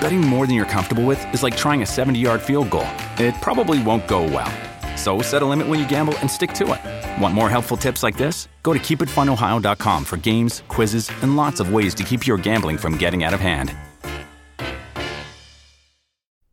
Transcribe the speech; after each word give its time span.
Betting 0.00 0.20
more 0.20 0.46
than 0.46 0.54
you're 0.54 0.66
comfortable 0.66 1.04
with 1.04 1.20
is 1.34 1.42
like 1.42 1.56
trying 1.56 1.82
a 1.82 1.86
70 1.86 2.18
yard 2.18 2.40
field 2.40 2.70
goal. 2.70 2.88
It 3.18 3.34
probably 3.40 3.82
won't 3.82 4.06
go 4.06 4.22
well. 4.22 4.52
So 4.96 5.22
set 5.22 5.42
a 5.42 5.46
limit 5.46 5.68
when 5.68 5.78
you 5.78 5.88
gamble 5.88 6.16
and 6.18 6.30
stick 6.30 6.52
to 6.54 6.72
it. 6.74 7.22
Want 7.22 7.34
more 7.34 7.50
helpful 7.50 7.76
tips 7.76 8.02
like 8.02 8.16
this? 8.16 8.48
Go 8.62 8.72
to 8.72 8.78
keepitfunohio.com 8.78 10.04
for 10.04 10.16
games, 10.16 10.62
quizzes, 10.68 11.10
and 11.22 11.36
lots 11.36 11.60
of 11.60 11.72
ways 11.72 11.94
to 11.94 12.02
keep 12.02 12.26
your 12.26 12.38
gambling 12.38 12.78
from 12.78 12.96
getting 12.96 13.24
out 13.24 13.34
of 13.34 13.40
hand. 13.40 13.74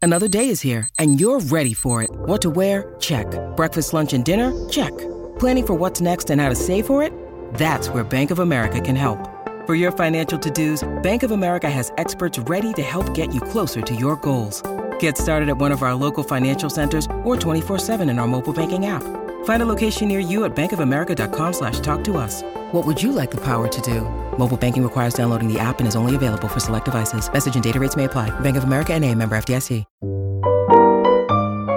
Another 0.02 0.28
day 0.28 0.50
is 0.50 0.60
here, 0.60 0.90
and 1.00 1.20
you're 1.22 1.40
ready 1.40 1.74
for 1.74 2.04
it. 2.04 2.10
What 2.12 2.42
to 2.42 2.50
wear? 2.50 2.94
Check. 3.00 3.26
Breakfast, 3.56 3.94
lunch, 3.94 4.12
and 4.12 4.26
dinner? 4.26 4.52
Check. 4.68 4.92
Planning 5.40 5.66
for 5.66 5.74
what's 5.76 6.02
next 6.02 6.30
and 6.30 6.42
how 6.42 6.50
to 6.50 6.56
save 6.56 6.86
for 6.86 7.02
it? 7.02 7.14
That's 7.54 7.88
where 7.88 8.04
Bank 8.04 8.30
of 8.30 8.40
America 8.40 8.82
can 8.82 8.98
help. 8.98 9.33
For 9.66 9.76
your 9.76 9.94
financial 9.94 10.38
to-dos, 10.38 10.84
Bank 11.04 11.24
of 11.24 11.32
America 11.32 11.70
has 11.70 11.94
experts 11.98 12.38
ready 12.38 12.74
to 12.74 12.82
help 12.82 13.14
get 13.14 13.34
you 13.34 13.40
closer 13.40 13.82
to 13.82 13.96
your 13.96 14.18
goals. 14.18 14.62
Get 15.00 15.18
started 15.18 15.48
at 15.48 15.58
one 15.58 15.72
of 15.72 15.84
our 15.84 15.96
local 15.96 16.22
financial 16.22 16.70
centers 16.70 17.06
or 17.24 17.38
24-7 17.38 18.02
in 18.10 18.20
our 18.20 18.28
mobile 18.28 18.52
banking 18.52 18.88
app. 18.88 19.04
Find 19.46 19.62
a 19.62 19.66
location 19.66 20.10
near 20.10 20.20
you 20.20 20.44
at 20.44 20.54
bankofamerica.com 20.54 21.54
slash 21.54 21.80
talk 21.80 22.04
to 22.04 22.18
us. 22.18 22.44
What 22.74 22.86
would 22.86 23.02
you 23.02 23.14
like 23.14 23.32
the 23.32 23.40
power 23.40 23.70
to 23.70 23.82
do? 23.82 24.02
Mobile 24.38 24.58
banking 24.58 24.84
requires 24.84 25.14
downloading 25.14 25.48
the 25.48 25.62
app 25.62 25.80
and 25.80 25.88
is 25.88 25.96
only 25.96 26.16
available 26.16 26.50
for 26.50 26.60
select 26.60 26.86
devices. 26.86 27.32
Message 27.32 27.56
and 27.56 27.64
data 27.64 27.80
rates 27.80 27.96
may 27.96 28.04
apply. 28.04 28.38
Bank 28.42 28.58
of 28.58 28.66
America 28.66 28.94
and 28.94 29.06
a 29.06 29.16
member 29.16 29.38
FDIC. 29.38 29.86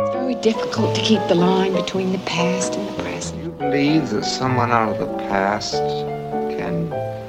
It's 0.02 0.10
very 0.10 0.34
difficult 0.36 0.96
to 0.96 1.02
keep 1.02 1.20
the 1.28 1.36
line 1.36 1.72
between 1.72 2.10
the 2.10 2.18
past 2.18 2.74
and 2.74 2.88
the 2.88 3.02
present. 3.02 3.44
You 3.44 3.50
believe 3.50 4.10
that 4.10 4.24
someone 4.24 4.72
out 4.72 4.88
of 4.88 4.98
the 4.98 5.06
past 5.28 5.74
can 5.74 6.15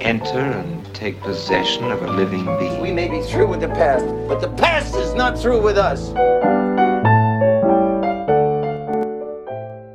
enter 0.08 0.40
and 0.40 0.96
take 0.96 1.20
possession 1.20 1.92
of 1.92 2.02
a 2.02 2.08
living 2.08 2.46
being? 2.58 2.80
We 2.80 2.94
may 2.94 3.10
be 3.10 3.22
through 3.24 3.48
with 3.48 3.60
the 3.60 3.68
past, 3.68 4.06
but 4.30 4.40
the 4.40 4.48
past 4.48 4.96
is 4.96 5.14
not 5.14 5.38
through 5.38 5.62
with 5.62 5.78
us. 5.78 6.12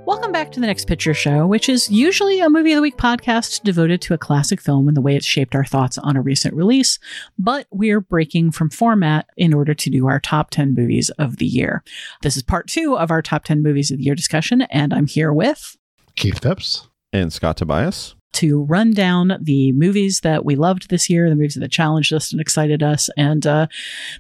Welcome 0.05 0.31
back 0.31 0.53
to 0.53 0.61
the 0.61 0.67
Next 0.67 0.87
Picture 0.87 1.15
Show, 1.15 1.47
which 1.47 1.67
is 1.67 1.91
usually 1.91 2.41
a 2.41 2.51
movie 2.51 2.73
of 2.73 2.77
the 2.77 2.83
week 2.83 2.99
podcast 2.99 3.63
devoted 3.63 4.03
to 4.03 4.13
a 4.13 4.19
classic 4.19 4.61
film 4.61 4.87
and 4.87 4.95
the 4.95 5.01
way 5.01 5.17
it's 5.17 5.25
shaped 5.25 5.55
our 5.55 5.65
thoughts 5.65 5.97
on 5.97 6.15
a 6.15 6.21
recent 6.21 6.55
release. 6.55 6.99
But 7.39 7.67
we're 7.71 8.03
breaking 8.03 8.51
from 8.51 8.69
format 8.69 9.31
in 9.39 9.55
order 9.55 9.73
to 9.73 9.89
do 9.89 10.09
our 10.09 10.21
top 10.21 10.51
10 10.51 10.75
movies 10.75 11.09
of 11.19 11.39
the 11.39 11.47
year. 11.47 11.83
This 12.21 12.37
is 12.37 12.43
part 12.43 12.67
two 12.67 12.99
of 12.99 13.11
our 13.11 13.23
top 13.23 13.45
10 13.45 13.63
movies 13.63 13.91
of 13.91 13.97
the 13.97 14.05
year 14.05 14.15
discussion, 14.15 14.61
and 14.63 14.93
I'm 14.93 15.07
here 15.07 15.33
with 15.33 15.79
Keith 16.17 16.43
Phipps 16.43 16.89
and 17.15 17.33
Scott 17.33 17.57
Tobias 17.57 18.15
to 18.33 18.65
run 18.65 18.93
down 18.93 19.39
the 19.41 19.73
movies 19.73 20.21
that 20.21 20.45
we 20.45 20.57
loved 20.57 20.89
this 20.89 21.09
year, 21.11 21.29
the 21.29 21.37
movies 21.37 21.55
that 21.55 21.71
challenged 21.71 22.13
us 22.13 22.33
and 22.33 22.41
excited 22.41 22.83
us, 22.83 23.11
and 23.17 23.47
uh, 23.47 23.67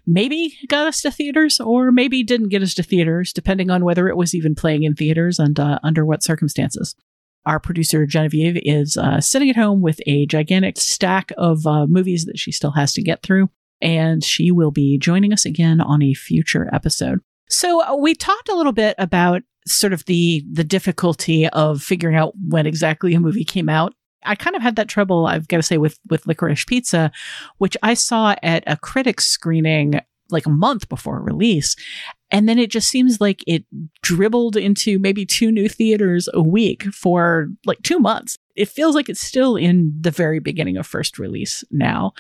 maybe 0.07 0.57
got 0.69 0.87
us 0.87 1.01
to 1.03 1.11
theaters 1.11 1.61
or 1.61 1.91
maybe 1.91 2.23
didn't 2.23 2.49
get 2.49 2.63
us 2.63 2.75
to 2.75 2.83
theaters, 2.83 3.33
depending 3.33 3.71
on 3.71 3.85
whether 3.85 4.09
it 4.09 4.17
was 4.17 4.35
even 4.35 4.55
playing 4.55 4.83
in 4.83 4.95
theaters 4.95 5.39
and 5.39 5.59
uh, 5.59 5.79
under 5.83 6.05
what 6.05 6.23
circumstances. 6.23 6.95
Our 7.45 7.59
producer 7.59 8.07
Genevieve 8.07 8.61
is 8.63 8.97
uh, 8.97 9.21
sitting 9.21 9.51
at 9.51 9.57
home 9.57 9.81
with 9.81 10.01
a 10.07 10.27
gigantic 10.27 10.77
stack 10.79 11.33
of 11.37 11.67
uh, 11.67 11.87
movies 11.87 12.25
that 12.27 12.39
she 12.39 12.53
still 12.53 12.73
has 12.73 12.93
to 12.95 13.03
get 13.03 13.23
through, 13.23 13.51
and 13.81 14.23
she 14.23 14.51
will 14.51 14.71
be 14.71 14.99
joining 14.99 15.33
us 15.33 15.45
again 15.45 15.81
on 15.81 16.03
a 16.03 16.15
future 16.15 16.71
episode. 16.73 17.21
So 17.49 17.83
uh, 17.83 17.97
we 17.97 18.15
talked 18.15 18.49
a 18.49 18.55
little 18.55 18.73
bit 18.73 18.95
about 18.99 19.43
sort 19.67 19.93
of 19.93 20.05
the 20.07 20.45
the 20.51 20.65
difficulty 20.65 21.49
of 21.49 21.83
figuring 21.83 22.17
out 22.17 22.33
when 22.49 22.67
exactly 22.67 23.15
a 23.15 23.21
movie 23.21 23.45
came 23.45 23.69
out 23.69 23.95
I 24.25 24.35
kind 24.35 24.57
of 24.57 24.63
had 24.63 24.77
that 24.77 24.89
trouble, 24.89 25.27
I've 25.27 25.49
got 25.49 25.59
to 25.59 25.63
say, 25.63 25.79
with 25.79 25.99
with 26.09 26.27
Licorice 26.27 26.67
Pizza, 26.67 27.11
which 27.59 27.77
I 27.83 27.95
saw 27.95 28.35
at 28.43 28.65
a 28.67 28.77
critics 28.77 29.27
screening 29.27 30.01
like 30.31 30.47
a 30.47 30.51
month 30.51 30.89
before 30.89 31.21
release. 31.21 31.77
And 32.31 32.49
then 32.49 32.59
it 32.59 32.71
just 32.71 32.89
seems 32.89 33.21
like 33.21 33.45
it 33.47 33.65
dribbled 34.03 34.57
into 34.57 34.99
maybe 34.99 35.27
two 35.27 35.53
new 35.53 35.69
theaters 35.69 36.29
a 36.33 36.43
week 36.43 36.85
for 36.85 37.49
like 37.67 37.83
two 37.83 37.99
months. 37.99 38.39
It 38.55 38.69
feels 38.69 38.95
like 38.95 39.09
it's 39.09 39.21
still 39.21 39.57
in 39.57 39.93
the 40.01 40.11
very 40.11 40.39
beginning 40.39 40.77
of 40.77 40.87
first 40.87 41.19
release 41.19 41.65
now. 41.71 42.13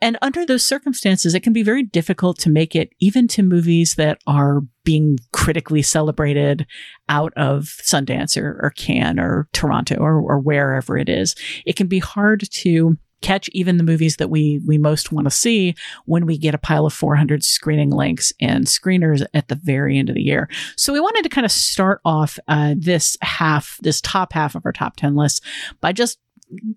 And 0.00 0.18
under 0.22 0.44
those 0.44 0.64
circumstances, 0.64 1.34
it 1.34 1.40
can 1.40 1.52
be 1.52 1.62
very 1.62 1.82
difficult 1.82 2.38
to 2.40 2.50
make 2.50 2.76
it 2.76 2.90
even 3.00 3.28
to 3.28 3.42
movies 3.42 3.94
that 3.94 4.18
are 4.26 4.60
being 4.84 5.18
critically 5.32 5.82
celebrated 5.82 6.66
out 7.08 7.32
of 7.36 7.64
Sundance 7.82 8.40
or, 8.40 8.60
or 8.62 8.70
Cannes 8.70 9.18
or 9.18 9.48
Toronto 9.52 9.96
or, 9.96 10.20
or 10.20 10.38
wherever 10.38 10.98
it 10.98 11.08
is. 11.08 11.34
It 11.64 11.76
can 11.76 11.86
be 11.86 11.98
hard 11.98 12.44
to 12.50 12.98
catch 13.24 13.48
even 13.52 13.78
the 13.78 13.82
movies 13.82 14.16
that 14.16 14.28
we 14.28 14.60
we 14.66 14.76
most 14.76 15.10
want 15.10 15.26
to 15.26 15.30
see 15.30 15.74
when 16.04 16.26
we 16.26 16.36
get 16.36 16.54
a 16.54 16.58
pile 16.58 16.84
of 16.84 16.92
400 16.92 17.42
screening 17.42 17.88
links 17.88 18.34
and 18.38 18.66
screeners 18.66 19.24
at 19.32 19.48
the 19.48 19.54
very 19.54 19.98
end 19.98 20.10
of 20.10 20.14
the 20.14 20.22
year. 20.22 20.46
So 20.76 20.92
we 20.92 21.00
wanted 21.00 21.22
to 21.22 21.30
kind 21.30 21.46
of 21.46 21.50
start 21.50 22.02
off 22.04 22.38
uh, 22.48 22.74
this 22.76 23.16
half, 23.22 23.78
this 23.80 24.02
top 24.02 24.34
half 24.34 24.54
of 24.54 24.66
our 24.66 24.72
top 24.72 24.96
10 24.96 25.16
list 25.16 25.42
by 25.80 25.92
just 25.92 26.18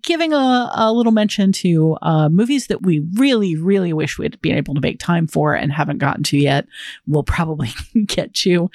giving 0.02 0.32
a, 0.32 0.70
a 0.74 0.92
little 0.92 1.12
mention 1.12 1.52
to 1.52 1.96
uh, 2.00 2.30
movies 2.30 2.68
that 2.68 2.82
we 2.82 3.06
really, 3.14 3.54
really 3.54 3.92
wish 3.92 4.18
we'd 4.18 4.40
been 4.40 4.56
able 4.56 4.74
to 4.74 4.80
make 4.80 4.98
time 4.98 5.26
for 5.26 5.54
and 5.54 5.70
haven't 5.70 5.98
gotten 5.98 6.22
to 6.24 6.38
yet. 6.38 6.66
We'll 7.06 7.22
probably 7.22 7.70
get 8.06 8.32
to 8.34 8.70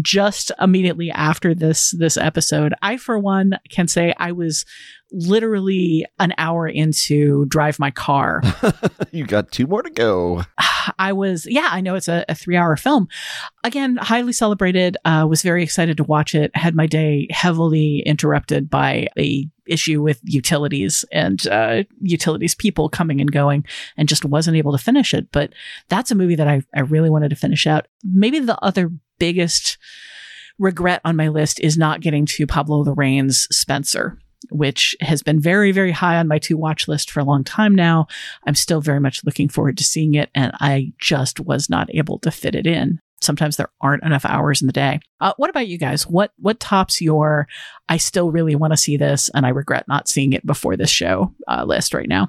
just 0.00 0.50
immediately 0.60 1.10
after 1.10 1.54
this 1.54 1.90
this 1.92 2.16
episode. 2.16 2.74
I, 2.80 2.96
for 2.96 3.18
one, 3.18 3.58
can 3.68 3.86
say 3.86 4.14
I 4.16 4.32
was 4.32 4.64
literally 5.10 6.04
an 6.18 6.34
hour 6.38 6.66
into 6.66 7.46
Drive 7.46 7.78
My 7.78 7.90
Car. 7.90 8.42
you 9.12 9.24
got 9.26 9.50
two 9.50 9.66
more 9.66 9.82
to 9.82 9.90
go. 9.90 10.44
I 10.98 11.12
was, 11.12 11.46
yeah, 11.48 11.68
I 11.70 11.80
know 11.80 11.94
it's 11.94 12.08
a, 12.08 12.24
a 12.28 12.34
three 12.34 12.56
hour 12.56 12.76
film. 12.76 13.08
Again, 13.64 13.96
highly 13.96 14.32
celebrated. 14.32 14.96
Uh, 15.04 15.26
was 15.28 15.42
very 15.42 15.62
excited 15.62 15.96
to 15.98 16.04
watch 16.04 16.34
it. 16.34 16.50
Had 16.54 16.74
my 16.74 16.86
day 16.86 17.28
heavily 17.30 18.00
interrupted 18.00 18.70
by 18.70 19.08
a 19.18 19.48
issue 19.66 20.00
with 20.00 20.20
utilities 20.24 21.04
and 21.12 21.46
uh, 21.48 21.84
utilities 22.00 22.54
people 22.54 22.88
coming 22.88 23.20
and 23.20 23.30
going 23.30 23.64
and 23.96 24.08
just 24.08 24.24
wasn't 24.24 24.56
able 24.56 24.72
to 24.72 24.78
finish 24.78 25.12
it. 25.12 25.30
But 25.30 25.52
that's 25.88 26.10
a 26.10 26.14
movie 26.14 26.36
that 26.36 26.48
I, 26.48 26.62
I 26.74 26.80
really 26.80 27.10
wanted 27.10 27.28
to 27.30 27.36
finish 27.36 27.66
out. 27.66 27.86
Maybe 28.02 28.38
the 28.38 28.58
other 28.62 28.90
biggest 29.18 29.76
regret 30.58 31.00
on 31.04 31.16
my 31.16 31.28
list 31.28 31.60
is 31.60 31.78
not 31.78 32.00
getting 32.00 32.26
to 32.26 32.46
Pablo 32.46 32.84
Larraín's 32.84 33.46
Spencer 33.54 34.18
which 34.50 34.96
has 35.00 35.22
been 35.22 35.40
very, 35.40 35.72
very 35.72 35.92
high 35.92 36.16
on 36.16 36.28
my 36.28 36.38
to 36.40 36.56
watch 36.56 36.88
list 36.88 37.10
for 37.10 37.20
a 37.20 37.24
long 37.24 37.44
time 37.44 37.74
now. 37.74 38.06
I'm 38.46 38.54
still 38.54 38.80
very 38.80 39.00
much 39.00 39.24
looking 39.24 39.48
forward 39.48 39.78
to 39.78 39.84
seeing 39.84 40.14
it, 40.14 40.30
and 40.34 40.52
I 40.60 40.92
just 40.98 41.40
was 41.40 41.68
not 41.68 41.94
able 41.94 42.18
to 42.20 42.30
fit 42.30 42.54
it 42.54 42.66
in. 42.66 43.00
Sometimes 43.20 43.56
there 43.56 43.70
aren't 43.80 44.04
enough 44.04 44.24
hours 44.24 44.60
in 44.60 44.66
the 44.68 44.72
day. 44.72 45.00
Uh, 45.20 45.32
what 45.38 45.50
about 45.50 45.66
you 45.66 45.76
guys? 45.76 46.06
What 46.06 46.32
what 46.38 46.60
tops 46.60 47.00
your 47.00 47.48
I 47.88 47.96
still 47.96 48.30
really 48.30 48.54
want 48.54 48.72
to 48.72 48.76
see 48.76 48.96
this 48.96 49.28
and 49.34 49.44
I 49.44 49.48
regret 49.48 49.88
not 49.88 50.08
seeing 50.08 50.32
it 50.34 50.46
before 50.46 50.76
this 50.76 50.90
show 50.90 51.34
uh, 51.48 51.64
list 51.64 51.94
right 51.94 52.08
now? 52.08 52.28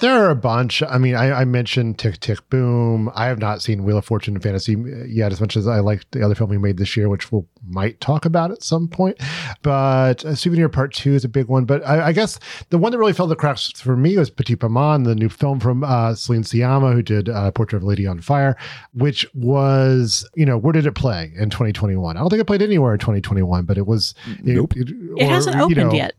There 0.00 0.12
are 0.12 0.30
a 0.30 0.36
bunch. 0.36 0.82
I 0.82 0.98
mean, 0.98 1.14
I, 1.14 1.40
I, 1.40 1.44
mentioned 1.44 1.98
Tick 1.98 2.20
Tick 2.20 2.48
Boom. 2.50 3.10
I 3.14 3.26
have 3.26 3.38
not 3.38 3.62
seen 3.62 3.84
Wheel 3.84 3.98
of 3.98 4.04
Fortune 4.04 4.34
and 4.34 4.42
Fantasy 4.42 4.76
yet, 5.08 5.32
as 5.32 5.40
much 5.40 5.56
as 5.56 5.66
I 5.66 5.80
like 5.80 6.08
the 6.12 6.24
other 6.24 6.34
film 6.34 6.50
we 6.50 6.58
made 6.58 6.76
this 6.76 6.96
year, 6.96 7.08
which 7.08 7.32
we'll 7.32 7.46
might 7.66 8.00
talk 8.00 8.24
about 8.24 8.50
at 8.50 8.62
some 8.62 8.88
point. 8.88 9.18
But 9.62 10.24
uh, 10.24 10.34
Souvenir 10.34 10.68
Part 10.68 10.94
Two 10.94 11.14
is 11.14 11.24
a 11.24 11.28
big 11.28 11.48
one. 11.48 11.64
But 11.64 11.84
I, 11.86 12.06
I, 12.06 12.12
guess 12.12 12.38
the 12.70 12.78
one 12.78 12.92
that 12.92 12.98
really 12.98 13.12
fell 13.12 13.26
the 13.26 13.36
cracks 13.36 13.72
for 13.72 13.96
me 13.96 14.16
was 14.16 14.30
Petite 14.30 14.62
Maman, 14.62 15.02
the 15.02 15.14
new 15.14 15.28
film 15.28 15.58
from 15.58 15.82
uh, 15.82 16.12
Céline 16.12 16.44
Sciamma, 16.44 16.92
who 16.92 17.02
did 17.02 17.28
uh, 17.28 17.50
Portrait 17.50 17.78
of 17.78 17.82
a 17.82 17.86
Lady 17.86 18.06
on 18.06 18.20
Fire, 18.20 18.56
which 18.92 19.26
was, 19.34 20.28
you 20.34 20.46
know, 20.46 20.56
where 20.56 20.72
did 20.72 20.86
it 20.86 20.94
play 20.94 21.32
in 21.36 21.50
2021? 21.50 22.16
I 22.16 22.20
don't 22.20 22.30
think 22.30 22.40
it 22.40 22.46
played 22.46 22.62
anywhere 22.62 22.92
in 22.92 23.00
2021, 23.00 23.64
but 23.64 23.76
it 23.76 23.86
was. 23.86 24.14
Nope. 24.42 24.76
It, 24.76 24.90
it, 24.90 24.96
it 25.16 25.28
hasn't 25.28 25.56
opened 25.56 25.76
you 25.76 25.84
know, 25.84 25.92
yet. 25.92 26.14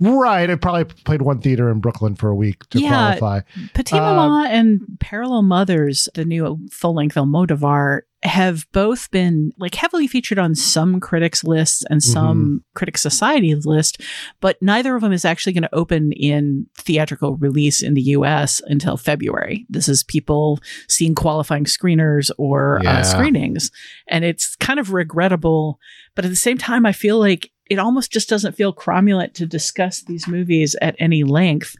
Right. 0.00 0.48
I 0.48 0.54
probably 0.54 0.84
played 1.04 1.22
one 1.22 1.40
theater 1.40 1.70
in 1.70 1.80
Brooklyn 1.80 2.16
for 2.16 2.28
a 2.30 2.34
week 2.34 2.66
to 2.70 2.80
yeah, 2.80 3.16
qualify. 3.18 3.40
Petit 3.74 3.98
uh, 3.98 4.00
Maman 4.00 4.50
and 4.50 4.80
Parallel 4.98 5.42
Mothers, 5.42 6.08
the 6.14 6.24
new 6.24 6.58
full 6.70 6.94
length 6.94 7.16
Almodovar, 7.16 8.00
have 8.22 8.66
both 8.72 9.10
been 9.10 9.50
like 9.58 9.74
heavily 9.74 10.06
featured 10.06 10.38
on 10.38 10.54
some 10.54 11.00
critics 11.00 11.42
lists 11.42 11.84
and 11.88 12.02
some 12.02 12.62
critic 12.74 12.98
society 12.98 13.54
list, 13.54 14.00
but 14.40 14.60
neither 14.60 14.94
of 14.94 15.00
them 15.00 15.12
is 15.12 15.24
actually 15.24 15.54
going 15.54 15.62
to 15.62 15.74
open 15.74 16.12
in 16.12 16.66
theatrical 16.76 17.36
release 17.36 17.82
in 17.82 17.94
the 17.94 18.02
US 18.02 18.60
until 18.66 18.98
February. 18.98 19.64
This 19.70 19.88
is 19.88 20.02
people 20.04 20.60
seeing 20.86 21.14
qualifying 21.14 21.64
screeners 21.64 22.30
or 22.36 22.80
Yeah. 22.82 22.98
uh, 22.98 23.02
screenings. 23.04 23.70
And 24.06 24.22
it's 24.24 24.54
kind 24.56 24.78
of 24.78 24.92
regrettable, 24.92 25.78
but 26.14 26.26
at 26.26 26.30
the 26.30 26.36
same 26.36 26.58
time, 26.58 26.84
I 26.84 26.92
feel 26.92 27.18
like 27.18 27.50
it 27.70 27.78
almost 27.78 28.12
just 28.12 28.28
doesn't 28.28 28.56
feel 28.56 28.74
cromulent 28.74 29.32
to 29.34 29.46
discuss 29.46 30.02
these 30.02 30.28
movies 30.28 30.76
at 30.82 30.96
any 30.98 31.24
length 31.24 31.76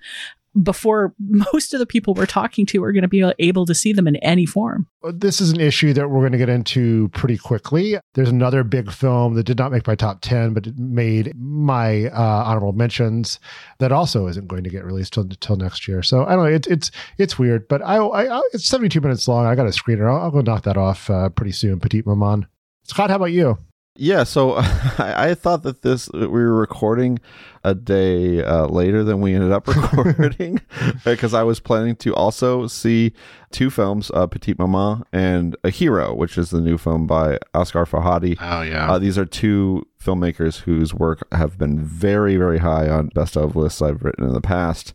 before 0.63 1.15
most 1.19 1.73
of 1.73 1.79
the 1.79 1.87
people 1.87 2.15
we're 2.15 2.27
talking 2.27 2.67
to 2.67 2.83
are 2.83 2.93
going 2.93 3.03
to 3.03 3.09
be 3.09 3.33
able 3.39 3.67
to 3.67 3.75
see 3.75 3.93
them 3.93 4.09
in 4.09 4.17
any 4.17 4.47
form. 4.47 4.87
This 5.03 5.41
is 5.41 5.51
an 5.51 5.61
issue 5.61 5.93
that 5.93 6.11
we're 6.11 6.21
going 6.21 6.33
to 6.33 6.39
get 6.39 6.49
into 6.49 7.09
pretty 7.11 7.39
quickly. 7.39 7.99
There's 8.15 8.29
another 8.31 8.65
big 8.65 8.91
film 8.91 9.35
that 9.35 9.45
did 9.45 9.59
not 9.59 9.73
make 9.73 9.87
my 9.87 9.95
top 9.95 10.21
10, 10.21 10.55
but 10.55 10.67
it 10.67 10.77
made 10.77 11.33
my 11.37 12.07
uh, 12.07 12.45
honorable 12.47 12.73
mentions 12.73 13.39
that 13.79 13.93
also 13.93 14.27
isn't 14.27 14.49
going 14.49 14.65
to 14.65 14.71
get 14.71 14.85
released 14.85 15.13
till, 15.13 15.29
till 15.29 15.57
next 15.57 15.87
year. 15.87 16.03
So 16.03 16.25
I 16.25 16.31
don't 16.31 16.45
know. 16.45 16.55
It, 16.55 16.67
it's 16.67 16.91
it's 17.19 17.39
weird, 17.39 17.69
but 17.69 17.83
I, 17.83 17.97
I, 17.97 18.39
I 18.39 18.43
it's 18.53 18.67
72 18.67 19.01
minutes 19.01 19.29
long. 19.29 19.47
I 19.47 19.55
got 19.55 19.67
a 19.67 19.71
screener. 19.71 20.11
I'll, 20.11 20.23
I'll 20.23 20.31
go 20.31 20.41
knock 20.41 20.65
that 20.65 20.77
off 20.77 21.09
uh, 21.11 21.29
pretty 21.29 21.53
soon. 21.53 21.81
Petite 21.81 22.07
Maman. 22.07 22.47
Scott, 22.85 23.11
how 23.11 23.17
about 23.17 23.27
you? 23.27 23.59
Yeah, 23.97 24.25
so 24.25 24.55
I, 24.99 25.31
I 25.31 25.35
thought 25.35 25.63
that 25.65 25.83
this 25.83 26.09
we 26.13 26.27
were 26.27 26.55
recording 26.55 27.19
a 27.65 27.75
day 27.75 28.43
uh, 28.43 28.67
later 28.67 29.05
than 29.05 29.21
we 29.21 29.35
ended 29.35 29.53
up 29.53 29.67
recording 29.69 30.61
because 31.05 31.35
I 31.35 31.43
was 31.43 31.61
planning 31.61 31.97
to 31.97 32.15
also 32.15 32.67
see 32.67 33.13
two 33.51 33.69
films, 33.69 34.11
uh, 34.15 34.27
Petite 34.27 34.59
Maman 34.59 35.03
and 35.13 35.57
A 35.65 35.71
Hero, 35.71 36.15
which 36.15 36.39
is 36.39 36.51
the 36.51 36.61
new 36.61 36.79
film 36.79 37.07
by 37.07 37.39
Asghar 37.55 37.87
Farhadi. 37.87 38.37
Oh 38.41 38.63
yeah. 38.63 38.91
Uh, 38.91 38.99
these 38.99 39.19
are 39.19 39.27
two 39.27 39.87
filmmakers 40.03 40.61
whose 40.61 40.95
work 40.95 41.27
have 41.33 41.59
been 41.59 41.79
very, 41.85 42.37
very 42.37 42.59
high 42.59 42.89
on 42.89 43.09
best 43.09 43.37
of 43.37 43.57
lists 43.57 43.83
I've 43.83 44.03
written 44.03 44.25
in 44.25 44.33
the 44.33 44.41
past. 44.41 44.95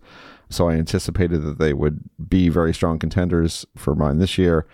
So 0.50 0.70
I 0.70 0.74
anticipated 0.76 1.40
that 1.44 1.60
they 1.60 1.74
would 1.74 2.02
be 2.30 2.50
very 2.50 2.74
strong 2.74 2.98
contenders 2.98 3.66
for 3.76 3.94
mine 3.94 4.20
this 4.20 4.38
year. 4.38 4.66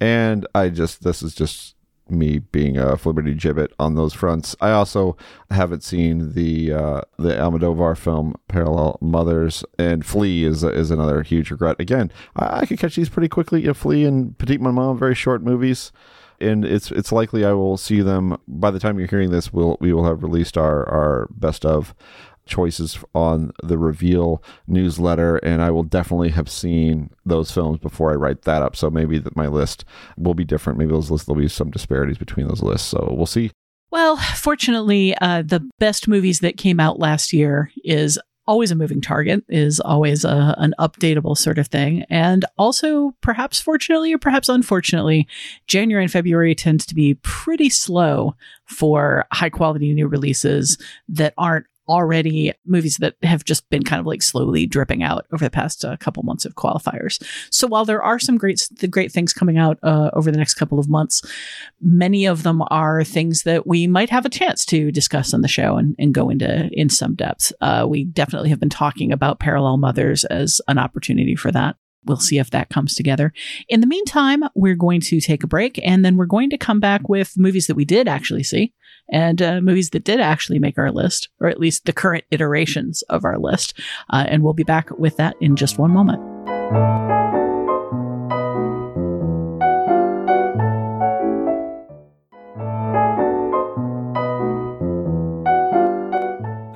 And 0.00 0.46
I 0.54 0.70
just, 0.70 1.04
this 1.04 1.22
is 1.22 1.34
just 1.34 1.75
me 2.08 2.38
being 2.38 2.76
a 2.76 2.98
Liberty 3.04 3.34
Gibbet 3.34 3.72
on 3.78 3.94
those 3.94 4.12
fronts. 4.12 4.54
I 4.60 4.70
also 4.70 5.16
haven't 5.50 5.82
seen 5.82 6.32
the 6.34 6.72
uh, 6.72 7.00
the 7.18 7.30
Almodovar 7.30 7.96
film 7.96 8.34
Parallel 8.48 8.98
Mothers 9.00 9.64
and 9.78 10.04
Flee 10.04 10.44
is 10.44 10.64
is 10.64 10.90
another 10.90 11.22
huge 11.22 11.50
regret. 11.50 11.76
Again, 11.78 12.10
I, 12.36 12.60
I 12.60 12.66
could 12.66 12.78
catch 12.78 12.96
these 12.96 13.08
pretty 13.08 13.28
quickly. 13.28 13.60
You 13.60 13.68
know, 13.68 13.74
Flee 13.74 14.04
and 14.04 14.36
Petite 14.38 14.60
Maman, 14.60 14.98
very 14.98 15.14
short 15.14 15.42
movies 15.42 15.92
and 16.40 16.64
it's 16.64 16.90
it's 16.90 17.12
likely 17.12 17.44
I 17.44 17.52
will 17.52 17.76
see 17.76 18.00
them 18.00 18.38
by 18.46 18.70
the 18.70 18.78
time 18.78 18.98
you're 18.98 19.08
hearing 19.08 19.30
this. 19.30 19.52
We'll 19.52 19.76
we 19.80 19.92
will 19.92 20.04
have 20.04 20.22
released 20.22 20.56
our 20.56 20.88
our 20.88 21.28
best 21.30 21.64
of 21.64 21.94
choices 22.46 22.98
on 23.14 23.52
the 23.62 23.76
reveal 23.78 24.42
newsletter, 24.66 25.36
and 25.38 25.62
I 25.62 25.70
will 25.70 25.82
definitely 25.82 26.30
have 26.30 26.48
seen 26.48 27.10
those 27.24 27.50
films 27.50 27.78
before 27.78 28.12
I 28.12 28.14
write 28.14 28.42
that 28.42 28.62
up. 28.62 28.76
So 28.76 28.90
maybe 28.90 29.18
that 29.18 29.36
my 29.36 29.48
list 29.48 29.84
will 30.16 30.34
be 30.34 30.44
different. 30.44 30.78
Maybe 30.78 30.92
those 30.92 31.10
lists 31.10 31.26
there'll 31.26 31.40
be 31.40 31.48
some 31.48 31.70
disparities 31.70 32.18
between 32.18 32.48
those 32.48 32.62
lists. 32.62 32.88
So 32.88 33.12
we'll 33.16 33.26
see. 33.26 33.50
Well, 33.90 34.16
fortunately, 34.16 35.16
uh, 35.20 35.42
the 35.42 35.68
best 35.78 36.08
movies 36.08 36.40
that 36.40 36.56
came 36.56 36.80
out 36.80 36.98
last 36.98 37.32
year 37.32 37.70
is 37.84 38.18
always 38.46 38.70
a 38.70 38.76
moving 38.76 39.00
target, 39.00 39.44
is 39.48 39.80
always 39.80 40.24
a, 40.24 40.54
an 40.58 40.74
updatable 40.78 41.36
sort 41.36 41.58
of 41.58 41.66
thing. 41.66 42.04
And 42.08 42.44
also, 42.58 43.14
perhaps 43.20 43.60
fortunately 43.60 44.12
or 44.12 44.18
perhaps 44.18 44.48
unfortunately, 44.48 45.26
January 45.66 46.04
and 46.04 46.12
February 46.12 46.54
tends 46.54 46.86
to 46.86 46.94
be 46.94 47.14
pretty 47.22 47.68
slow 47.68 48.34
for 48.64 49.26
high 49.32 49.50
quality 49.50 49.92
new 49.92 50.06
releases 50.08 50.78
that 51.08 51.34
aren't 51.36 51.66
already 51.88 52.52
movies 52.64 52.96
that 52.98 53.14
have 53.22 53.44
just 53.44 53.68
been 53.70 53.82
kind 53.82 54.00
of 54.00 54.06
like 54.06 54.22
slowly 54.22 54.66
dripping 54.66 55.02
out 55.02 55.26
over 55.32 55.44
the 55.44 55.50
past 55.50 55.84
uh, 55.84 55.96
couple 55.96 56.22
months 56.22 56.44
of 56.44 56.54
qualifiers. 56.54 57.22
So 57.50 57.66
while 57.66 57.84
there 57.84 58.02
are 58.02 58.18
some 58.18 58.36
great 58.36 58.68
the 58.78 58.88
great 58.88 59.12
things 59.12 59.32
coming 59.32 59.58
out 59.58 59.78
uh, 59.82 60.10
over 60.12 60.30
the 60.30 60.38
next 60.38 60.54
couple 60.54 60.78
of 60.78 60.88
months, 60.88 61.22
many 61.80 62.26
of 62.26 62.42
them 62.42 62.62
are 62.70 63.04
things 63.04 63.42
that 63.42 63.66
we 63.66 63.86
might 63.86 64.10
have 64.10 64.24
a 64.24 64.30
chance 64.30 64.64
to 64.66 64.90
discuss 64.90 65.34
on 65.34 65.42
the 65.42 65.48
show 65.48 65.76
and, 65.76 65.94
and 65.98 66.14
go 66.14 66.28
into 66.28 66.68
in 66.72 66.88
some 66.88 67.14
depth. 67.14 67.52
Uh, 67.60 67.86
we 67.88 68.04
definitely 68.04 68.50
have 68.50 68.60
been 68.60 68.68
talking 68.68 69.12
about 69.12 69.40
Parallel 69.40 69.76
Mothers 69.76 70.24
as 70.24 70.60
an 70.68 70.78
opportunity 70.78 71.36
for 71.36 71.50
that. 71.52 71.76
We'll 72.06 72.16
see 72.18 72.38
if 72.38 72.50
that 72.50 72.70
comes 72.70 72.94
together. 72.94 73.32
In 73.68 73.80
the 73.80 73.86
meantime, 73.86 74.44
we're 74.54 74.76
going 74.76 75.00
to 75.02 75.20
take 75.20 75.42
a 75.42 75.48
break 75.48 75.80
and 75.84 76.04
then 76.04 76.16
we're 76.16 76.26
going 76.26 76.50
to 76.50 76.58
come 76.58 76.78
back 76.78 77.08
with 77.08 77.36
movies 77.36 77.66
that 77.66 77.74
we 77.74 77.84
did 77.84 78.06
actually 78.06 78.44
see 78.44 78.72
and 79.10 79.40
uh, 79.40 79.60
movies 79.60 79.90
that 79.90 80.04
did 80.04 80.20
actually 80.20 80.58
make 80.58 80.78
our 80.78 80.90
list, 80.90 81.28
or 81.40 81.48
at 81.48 81.60
least 81.60 81.84
the 81.84 81.92
current 81.92 82.24
iterations 82.30 83.02
of 83.02 83.24
our 83.24 83.38
list. 83.38 83.78
Uh, 84.10 84.24
and 84.28 84.42
we'll 84.42 84.52
be 84.52 84.64
back 84.64 84.90
with 84.98 85.16
that 85.16 85.36
in 85.40 85.56
just 85.56 85.78
one 85.78 85.90
moment. 85.90 86.22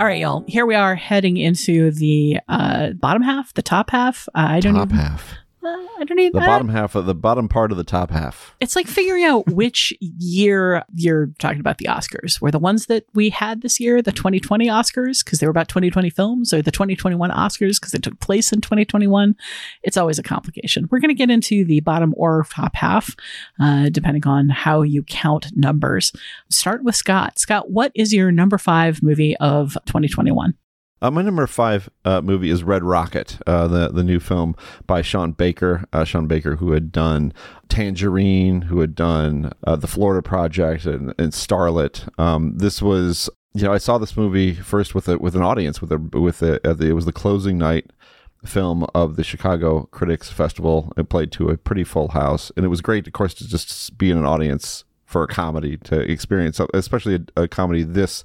All 0.00 0.06
right, 0.06 0.19
y'all. 0.19 0.44
Here 0.49 0.65
we 0.65 0.75
are 0.75 0.94
heading 0.94 1.37
into 1.37 1.91
the 1.91 2.38
uh, 2.49 2.93
bottom 2.94 3.23
half, 3.23 3.53
the 3.53 3.61
top 3.61 3.91
half. 3.91 4.29
Uh, 4.35 4.47
I 4.49 4.61
don't 4.61 4.75
top 4.75 4.88
even. 4.88 4.97
half. 4.99 5.35
Uh, 5.62 5.68
I 5.68 6.04
don't 6.04 6.18
even. 6.18 6.38
The 6.38 6.44
I- 6.44 6.46
bottom 6.46 6.68
half 6.68 6.94
of 6.94 7.06
the 7.06 7.14
bottom 7.14 7.48
part 7.48 7.70
of 7.70 7.76
the 7.76 7.84
top 7.84 8.10
half. 8.10 8.54
It's 8.60 8.76
like 8.76 8.86
figuring 8.86 9.24
out 9.24 9.46
which 9.50 9.92
year 10.00 10.84
you're 10.94 11.26
talking 11.38 11.60
about 11.60 11.78
the 11.78 11.86
Oscars. 11.86 12.40
Were 12.40 12.50
the 12.50 12.58
ones 12.58 12.86
that 12.86 13.04
we 13.14 13.30
had 13.30 13.62
this 13.62 13.78
year 13.78 14.00
the 14.00 14.12
2020 14.12 14.68
Oscars 14.68 15.24
because 15.24 15.38
they 15.38 15.46
were 15.46 15.50
about 15.50 15.68
2020 15.68 16.10
films, 16.10 16.52
or 16.52 16.62
the 16.62 16.70
2021 16.70 17.30
Oscars 17.30 17.80
because 17.80 17.92
they 17.92 17.98
took 17.98 18.18
place 18.20 18.52
in 18.52 18.60
2021? 18.60 19.36
It's 19.82 19.96
always 19.96 20.18
a 20.18 20.22
complication. 20.22 20.88
We're 20.90 21.00
going 21.00 21.08
to 21.10 21.14
get 21.14 21.30
into 21.30 21.64
the 21.64 21.80
bottom 21.80 22.14
or 22.16 22.46
top 22.50 22.74
half, 22.76 23.14
uh, 23.58 23.88
depending 23.90 24.26
on 24.26 24.48
how 24.48 24.82
you 24.82 25.02
count 25.02 25.48
numbers. 25.54 26.12
Start 26.48 26.84
with 26.84 26.96
Scott. 26.96 27.38
Scott, 27.38 27.70
what 27.70 27.92
is 27.94 28.12
your 28.12 28.32
number 28.32 28.58
five 28.58 29.02
movie 29.02 29.36
of 29.38 29.76
2021? 29.86 30.54
Uh, 31.02 31.11
my 31.11 31.23
number 31.23 31.47
five 31.47 31.88
uh, 32.05 32.20
movie 32.20 32.50
is 32.50 32.62
Red 32.62 32.85
Rocket, 32.85 33.38
uh, 33.47 33.67
the 33.67 33.88
the 33.88 34.05
new 34.05 34.20
film 34.20 34.55
by 34.87 35.00
Sean 35.00 35.32
Baker. 35.32 35.85
Uh, 35.93 36.05
Sean 36.05 36.26
Baker, 36.26 36.56
who 36.56 36.73
had 36.73 36.93
done 36.93 37.32
Tangerine, 37.69 38.62
who 38.62 38.81
had 38.81 38.94
done 38.94 39.52
uh, 39.64 39.76
the 39.76 39.87
Florida 39.87 40.23
Project 40.23 40.85
and, 40.85 41.14
and 41.19 41.32
Starlet. 41.32 42.06
Um, 42.19 42.58
this 42.58 42.82
was, 42.82 43.31
you 43.55 43.62
know, 43.62 43.73
I 43.73 43.79
saw 43.79 43.97
this 43.97 44.17
movie 44.17 44.55
first 44.55 44.94
with 44.94 45.08
a 45.08 45.17
with 45.17 45.35
an 45.35 45.43
audience 45.43 45.81
with 45.81 45.91
a 45.91 45.99
with 45.99 46.43
a, 46.43 46.61
the, 46.62 46.88
it 46.88 46.93
was 46.93 47.06
the 47.06 47.12
closing 47.12 47.56
night 47.56 47.91
film 48.44 48.87
of 48.94 49.17
the 49.17 49.25
Chicago 49.25 49.88
Critics 49.91 50.31
Festival. 50.31 50.93
It 50.99 51.08
played 51.08 51.32
to 51.32 51.49
a 51.49 51.56
pretty 51.56 51.85
full 51.85 52.08
house, 52.08 52.53
and 52.56 52.64
it 52.67 52.69
was 52.69 52.82
great, 52.82 53.06
of 53.06 53.14
course, 53.14 53.32
to 53.35 53.49
just 53.49 53.96
be 53.96 54.11
in 54.11 54.19
an 54.19 54.26
audience 54.26 54.85
for 55.06 55.23
a 55.23 55.26
comedy 55.26 55.79
to 55.79 55.99
experience, 55.99 56.60
especially 56.74 57.24
a, 57.36 57.43
a 57.43 57.48
comedy 57.48 57.82
this 57.84 58.24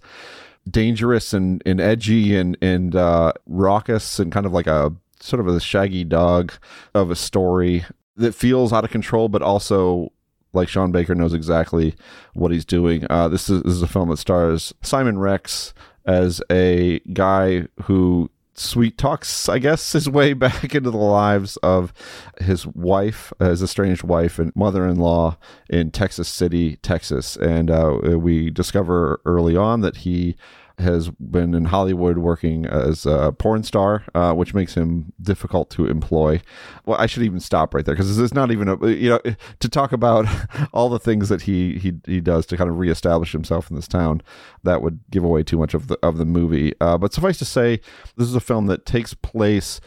dangerous 0.70 1.34
and, 1.34 1.62
and 1.66 1.80
edgy 1.80 2.36
and 2.36 2.58
and 2.62 2.96
uh, 2.96 3.34
raucous 3.46 4.20
and 4.20 4.32
kind 4.32 4.46
of 4.46 4.54
like 4.54 4.68
a 4.68 4.94
sort 5.20 5.40
of 5.40 5.48
a 5.48 5.60
shaggy 5.60 6.04
dog 6.04 6.54
of 6.94 7.12
a 7.12 7.16
story 7.16 7.86
that 8.18 8.34
feels 8.34 8.72
out 8.72 8.84
of 8.84 8.92
control, 8.92 9.30
but 9.30 9.42
also 9.42 10.12
like 10.54 10.70
Sean 10.70 10.92
Baker 10.92 11.16
knows 11.16 11.34
exactly 11.34 11.96
what 12.34 12.52
he's 12.52 12.66
doing. 12.66 13.06
Uh, 13.10 13.28
this 13.28 13.50
is 13.50 13.62
this 13.64 13.74
is 13.74 13.82
a 13.82 13.88
film 13.88 14.10
that 14.10 14.18
stars 14.18 14.74
Simon 14.82 15.20
Rex 15.20 15.74
as 16.06 16.42
a 16.52 17.00
guy 17.14 17.68
who 17.84 18.30
sweet 18.58 18.98
talks, 18.98 19.50
I 19.50 19.60
guess, 19.60 19.94
his 19.94 20.10
way 20.10 20.34
back 20.46 20.76
into 20.76 20.92
the 20.92 20.98
lives 20.98 21.58
of 21.58 21.94
his 22.40 22.66
wife, 22.66 23.34
his 23.40 23.62
estranged 23.62 24.04
wife 24.04 24.40
and 24.40 24.56
mother-in-law 24.56 25.38
in 25.70 25.92
Texas 25.92 26.28
City, 26.28 26.78
Texas, 26.78 27.36
and 27.36 27.70
uh, 27.70 28.00
we 28.18 28.50
discover 28.50 29.22
early 29.26 29.56
on 29.56 29.82
that 29.82 29.98
he 29.98 30.36
has 30.80 31.10
been 31.10 31.54
in 31.54 31.66
Hollywood 31.66 32.18
working 32.18 32.66
as 32.66 33.06
a 33.06 33.32
porn 33.38 33.64
star, 33.64 34.04
uh, 34.14 34.34
which 34.34 34.54
makes 34.54 34.76
him 34.76 35.14
difficult 35.22 35.70
to 35.72 35.88
employ. 35.88 36.42
Well, 36.86 37.00
I 37.00 37.06
should 37.06 37.24
even 37.24 37.40
stop 37.40 37.74
right 37.74 37.86
there 37.86 37.96
because 37.96 38.10
this 38.10 38.24
is 38.24 38.34
not 38.34 38.52
even 38.52 38.68
a 38.68 38.88
you 38.88 39.10
know 39.10 39.20
to 39.60 39.70
talk 39.70 39.92
about 39.92 40.26
all 40.74 40.90
the 40.90 41.00
things 41.00 41.30
that 41.30 41.44
he 41.44 41.78
he 41.80 41.94
he 42.06 42.20
does 42.20 42.46
to 42.48 42.58
kind 42.58 42.70
of 42.70 42.78
reestablish 42.78 43.32
himself 43.32 43.70
in 43.70 43.76
this 43.76 43.88
town. 43.88 44.22
That 44.64 44.82
would 44.82 45.00
give 45.10 45.24
away 45.24 45.44
too 45.44 45.58
much 45.58 45.74
of 45.74 45.88
the 45.88 45.98
of 46.04 46.18
the 46.18 46.26
movie. 46.26 46.74
Uh, 46.82 46.98
but 46.98 47.14
suffice 47.14 47.38
to 47.40 47.46
say, 47.46 47.80
this 48.18 48.28
is 48.28 48.36
a 48.36 48.42
film 48.42 48.68
that 48.68 48.86
takes 48.86 49.14
place 49.14 49.80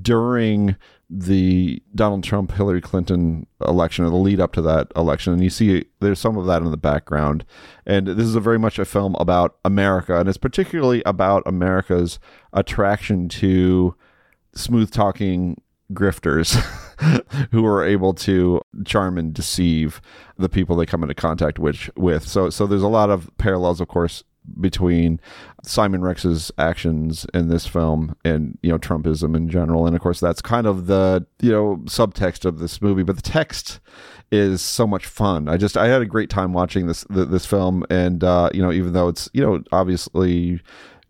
during 0.00 0.76
the 1.08 1.82
Donald 1.94 2.24
Trump 2.24 2.52
Hillary 2.52 2.80
Clinton 2.80 3.46
election 3.60 4.04
or 4.04 4.10
the 4.10 4.16
lead 4.16 4.40
up 4.40 4.52
to 4.54 4.62
that 4.62 4.90
election 4.96 5.32
and 5.32 5.42
you 5.42 5.50
see 5.50 5.84
there's 6.00 6.18
some 6.18 6.36
of 6.36 6.46
that 6.46 6.62
in 6.62 6.70
the 6.72 6.76
background 6.76 7.44
and 7.86 8.08
this 8.08 8.26
is 8.26 8.34
a 8.34 8.40
very 8.40 8.58
much 8.58 8.76
a 8.78 8.84
film 8.84 9.14
about 9.20 9.56
America 9.64 10.18
and 10.18 10.28
it's 10.28 10.36
particularly 10.36 11.02
about 11.06 11.44
America's 11.46 12.18
attraction 12.52 13.28
to 13.28 13.94
smooth 14.52 14.90
talking 14.90 15.60
grifters 15.92 16.54
who 17.50 17.64
are 17.64 17.84
able 17.84 18.12
to 18.12 18.60
charm 18.84 19.18
and 19.18 19.32
deceive 19.32 20.00
the 20.38 20.48
people 20.48 20.76
they 20.76 20.86
come 20.86 21.02
into 21.02 21.14
contact 21.14 21.58
with. 21.58 22.26
So 22.26 22.50
so 22.50 22.66
there's 22.66 22.82
a 22.82 22.88
lot 22.88 23.10
of 23.10 23.30
parallels, 23.38 23.80
of 23.80 23.88
course, 23.88 24.24
between 24.60 25.20
Simon 25.62 26.02
Rex's 26.02 26.50
actions 26.58 27.26
in 27.34 27.48
this 27.48 27.66
film 27.66 28.16
and 28.24 28.58
you 28.62 28.70
know 28.70 28.78
Trumpism 28.78 29.36
in 29.36 29.48
general, 29.48 29.86
and 29.86 29.94
of 29.94 30.02
course 30.02 30.20
that's 30.20 30.42
kind 30.42 30.66
of 30.66 30.86
the 30.86 31.26
you 31.40 31.52
know 31.52 31.76
subtext 31.84 32.44
of 32.44 32.58
this 32.58 32.80
movie. 32.80 33.02
But 33.02 33.16
the 33.16 33.22
text 33.22 33.80
is 34.30 34.60
so 34.60 34.86
much 34.86 35.06
fun. 35.06 35.48
I 35.48 35.56
just 35.56 35.76
I 35.76 35.88
had 35.88 36.02
a 36.02 36.06
great 36.06 36.30
time 36.30 36.52
watching 36.52 36.86
this 36.86 37.04
this 37.08 37.46
film, 37.46 37.84
and 37.90 38.22
uh, 38.22 38.50
you 38.52 38.62
know 38.62 38.72
even 38.72 38.92
though 38.92 39.08
it's 39.08 39.28
you 39.32 39.42
know 39.42 39.62
obviously 39.72 40.60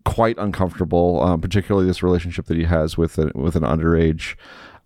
quite 0.05 0.37
uncomfortable, 0.37 1.21
um, 1.21 1.41
particularly 1.41 1.85
this 1.85 2.01
relationship 2.01 2.45
that 2.45 2.57
he 2.57 2.63
has 2.63 2.97
with 2.97 3.17
a, 3.17 3.29
with 3.35 3.57
an 3.57 3.63
underage 3.63 4.35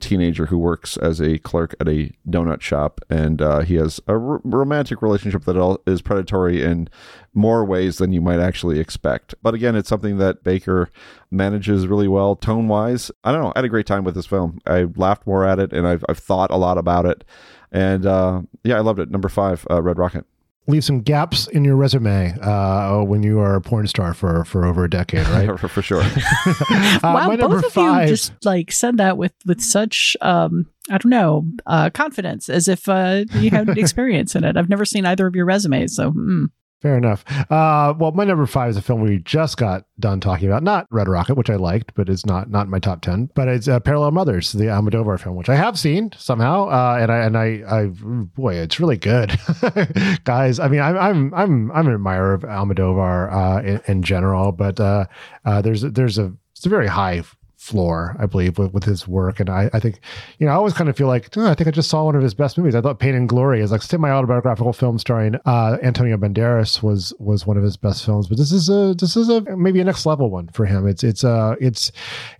teenager 0.01 0.47
who 0.47 0.57
works 0.57 0.97
as 0.97 1.21
a 1.21 1.37
clerk 1.39 1.75
at 1.79 1.87
a 1.87 2.11
donut 2.29 2.61
shop, 2.61 2.99
and 3.09 3.41
uh, 3.41 3.59
he 3.59 3.75
has 3.75 3.99
a 4.07 4.13
r- 4.13 4.41
romantic 4.43 5.01
relationship 5.01 5.45
that 5.45 5.79
is 5.85 6.01
predatory 6.01 6.63
in 6.63 6.89
more 7.33 7.63
ways 7.63 7.97
than 7.97 8.11
you 8.11 8.21
might 8.21 8.39
actually 8.39 8.79
expect. 8.79 9.35
But 9.41 9.53
again, 9.53 9.75
it's 9.75 9.89
something 9.89 10.17
that 10.17 10.43
Baker 10.43 10.89
manages 11.29 11.87
really 11.87 12.07
well 12.07 12.35
tone 12.35 12.67
wise. 12.67 13.11
I 13.23 13.31
don't 13.31 13.41
know. 13.41 13.53
I 13.55 13.59
had 13.59 13.65
a 13.65 13.69
great 13.69 13.85
time 13.85 14.03
with 14.03 14.15
this 14.15 14.25
film. 14.25 14.59
I 14.65 14.83
laughed 14.95 15.25
more 15.25 15.45
at 15.45 15.59
it, 15.59 15.71
and 15.71 15.87
I've, 15.87 16.03
I've 16.09 16.19
thought 16.19 16.51
a 16.51 16.57
lot 16.57 16.77
about 16.77 17.05
it. 17.05 17.23
And 17.71 18.05
uh, 18.05 18.41
yeah, 18.63 18.75
I 18.75 18.81
loved 18.81 18.99
it. 18.99 19.09
Number 19.09 19.29
five, 19.29 19.65
uh, 19.69 19.81
Red 19.81 19.97
Rocket 19.97 20.25
leave 20.67 20.83
some 20.83 21.01
gaps 21.01 21.47
in 21.47 21.65
your 21.65 21.75
resume 21.75 22.37
uh, 22.41 23.01
when 23.03 23.23
you 23.23 23.39
are 23.39 23.55
a 23.55 23.61
porn 23.61 23.87
star 23.87 24.13
for 24.13 24.45
for 24.45 24.65
over 24.65 24.83
a 24.83 24.89
decade, 24.89 25.27
right? 25.27 25.59
for, 25.59 25.67
for, 25.67 25.81
sure. 25.81 26.01
uh, 26.05 26.99
wow, 27.03 27.35
both 27.35 27.65
of 27.65 27.73
five, 27.73 28.09
you 28.09 28.15
just 28.15 28.33
like 28.45 28.71
said 28.71 28.97
that 28.97 29.17
with 29.17 29.33
with 29.45 29.61
such 29.61 30.15
um, 30.21 30.67
I 30.89 30.97
don't 30.97 31.09
know 31.09 31.45
uh, 31.65 31.89
confidence, 31.89 32.49
as 32.49 32.67
if 32.67 32.87
uh, 32.87 33.25
you 33.33 33.49
had 33.49 33.69
experience 33.77 34.35
in 34.35 34.43
it. 34.43 34.57
I've 34.57 34.69
never 34.69 34.85
seen 34.85 35.05
either 35.05 35.27
of 35.27 35.35
your 35.35 35.45
resumes, 35.45 35.95
so. 35.95 36.11
Mm. 36.11 36.45
Fair 36.81 36.97
enough. 36.97 37.23
Uh, 37.51 37.93
well, 37.95 38.11
my 38.11 38.23
number 38.23 38.47
five 38.47 38.71
is 38.71 38.77
a 38.77 38.81
film 38.81 39.01
we 39.01 39.19
just 39.19 39.55
got 39.57 39.85
done 39.99 40.19
talking 40.19 40.47
about. 40.47 40.63
Not 40.63 40.87
Red 40.89 41.07
Rocket, 41.07 41.35
which 41.35 41.51
I 41.51 41.55
liked, 41.55 41.93
but 41.93 42.09
is 42.09 42.25
not 42.25 42.49
not 42.49 42.69
my 42.69 42.79
top 42.79 43.01
ten. 43.01 43.29
But 43.35 43.47
it's 43.49 43.67
uh, 43.67 43.79
Parallel 43.79 44.09
Mothers, 44.11 44.51
the 44.51 44.65
Almodovar 44.65 45.19
film, 45.19 45.35
which 45.35 45.49
I 45.49 45.55
have 45.55 45.77
seen 45.77 46.11
somehow, 46.17 46.69
uh, 46.69 46.97
and 46.99 47.11
I 47.11 47.17
and 47.19 47.37
I, 47.37 47.61
I 47.69 47.85
boy, 47.85 48.55
it's 48.55 48.79
really 48.79 48.97
good, 48.97 49.39
guys. 50.23 50.59
I 50.59 50.67
mean, 50.69 50.81
I'm 50.81 50.97
I'm 50.97 51.33
I'm 51.35 51.71
I'm 51.71 51.87
an 51.87 51.93
admirer 51.93 52.33
of 52.33 52.41
Almodovar 52.41 53.31
uh, 53.31 53.61
in, 53.61 53.81
in, 53.87 54.01
general, 54.01 54.51
but 54.51 54.79
uh, 54.79 55.05
uh, 55.45 55.61
there's 55.61 55.83
there's 55.83 56.17
a 56.17 56.33
it's 56.53 56.65
a 56.65 56.69
very 56.69 56.87
high 56.87 57.21
floor, 57.61 58.15
I 58.19 58.25
believe, 58.25 58.57
with, 58.57 58.73
with 58.73 58.83
his 58.83 59.07
work. 59.07 59.39
And 59.39 59.47
I, 59.47 59.69
I 59.71 59.79
think, 59.79 59.99
you 60.39 60.47
know, 60.47 60.51
I 60.51 60.55
always 60.55 60.73
kind 60.73 60.89
of 60.89 60.97
feel 60.97 61.05
like, 61.05 61.29
oh, 61.37 61.45
I 61.47 61.53
think 61.53 61.67
I 61.67 61.71
just 61.71 61.91
saw 61.91 62.05
one 62.05 62.15
of 62.15 62.23
his 62.23 62.33
best 62.33 62.57
movies. 62.57 62.73
I 62.73 62.81
thought 62.81 62.97
Pain 62.97 63.13
and 63.13 63.29
Glory 63.29 63.61
is 63.61 63.71
like 63.71 63.83
semi-autobiographical 63.83 64.73
film 64.73 64.97
starring 64.97 65.35
uh, 65.45 65.77
Antonio 65.83 66.17
Banderas 66.17 66.81
was 66.81 67.13
was 67.19 67.45
one 67.45 67.57
of 67.57 67.63
his 67.63 67.77
best 67.77 68.03
films. 68.03 68.27
But 68.27 68.39
this 68.39 68.51
is 68.51 68.67
a 68.67 68.95
this 68.97 69.15
is 69.15 69.29
a 69.29 69.41
maybe 69.55 69.79
a 69.79 69.83
next 69.83 70.07
level 70.07 70.31
one 70.31 70.47
for 70.47 70.65
him. 70.65 70.87
It's 70.87 71.03
it's 71.03 71.23
uh 71.23 71.55
it's 71.61 71.91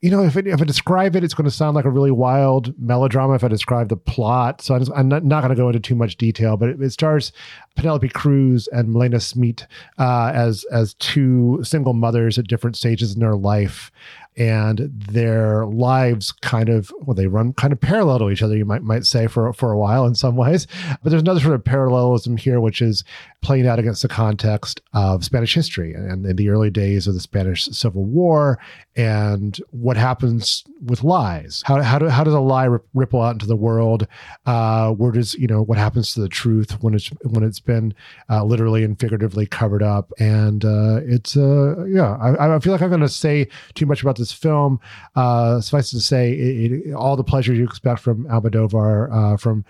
you 0.01 0.09
know 0.09 0.23
if 0.23 0.35
it, 0.35 0.47
if 0.47 0.59
I 0.59 0.65
describe 0.65 1.15
it, 1.15 1.23
it's 1.23 1.35
going 1.35 1.45
to 1.45 1.51
sound 1.51 1.75
like 1.75 1.85
a 1.85 1.91
really 1.91 2.09
wild 2.09 2.73
melodrama. 2.79 3.35
If 3.35 3.43
I 3.43 3.47
describe 3.47 3.89
the 3.89 3.97
plot, 3.97 4.61
so 4.61 4.73
I'm, 4.73 4.81
just, 4.81 4.91
I'm 4.95 5.07
not, 5.07 5.23
not 5.23 5.41
going 5.41 5.55
to 5.55 5.55
go 5.55 5.69
into 5.69 5.79
too 5.79 5.95
much 5.95 6.17
detail. 6.17 6.57
But 6.57 6.69
it, 6.69 6.81
it 6.81 6.89
stars 6.89 7.31
Penelope 7.75 8.09
Cruz 8.09 8.67
and 8.71 8.91
Milena 8.91 9.19
Smit 9.19 9.67
uh, 9.99 10.31
as 10.33 10.63
as 10.71 10.95
two 10.95 11.59
single 11.63 11.93
mothers 11.93 12.39
at 12.39 12.47
different 12.47 12.75
stages 12.75 13.13
in 13.13 13.19
their 13.19 13.35
life 13.35 13.91
and 14.38 14.89
their 14.93 15.65
lives 15.65 16.31
kind 16.31 16.69
of 16.69 16.91
well 17.01 17.13
they 17.13 17.27
run 17.27 17.51
kind 17.53 17.73
of 17.73 17.79
parallel 17.79 18.19
to 18.19 18.29
each 18.29 18.41
other 18.41 18.55
you 18.55 18.65
might 18.65 18.81
might 18.81 19.05
say 19.05 19.27
for 19.27 19.51
for 19.53 19.71
a 19.71 19.77
while 19.77 20.05
in 20.05 20.15
some 20.15 20.35
ways 20.38 20.67
but 21.03 21.09
there's 21.09 21.21
another 21.21 21.39
sort 21.39 21.53
of 21.53 21.63
parallelism 21.63 22.38
here 22.38 22.61
which 22.61 22.81
is 22.81 23.03
playing 23.41 23.67
out 23.67 23.79
against 23.79 24.03
the 24.03 24.07
context 24.07 24.81
of 24.93 25.25
Spanish 25.25 25.53
history 25.53 25.93
and 25.93 26.25
in 26.25 26.35
the 26.35 26.50
early 26.50 26.69
days 26.69 27.07
of 27.07 27.13
the 27.13 27.19
Spanish 27.19 27.65
Civil 27.65 28.05
War 28.05 28.59
and 28.95 29.57
what 29.71 29.97
happens 29.97 30.63
with 30.83 31.03
lies. 31.03 31.63
How, 31.65 31.81
how, 31.81 31.97
do, 31.97 32.09
how 32.09 32.23
does 32.23 32.33
a 32.33 32.39
lie 32.39 32.77
ripple 32.93 33.21
out 33.21 33.33
into 33.33 33.47
the 33.47 33.55
world? 33.55 34.07
Uh, 34.45 34.91
where 34.91 35.11
does, 35.11 35.33
you 35.35 35.47
know, 35.47 35.61
what 35.61 35.77
happens 35.77 36.13
to 36.13 36.21
the 36.21 36.29
truth 36.29 36.81
when 36.83 36.93
it's, 36.93 37.07
when 37.23 37.43
it's 37.43 37.59
been 37.59 37.93
uh, 38.29 38.43
literally 38.43 38.83
and 38.83 39.00
figuratively 39.00 39.45
covered 39.45 39.81
up? 39.81 40.11
And 40.19 40.65
uh, 40.65 41.00
it's, 41.03 41.38
uh, 41.38 41.85
yeah, 41.85 42.17
I, 42.17 42.55
I 42.55 42.59
feel 42.59 42.73
like 42.73 42.81
I'm 42.81 42.89
going 42.89 43.01
to 43.01 43.09
say 43.09 43.47
too 43.73 43.85
much 43.85 44.01
about 44.01 44.17
this 44.21 44.31
film. 44.31 44.79
Uh, 45.15 45.59
suffice 45.59 45.89
to 45.91 45.99
say, 45.99 46.31
it, 46.31 46.71
it, 46.71 46.93
all 46.93 47.15
the 47.15 47.23
pleasures 47.23 47.57
you 47.57 47.63
expect 47.63 47.99
from 47.99 48.25
Almodovar, 48.25 49.11
uh, 49.11 49.37
from 49.37 49.65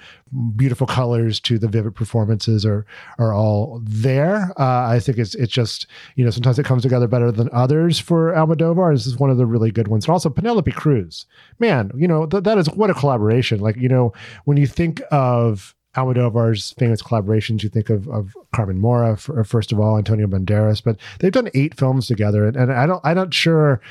beautiful 0.55 0.87
colors 0.87 1.39
to 1.41 1.57
the 1.57 1.67
vivid 1.67 1.95
performances 1.95 2.65
are, 2.65 2.85
are 3.17 3.33
all 3.33 3.81
there. 3.83 4.51
Uh, 4.59 4.87
I 4.89 4.99
think 4.99 5.17
it's 5.17 5.35
it's 5.35 5.51
just 5.51 5.87
you 6.15 6.23
know 6.23 6.31
sometimes 6.31 6.59
it 6.59 6.65
comes 6.65 6.83
together 6.83 7.07
better 7.07 7.31
than 7.31 7.49
others 7.51 7.99
for 7.99 8.33
Almodovar. 8.33 8.93
This 8.93 9.07
is 9.07 9.17
one 9.17 9.29
of 9.29 9.37
the 9.37 9.45
really 9.45 9.71
good 9.71 9.87
ones. 9.87 10.05
And 10.05 10.11
also 10.11 10.29
Penelope 10.29 10.71
Cruz, 10.71 11.25
man, 11.59 11.91
you 11.95 12.07
know 12.07 12.25
th- 12.25 12.43
that 12.43 12.57
is 12.57 12.69
what 12.69 12.89
a 12.89 12.93
collaboration. 12.93 13.59
Like 13.59 13.77
you 13.77 13.89
know 13.89 14.13
when 14.45 14.57
you 14.57 14.67
think 14.67 15.01
of 15.11 15.75
Almodovar's 15.95 16.71
famous 16.77 17.01
collaborations, 17.01 17.63
you 17.63 17.69
think 17.69 17.89
of, 17.89 18.07
of 18.07 18.35
Carmen 18.53 18.79
Maura, 18.79 19.17
for, 19.17 19.43
first 19.43 19.73
of 19.73 19.79
all, 19.79 19.97
Antonio 19.97 20.25
Banderas, 20.25 20.81
but 20.81 20.95
they've 21.19 21.33
done 21.33 21.49
eight 21.53 21.77
films 21.77 22.07
together, 22.07 22.45
and, 22.45 22.55
and 22.55 22.71
I 22.71 22.85
don't, 22.85 23.01
I'm 23.03 23.15
not 23.15 23.33
sure 23.33 23.81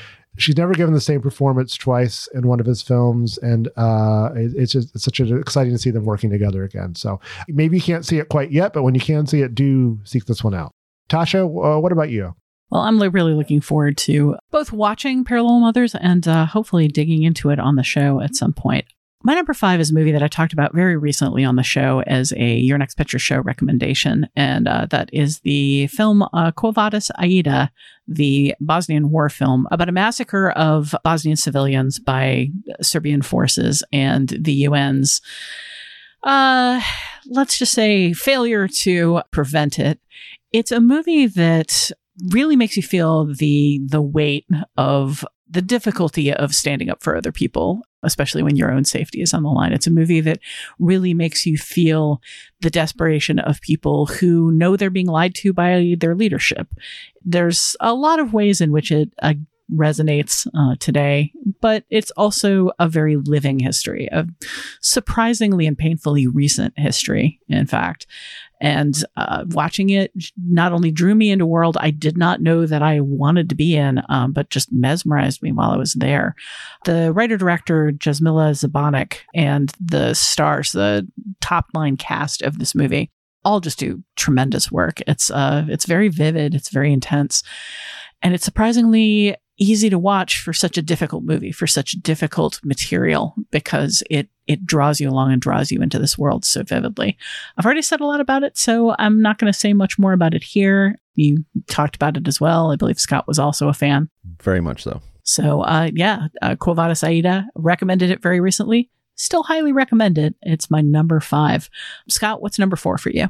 she's 0.43 0.57
never 0.57 0.73
given 0.75 0.95
the 0.95 1.01
same 1.01 1.21
performance 1.21 1.77
twice 1.77 2.29
in 2.35 2.47
one 2.47 2.61
of 2.61 2.67
his 2.67 2.83
films 2.83 3.39
and 3.39 3.69
uh, 3.77 4.31
it, 4.35 4.53
it's 4.57 4.73
just 4.73 4.95
it's 4.95 5.05
such 5.05 5.21
an 5.21 5.39
exciting 5.39 5.73
to 5.73 5.79
see 5.79 5.91
them 5.91 6.05
working 6.05 6.31
together 6.31 6.65
again. 6.65 6.95
So 6.95 7.21
maybe 7.49 7.77
you 7.77 7.83
can't 7.83 8.05
see 8.05 8.19
it 8.19 8.29
quite 8.29 8.51
yet 8.51 8.73
but 8.73 8.83
when 8.83 8.95
you 8.95 9.01
can 9.01 9.27
see 9.27 9.43
it 9.43 9.55
do 9.55 9.99
seek 10.05 10.27
this 10.27 10.43
one 10.43 10.55
out. 10.55 10.73
Tasha 11.09 11.43
uh, 11.43 11.81
what 11.81 11.93
about 11.93 12.11
you? 12.11 12.35
Well, 12.71 12.83
I'm 12.83 13.01
really 13.01 13.35
looking 13.35 13.61
forward 13.61 13.97
to 13.99 14.37
both 14.53 14.73
watching 14.73 15.25
Parallel 15.25 15.59
Mothers 15.59 15.97
and 15.97 16.27
uh, 16.29 16.47
hopefully 16.47 16.87
digging 16.87 17.25
into 17.25 17.51
it 17.51 17.59
on 17.59 17.75
the 17.75 17.83
show 17.83 18.21
at 18.21 18.37
some 18.37 18.53
point. 18.53 18.85
My 19.23 19.35
number 19.35 19.53
five 19.53 19.81
is 19.81 19.91
a 19.91 19.95
movie 19.95 20.13
that 20.13 20.23
I 20.23 20.29
talked 20.29 20.55
about 20.55 20.75
very 20.75 20.97
recently 20.97 21.45
on 21.45 21.57
the 21.57 21.63
show 21.63 22.03
as 22.07 22.33
a 22.39 22.57
Your 22.57 22.79
Next 22.79 22.95
Picture 22.95 23.19
Show 23.19 23.41
recommendation, 23.41 24.27
and 24.35 24.67
uh, 24.67 24.87
that 24.91 25.11
is 25.13 25.41
the 25.41 25.89
film 25.89 26.25
uh, 26.33 26.53
Quo 26.53 26.71
Vadis 26.71 27.11
Aida, 27.19 27.71
the 28.09 28.55
Bosnian 28.61 29.11
war 29.11 29.29
film 29.29 29.69
about 29.71 29.91
a 29.91 29.93
massacre 29.93 30.51
of 30.53 30.95
Bosnian 31.05 31.37
civilians 31.37 31.99
by 31.99 32.49
Serbian 32.81 33.21
forces 33.21 33.85
and 33.93 34.31
the 34.41 34.65
UN's, 34.67 35.21
uh, 36.23 36.81
let's 37.27 37.59
just 37.59 37.73
say, 37.73 38.15
failure 38.15 38.69
to 38.69 39.21
prevent 39.33 39.79
it. 39.79 40.01
It's 40.51 40.73
a 40.73 40.81
movie 40.81 41.27
that 41.27 41.91
really 42.31 42.57
makes 42.57 42.77
you 42.77 42.83
feel 42.83 43.27
the 43.27 43.81
the 43.87 44.03
weight 44.03 44.47
of 44.79 45.27
the 45.51 45.63
difficulty 45.63 46.33
of 46.33 46.55
standing 46.55 46.89
up 46.89 47.03
for 47.03 47.17
other 47.17 47.33
people 47.33 47.83
especially 48.03 48.43
when 48.43 48.57
your 48.57 48.73
own 48.73 48.85
safety 48.85 49.21
is 49.21 49.35
on 49.35 49.43
the 49.43 49.49
line. 49.49 49.73
It's 49.73 49.87
a 49.87 49.91
movie 49.91 50.21
that 50.21 50.39
really 50.79 51.15
makes 51.15 51.47
you 51.47 51.59
feel 51.59 52.21
the 52.61 52.71
desperation 52.71 53.39
of 53.39 53.61
people 53.61 54.07
who 54.07 54.51
know 54.53 54.77
they're 54.77 54.91
being 54.91 55.07
lied 55.07 55.35
to 55.37 55.53
by 55.53 55.95
their 55.99 56.15
leadership. 56.15 56.69
There's 57.25 57.77
a 57.81 57.95
lot 57.95 58.19
of 58.19 58.33
ways 58.33 58.61
in 58.61 58.73
which 58.73 58.91
it 58.91 59.13
uh, 59.23 59.35
resonates 59.73 60.47
uh, 60.55 60.77
today, 60.81 61.33
but 61.61 61.85
it's 61.91 62.11
also 62.13 62.73
a 62.79 62.89
very 62.89 63.17
living 63.17 63.61
history, 63.61 64.09
a 64.11 64.27
surprisingly 64.81 65.67
and 65.67 65.79
painfully 65.79 66.27
recent 66.27 66.75
history, 66.77 67.41
in 67.49 67.67
fact. 67.67 68.07
And 68.61 69.03
uh, 69.17 69.45
watching 69.49 69.91
it 69.91 70.13
not 70.37 70.73
only 70.73 70.91
drew 70.91 71.15
me 71.15 71.31
into 71.31 71.45
a 71.45 71.49
world 71.49 71.79
I 71.81 71.91
did 71.91 72.19
not 72.19 72.43
know 72.43 72.67
that 72.67 72.83
I 72.83 73.01
wanted 73.01 73.49
to 73.49 73.55
be 73.55 73.75
in, 73.75 74.03
um, 74.09 74.33
but 74.33 74.51
just 74.51 74.71
mesmerized 74.71 75.43
me 75.43 75.53
while 75.53 75.71
I 75.71 75.77
was 75.77 75.95
there. 75.95 76.35
The 76.85 77.13
writer 77.13 77.37
director 77.37 77.91
Jasmila 77.91 78.53
Zbanic 78.53 79.19
and 79.35 79.73
the 79.81 80.15
stars, 80.15 80.73
the 80.73 81.09
top 81.41 81.67
line 81.75 81.97
cast 81.97 82.43
of 82.43 82.59
this 82.59 82.75
movie, 82.75 83.11
all 83.45 83.61
just 83.61 83.79
do 83.79 84.03
tremendous 84.17 84.71
work. 84.71 85.01
It's 85.07 85.31
uh, 85.31 85.65
it's 85.69 85.87
very 85.87 86.09
vivid, 86.09 86.55
it's 86.55 86.69
very 86.69 86.93
intense, 86.93 87.43
and 88.23 88.35
it's 88.35 88.45
surprisingly 88.45 89.37
easy 89.59 89.91
to 89.91 89.99
watch 89.99 90.41
for 90.41 90.53
such 90.53 90.79
a 90.79 90.83
difficult 90.83 91.23
movie, 91.25 91.53
for 91.53 91.67
such 91.67 91.93
difficult 91.93 92.61
material, 92.65 93.35
because 93.51 94.03
it 94.11 94.29
it 94.51 94.67
draws 94.67 95.01
you 95.01 95.09
along 95.09 95.33
and 95.33 95.41
draws 95.41 95.71
you 95.71 95.81
into 95.81 95.97
this 95.97 96.19
world 96.19 96.45
so 96.45 96.65
vividly. 96.65 97.17
I've 97.57 97.65
already 97.65 97.83
said 97.83 98.01
a 98.01 98.05
lot 98.05 98.21
about 98.21 98.43
it, 98.43 98.59
so 98.59 98.97
I'm 98.99 99.23
not 99.23 99.39
going 99.39 99.51
to 99.51 99.57
say 99.57 99.73
much 99.73 99.97
more 99.97 100.13
about 100.13 100.35
it 100.35 100.43
here. 100.43 100.97
You 101.15 101.45
talked 101.69 101.95
about 101.95 102.17
it 102.17 102.27
as 102.27 102.41
well. 102.41 102.73
I 102.73 102.77
believe 102.77 102.99
Scott 102.99 103.29
was 103.29 103.39
also 103.39 103.69
a 103.69 103.73
fan. 103.73 104.11
Very 104.43 104.61
much 104.61 104.83
so. 104.83 105.01
So, 105.23 105.61
uh, 105.61 105.91
yeah, 105.95 106.27
uh, 106.43 106.57
Quo 106.57 106.75
Vadis 106.75 107.05
Aida 107.05 107.47
recommended 107.55 108.11
it 108.11 108.21
very 108.21 108.41
recently. 108.41 108.91
Still 109.15 109.45
highly 109.45 109.71
recommend 109.71 110.19
it. 110.19 110.35
It's 110.43 110.69
my 110.69 110.81
number 110.81 111.21
five. 111.21 111.71
Scott, 112.09 112.43
what's 112.43 112.59
number 112.59 112.75
four 112.75 112.99
for 112.99 113.11
you? 113.11 113.29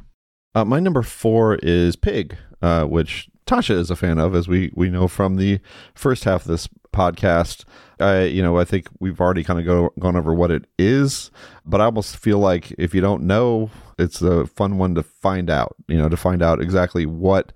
Uh, 0.55 0.65
my 0.65 0.81
number 0.81 1.03
four 1.03 1.57
is 1.57 1.97
Pig, 1.97 2.35
uh, 2.63 2.85
which 2.85 3.29
Tasha 3.51 3.75
is 3.75 3.91
a 3.91 3.97
fan 3.97 4.21
of, 4.21 4.37
as 4.37 4.47
we 4.47 4.71
we 4.77 4.91
know 4.91 5.09
from 5.09 5.35
the 5.35 5.59
first 5.97 6.23
half 6.23 6.43
of 6.43 6.47
this 6.47 6.69
podcast. 6.93 7.65
I, 7.99 8.23
you 8.23 8.43
know, 8.43 8.59
I 8.59 8.65
think 8.65 8.87
we've 9.01 9.21
already 9.21 9.43
kind 9.43 9.59
of 9.59 9.67
go, 9.67 9.93
gone 9.99 10.15
over 10.15 10.33
what 10.33 10.53
it 10.53 10.67
is, 10.79 11.33
but 11.67 11.81
I 11.81 11.87
almost 11.87 12.17
feel 12.17 12.39
like 12.39 12.71
if 12.79 12.95
you 12.95 13.01
don't 13.01 13.25
know, 13.25 13.73
it's 13.99 14.23
a 14.23 14.47
fun 14.47 14.79
one 14.79 14.95
to 14.95 15.03
find 15.03 15.51
out. 15.51 15.75
You 15.89 15.99
know, 15.99 16.09
to 16.09 16.17
find 16.17 16.43
out 16.43 16.63
exactly 16.63 17.07
what 17.07 17.53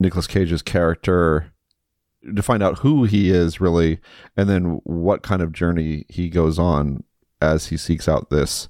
Nicolas 0.00 0.26
Cage's 0.26 0.62
character, 0.62 1.52
to 2.34 2.42
find 2.42 2.62
out 2.62 2.78
who 2.78 3.04
he 3.04 3.28
is 3.28 3.60
really, 3.60 4.00
and 4.38 4.48
then 4.48 4.80
what 4.84 5.22
kind 5.22 5.42
of 5.42 5.52
journey 5.52 6.06
he 6.08 6.30
goes 6.30 6.58
on 6.58 7.04
as 7.42 7.66
he 7.66 7.76
seeks 7.76 8.08
out 8.08 8.30
this 8.30 8.66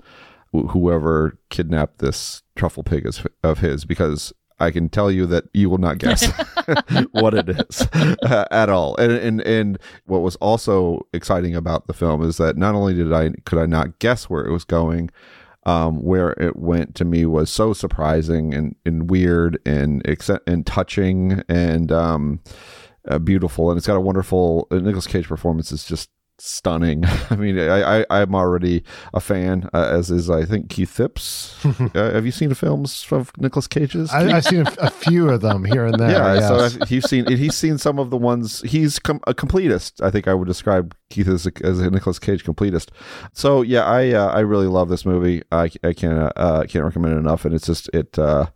whoever 0.50 1.38
kidnapped 1.50 1.98
this 1.98 2.42
truffle 2.56 2.82
pig 2.82 3.08
of 3.44 3.58
his 3.58 3.84
because 3.84 4.32
I 4.60 4.70
can 4.70 4.88
tell 4.88 5.10
you 5.10 5.26
that 5.26 5.44
you 5.52 5.68
will 5.68 5.78
not 5.78 5.98
guess 5.98 6.26
what 7.12 7.34
it 7.34 7.48
is 7.48 7.82
uh, 7.92 8.46
at 8.50 8.68
all. 8.68 8.96
And, 8.96 9.12
and 9.12 9.40
and 9.42 9.78
what 10.06 10.22
was 10.22 10.36
also 10.36 11.06
exciting 11.12 11.54
about 11.54 11.86
the 11.86 11.94
film 11.94 12.22
is 12.22 12.36
that 12.38 12.56
not 12.56 12.74
only 12.74 12.94
did 12.94 13.12
I 13.12 13.30
could 13.44 13.58
I 13.58 13.66
not 13.66 13.98
guess 13.98 14.30
where 14.30 14.44
it 14.44 14.52
was 14.52 14.64
going, 14.64 15.10
um, 15.66 16.02
where 16.02 16.30
it 16.32 16.56
went 16.56 16.94
to 16.96 17.04
me 17.04 17.26
was 17.26 17.50
so 17.50 17.72
surprising 17.72 18.54
and, 18.54 18.76
and 18.84 19.10
weird 19.10 19.58
and 19.64 20.02
and 20.46 20.66
touching 20.66 21.42
and 21.48 21.90
um, 21.90 22.40
uh, 23.08 23.18
beautiful. 23.18 23.70
And 23.70 23.78
it's 23.78 23.86
got 23.86 23.96
a 23.96 24.00
wonderful 24.00 24.66
uh, 24.70 24.76
Nicolas 24.76 25.06
Cage 25.06 25.28
performance 25.28 25.72
is 25.72 25.84
just 25.84 26.10
stunning. 26.38 27.04
I 27.30 27.36
mean, 27.36 27.58
I, 27.58 28.04
I 28.10 28.20
am 28.20 28.34
already 28.34 28.84
a 29.12 29.20
fan, 29.20 29.68
uh, 29.72 29.88
as 29.90 30.10
is 30.10 30.30
I 30.30 30.44
think 30.44 30.70
Keith 30.70 30.90
Phipps. 30.90 31.64
uh, 31.64 31.88
have 31.94 32.24
you 32.24 32.32
seen 32.32 32.52
films 32.54 33.06
of 33.10 33.32
Nicolas 33.38 33.66
Cage's? 33.66 34.10
I, 34.10 34.22
have 34.28 34.44
seen 34.44 34.66
a, 34.66 34.74
a, 34.78 34.90
few 34.90 35.28
of 35.30 35.40
them 35.40 35.64
here 35.64 35.86
and 35.86 35.94
there. 35.98 36.10
Yeah, 36.10 36.34
yes. 36.34 36.74
so 36.74 36.84
he's 36.86 37.08
seen 37.08 37.26
he's 37.26 37.56
seen 37.56 37.78
some 37.78 37.98
of 37.98 38.10
the 38.10 38.16
ones. 38.16 38.60
He's 38.62 38.98
com- 38.98 39.20
a 39.26 39.34
completist. 39.34 40.02
I 40.02 40.10
think 40.10 40.28
I 40.28 40.34
would 40.34 40.48
describe 40.48 40.94
Keith 41.14 41.28
is 41.28 41.46
a, 41.46 41.52
as 41.62 41.78
a 41.78 41.90
Nicolas 41.90 42.18
Cage 42.18 42.44
completist. 42.44 42.88
So 43.32 43.62
yeah, 43.62 43.84
I 43.84 44.10
uh, 44.10 44.32
I 44.32 44.40
really 44.40 44.66
love 44.66 44.88
this 44.88 45.06
movie. 45.06 45.42
I 45.52 45.70
I 45.84 45.92
can't 45.92 46.32
uh, 46.34 46.64
can't 46.68 46.84
recommend 46.84 47.14
it 47.14 47.18
enough, 47.18 47.44
and 47.44 47.54
it's 47.54 47.66
just 47.66 47.88
it. 47.94 48.18
Uh, 48.18 48.46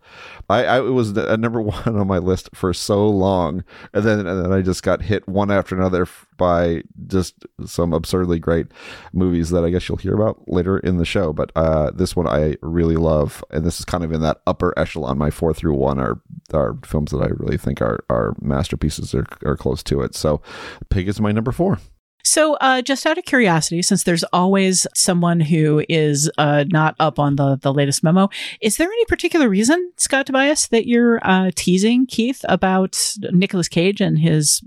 I, 0.49 0.65
I 0.65 0.77
it 0.79 0.91
was 0.91 1.15
a 1.15 1.37
number 1.37 1.61
one 1.69 1.95
on 1.95 2.07
my 2.07 2.17
list 2.17 2.49
for 2.53 2.73
so 2.73 3.07
long, 3.07 3.63
and 3.93 4.03
then 4.03 4.27
and 4.27 4.43
then 4.43 4.51
I 4.51 4.61
just 4.61 4.83
got 4.83 5.03
hit 5.03 5.25
one 5.27 5.51
after 5.51 5.73
another 5.73 6.05
by 6.35 6.83
just 7.07 7.45
some 7.65 7.93
absurdly 7.93 8.39
great 8.39 8.67
movies 9.13 9.51
that 9.51 9.63
I 9.63 9.69
guess 9.69 9.87
you'll 9.87 9.97
hear 9.97 10.15
about 10.15 10.49
later 10.49 10.79
in 10.79 10.97
the 10.97 11.05
show. 11.05 11.31
But 11.31 11.53
uh, 11.55 11.91
this 11.91 12.13
one 12.13 12.27
I 12.27 12.57
really 12.61 12.97
love, 12.97 13.41
and 13.51 13.65
this 13.65 13.79
is 13.79 13.85
kind 13.85 14.03
of 14.03 14.11
in 14.11 14.19
that 14.21 14.41
upper 14.45 14.77
echelon. 14.77 15.17
My 15.17 15.31
four 15.31 15.53
through 15.53 15.75
one 15.75 15.97
are 15.97 16.19
are 16.53 16.77
films 16.85 17.11
that 17.11 17.21
I 17.21 17.27
really 17.27 17.57
think 17.57 17.81
are 17.81 18.03
are 18.09 18.35
masterpieces 18.41 19.15
or 19.15 19.25
are 19.45 19.55
close 19.55 19.81
to 19.83 20.01
it. 20.01 20.13
So, 20.13 20.41
Pig 20.89 21.07
is 21.07 21.21
my 21.21 21.31
number 21.31 21.53
four. 21.53 21.79
So, 22.23 22.55
uh, 22.55 22.81
just 22.81 23.05
out 23.05 23.17
of 23.17 23.23
curiosity, 23.23 23.81
since 23.81 24.03
there's 24.03 24.23
always 24.25 24.85
someone 24.93 25.39
who 25.39 25.83
is 25.87 26.29
uh, 26.37 26.65
not 26.67 26.95
up 26.99 27.17
on 27.17 27.37
the 27.37 27.57
the 27.61 27.73
latest 27.73 28.03
memo, 28.03 28.29
is 28.61 28.77
there 28.77 28.87
any 28.87 29.05
particular 29.05 29.47
reason, 29.49 29.91
Scott 29.97 30.25
Tobias, 30.25 30.67
that 30.67 30.85
you're 30.85 31.19
uh, 31.23 31.51
teasing 31.55 32.05
Keith 32.05 32.43
about 32.49 33.15
Nicolas 33.31 33.67
Cage 33.67 34.01
and 34.01 34.19
his 34.19 34.61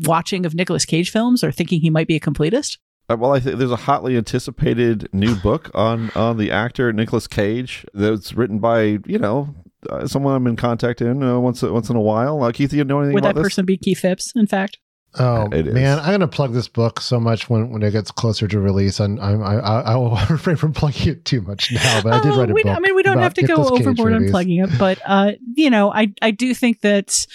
watching 0.00 0.44
of 0.44 0.54
Nicolas 0.54 0.84
Cage 0.84 1.10
films, 1.10 1.42
or 1.42 1.50
thinking 1.50 1.80
he 1.80 1.90
might 1.90 2.06
be 2.08 2.16
a 2.16 2.20
completist? 2.20 2.78
Uh, 3.10 3.16
well, 3.16 3.32
I 3.32 3.40
think 3.40 3.58
there's 3.58 3.70
a 3.70 3.76
hotly 3.76 4.16
anticipated 4.16 5.08
new 5.12 5.34
book 5.34 5.70
on 5.74 6.10
on 6.10 6.36
the 6.36 6.50
actor 6.50 6.92
Nicolas 6.92 7.26
Cage 7.26 7.86
that's 7.94 8.34
written 8.34 8.58
by 8.58 8.98
you 9.06 9.18
know 9.18 9.54
uh, 9.88 10.06
someone 10.06 10.34
I'm 10.34 10.46
in 10.46 10.56
contact 10.56 11.00
in 11.00 11.22
uh, 11.22 11.38
once 11.38 11.62
once 11.62 11.88
in 11.88 11.96
a 11.96 12.00
while. 12.00 12.42
Uh, 12.42 12.52
Keith, 12.52 12.70
do 12.70 12.76
you 12.76 12.84
know 12.84 12.98
anything 12.98 13.14
Would 13.14 13.24
about 13.24 13.34
that 13.36 13.42
person 13.42 13.64
be 13.64 13.76
Keith 13.78 14.00
Phipps? 14.00 14.32
In 14.36 14.46
fact. 14.46 14.78
Oh 15.14 15.48
man, 15.48 15.98
I'm 15.98 16.12
gonna 16.12 16.28
plug 16.28 16.52
this 16.52 16.68
book 16.68 17.00
so 17.00 17.18
much 17.18 17.48
when, 17.48 17.70
when 17.70 17.82
it 17.82 17.90
gets 17.92 18.10
closer 18.10 18.46
to 18.46 18.60
release, 18.60 19.00
and 19.00 19.18
I'm, 19.20 19.42
I 19.42 19.56
I 19.56 19.96
will 19.96 20.10
refrain 20.30 20.56
from 20.56 20.72
plugging 20.72 21.08
it 21.08 21.24
too 21.24 21.40
much 21.40 21.72
now. 21.72 22.02
But 22.02 22.12
I 22.12 22.20
did 22.20 22.34
write 22.34 22.50
a 22.50 22.52
we, 22.52 22.62
book. 22.62 22.76
I 22.76 22.80
mean, 22.80 22.94
we 22.94 23.02
don't 23.02 23.18
have 23.18 23.34
to 23.34 23.46
go 23.46 23.56
overboard 23.56 24.12
on 24.12 24.28
plugging 24.28 24.58
it, 24.58 24.70
but 24.78 24.98
uh, 25.06 25.32
you 25.54 25.70
know, 25.70 25.92
I 25.92 26.12
I 26.20 26.30
do 26.30 26.52
think 26.52 26.82
that 26.82 27.26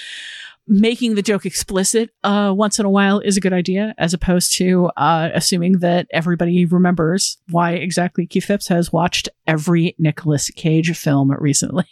making 0.67 1.15
the 1.15 1.21
joke 1.21 1.45
explicit 1.45 2.11
uh, 2.23 2.53
once 2.55 2.79
in 2.79 2.85
a 2.85 2.89
while 2.89 3.19
is 3.19 3.37
a 3.37 3.41
good 3.41 3.53
idea, 3.53 3.93
as 3.97 4.13
opposed 4.13 4.55
to 4.57 4.91
uh, 4.95 5.29
assuming 5.33 5.79
that 5.79 6.07
everybody 6.11 6.65
remembers 6.65 7.37
why 7.49 7.71
exactly 7.71 8.25
Keith 8.25 8.45
Phipps 8.45 8.67
has 8.67 8.93
watched 8.93 9.29
every 9.47 9.95
Nicolas 9.97 10.49
Cage 10.51 10.95
film 10.97 11.31
recently. 11.31 11.85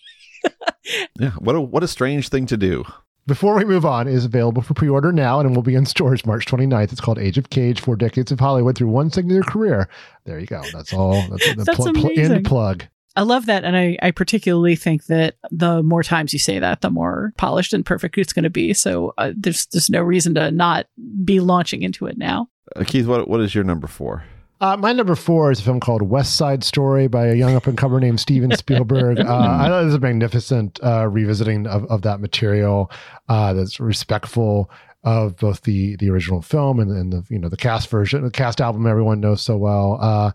yeah, 1.20 1.32
what 1.32 1.56
a 1.56 1.62
what 1.62 1.84
a 1.84 1.88
strange 1.88 2.30
thing 2.30 2.46
to 2.46 2.58
do. 2.58 2.86
Before 3.28 3.56
we 3.56 3.66
move 3.66 3.86
on, 3.86 4.08
is 4.08 4.26
available 4.26 4.62
for 4.62 4.74
pre-order 4.74 5.12
now 5.12 5.40
and 5.40 5.56
will 5.56 5.62
be 5.64 5.76
in 5.76 5.86
stores 5.86 6.26
March 6.26 6.46
29th. 6.48 6.92
It's 6.92 7.02
called 7.02 7.20
Age 7.20 7.38
of 7.38 7.50
Cage: 7.50 7.80
Four 7.80 7.96
Decades 7.96 8.32
of 8.32 8.40
Hollywood 8.40 8.78
Through 8.78 8.90
One 8.90 9.12
Singular 9.12 9.44
Career. 9.44 9.88
There 10.26 10.40
you 10.40 10.48
go. 10.48 10.62
That's 10.74 10.92
all. 10.94 11.22
That's 11.30 11.56
the 11.56 11.64
That's 11.66 11.76
pl- 11.78 11.94
pl- 11.94 12.06
amazing. 12.08 12.32
end 12.34 12.46
plug. 12.46 12.86
I 13.16 13.24
love 13.24 13.46
that, 13.48 13.66
and 13.66 13.76
I, 13.76 13.98
I 14.02 14.12
particularly 14.12 14.76
think 14.76 15.06
that 15.08 15.36
the 15.52 15.84
more 15.84 16.02
times 16.02 16.32
you 16.32 16.40
say 16.40 16.60
that, 16.60 16.80
the 16.82 16.90
more 16.90 17.34
polished 17.38 17.74
and 17.74 17.86
perfect 17.86 18.18
it's 18.18 18.32
going 18.32 18.44
to 18.44 18.50
be. 18.50 18.74
So 18.74 19.14
uh, 19.18 19.34
there's 19.36 19.66
there's 19.68 19.90
no 19.90 20.02
reason 20.02 20.34
to 20.36 20.50
not 20.50 20.88
be 21.24 21.40
launching 21.42 21.84
into 21.84 22.08
it 22.08 22.18
now. 22.18 22.48
Uh, 22.76 22.86
Keith, 22.86 23.06
what 23.06 23.28
what 23.28 23.42
is 23.42 23.54
your 23.54 23.64
number 23.66 23.88
four? 23.88 24.24
Uh, 24.62 24.78
my 24.78 24.94
number 24.94 25.16
four 25.16 25.50
is 25.50 25.60
a 25.60 25.64
film 25.64 25.80
called 25.80 26.04
West 26.04 26.36
Side 26.36 26.64
Story 26.64 27.08
by 27.08 27.26
a 27.26 27.34
young 27.34 27.56
up 27.56 27.66
and 27.66 27.76
comer 27.76 28.00
named 28.00 28.20
Steven 28.20 28.56
Spielberg. 28.56 29.20
Uh, 29.32 29.58
I 29.62 29.68
thought 29.68 29.82
it 29.84 29.86
was 29.86 29.96
a 29.96 30.00
magnificent 30.00 30.80
uh, 30.84 31.08
revisiting 31.08 31.66
of, 31.66 31.86
of 31.86 32.02
that 32.02 32.20
material 32.20 32.92
uh, 33.30 33.54
that's 33.54 33.80
respectful 33.80 34.70
of 35.04 35.38
both 35.38 35.62
the 35.62 35.96
the 35.98 36.10
original 36.10 36.42
film 36.42 36.80
and, 36.80 36.92
and 36.92 37.14
the 37.14 37.24
you 37.30 37.40
know 37.40 37.48
the 37.50 37.58
cast 37.58 37.90
version, 37.90 38.24
the 38.24 38.30
cast 38.30 38.60
album 38.60 38.86
everyone 38.86 39.22
knows 39.22 39.42
so 39.42 39.58
well, 39.58 39.98
uh, 40.02 40.32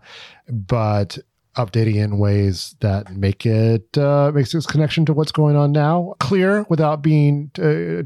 but 0.49 1.17
updating 1.55 1.95
in 1.95 2.17
ways 2.17 2.75
that 2.79 3.15
make 3.15 3.45
it 3.45 3.97
uh, 3.97 4.31
makes 4.33 4.53
its 4.53 4.65
connection 4.65 5.05
to 5.05 5.13
what's 5.13 5.31
going 5.31 5.55
on 5.55 5.71
now 5.71 6.15
clear 6.19 6.65
without 6.69 7.01
being 7.01 7.51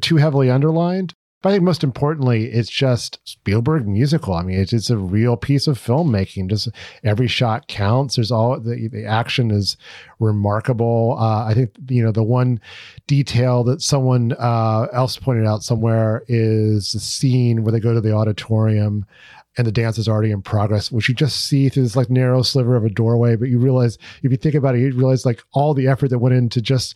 too 0.02 0.18
heavily 0.18 0.50
underlined. 0.50 1.16
But 1.42 1.50
I 1.50 1.52
think 1.54 1.64
most 1.64 1.84
importantly, 1.84 2.46
it's 2.46 2.70
just 2.70 3.20
Spielberg 3.24 3.88
musical. 3.88 4.36
I 4.36 4.44
mean, 4.44 4.60
it's, 4.60 4.74
it's 4.74 4.92
a 4.92 4.98
real 4.98 5.36
piece 5.36 5.66
of 5.66 5.80
filmmaking. 5.80 6.50
Just 6.50 6.70
every 7.04 7.28
shot 7.28 7.68
counts. 7.68 8.16
There's 8.16 8.32
all 8.32 8.60
the, 8.60 8.88
the 8.90 9.06
action 9.06 9.50
is 9.50 9.76
remarkable. 10.20 11.18
Uh, 11.20 11.46
I 11.46 11.54
think 11.54 11.72
you 11.90 12.04
know 12.04 12.12
the 12.12 12.24
one 12.24 12.62
detail 13.08 13.64
that 13.64 13.82
someone 13.82 14.34
uh, 14.34 14.88
else 14.94 15.18
pointed 15.18 15.48
out 15.48 15.64
somewhere 15.64 16.24
is 16.28 16.92
the 16.92 17.00
scene 17.00 17.64
where 17.64 17.72
they 17.72 17.80
go 17.80 17.94
to 17.94 18.02
the 18.02 18.14
auditorium 18.14 19.06
and 19.58 19.68
the 19.68 19.72
dance 19.72 19.98
is 19.98 20.08
already 20.08 20.32
in 20.32 20.42
progress, 20.42 20.92
which 20.92 21.10
you 21.10 21.16
just 21.16 21.46
see 21.46 21.70
through 21.70 21.84
this 21.84 21.96
like 21.96 22.10
narrow 22.10 22.42
sliver 22.42 22.76
of 22.76 22.86
a 22.86 22.90
doorway. 22.90 23.36
But 23.36 23.50
you 23.50 23.60
realize, 23.60 23.98
if 24.24 24.32
you 24.32 24.38
think 24.38 24.56
about 24.56 24.76
it, 24.76 24.80
you 24.80 24.94
realize 24.94 25.26
like 25.26 25.44
all 25.52 25.74
the 25.74 25.88
effort 25.88 26.10
that 26.10 26.20
went 26.20 26.36
into 26.36 26.62
just 26.62 26.96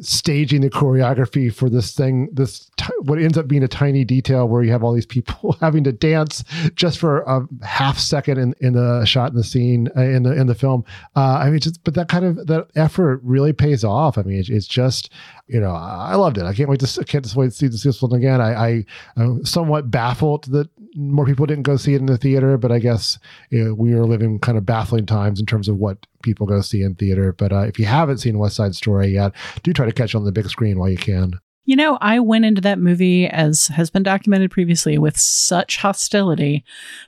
staging 0.00 0.60
the 0.60 0.70
choreography 0.70 1.52
for 1.52 1.68
this 1.70 1.94
thing 1.94 2.28
this 2.32 2.70
t- 2.76 2.92
what 3.02 3.18
ends 3.18 3.38
up 3.38 3.48
being 3.48 3.62
a 3.62 3.68
tiny 3.68 4.04
detail 4.04 4.48
where 4.48 4.62
you 4.62 4.70
have 4.70 4.82
all 4.82 4.92
these 4.92 5.06
people 5.06 5.52
having 5.60 5.84
to 5.84 5.92
dance 5.92 6.44
just 6.74 6.98
for 6.98 7.20
a 7.22 7.46
half 7.64 7.98
second 7.98 8.38
in, 8.38 8.54
in 8.60 8.72
the 8.72 9.04
shot 9.04 9.30
in 9.30 9.36
the 9.36 9.44
scene 9.44 9.88
uh, 9.96 10.00
in 10.00 10.22
the 10.22 10.32
in 10.32 10.46
the 10.46 10.54
film. 10.54 10.84
Uh, 11.14 11.40
i 11.42 11.50
mean 11.50 11.60
just 11.60 11.82
but 11.84 11.94
that 11.94 12.08
kind 12.08 12.24
of 12.24 12.46
that 12.46 12.68
effort 12.74 13.20
really 13.22 13.52
pays 13.52 13.84
off. 13.84 14.18
I 14.18 14.22
mean 14.22 14.38
it, 14.38 14.48
it's 14.48 14.66
just 14.66 15.10
you 15.48 15.60
know 15.60 15.70
i 15.72 16.14
loved 16.14 16.38
it. 16.38 16.44
I 16.44 16.54
can't 16.54 16.68
wait 16.68 16.80
to 16.80 17.04
can't 17.04 17.24
just 17.24 17.36
wait 17.36 17.46
to 17.46 17.50
see 17.52 17.68
this 17.68 18.02
one 18.02 18.12
again. 18.12 18.40
I, 18.40 18.54
I 18.54 18.84
i'm 19.16 19.44
somewhat 19.44 19.90
baffled 19.90 20.44
that 20.52 20.68
more 20.94 21.26
people 21.26 21.46
didn't 21.46 21.64
go 21.64 21.76
see 21.76 21.94
it 21.94 22.00
in 22.00 22.06
the 22.06 22.16
theater 22.16 22.56
but 22.56 22.72
i 22.72 22.78
guess 22.78 23.18
you 23.50 23.64
know, 23.64 23.74
we 23.74 23.92
are 23.92 24.04
living 24.04 24.38
kind 24.38 24.58
of 24.58 24.66
baffling 24.66 25.06
times 25.06 25.40
in 25.40 25.46
terms 25.46 25.68
of 25.68 25.76
what 25.76 26.06
people 26.22 26.46
go 26.46 26.60
see 26.60 26.82
in 26.82 26.94
theater. 26.96 27.32
But 27.32 27.52
uh, 27.52 27.60
if 27.60 27.78
you 27.78 27.86
haven't 27.86 28.18
seen 28.18 28.38
west 28.38 28.56
side 28.56 28.74
story 28.74 29.08
yet 29.08 29.32
do 29.62 29.72
try 29.72 29.86
to 29.86 29.92
catch 29.92 30.14
it 30.14 30.18
on 30.18 30.24
the 30.24 30.32
big 30.32 30.48
screen 30.48 30.78
while 30.78 30.88
you 30.88 30.96
can 30.96 31.38
You 31.66 31.74
know, 31.74 31.98
I 32.00 32.20
went 32.20 32.44
into 32.44 32.60
that 32.60 32.78
movie, 32.78 33.26
as 33.26 33.66
has 33.66 33.90
been 33.90 34.04
documented 34.04 34.52
previously, 34.52 34.98
with 34.98 35.18
such 35.18 35.78
hostility 35.78 36.64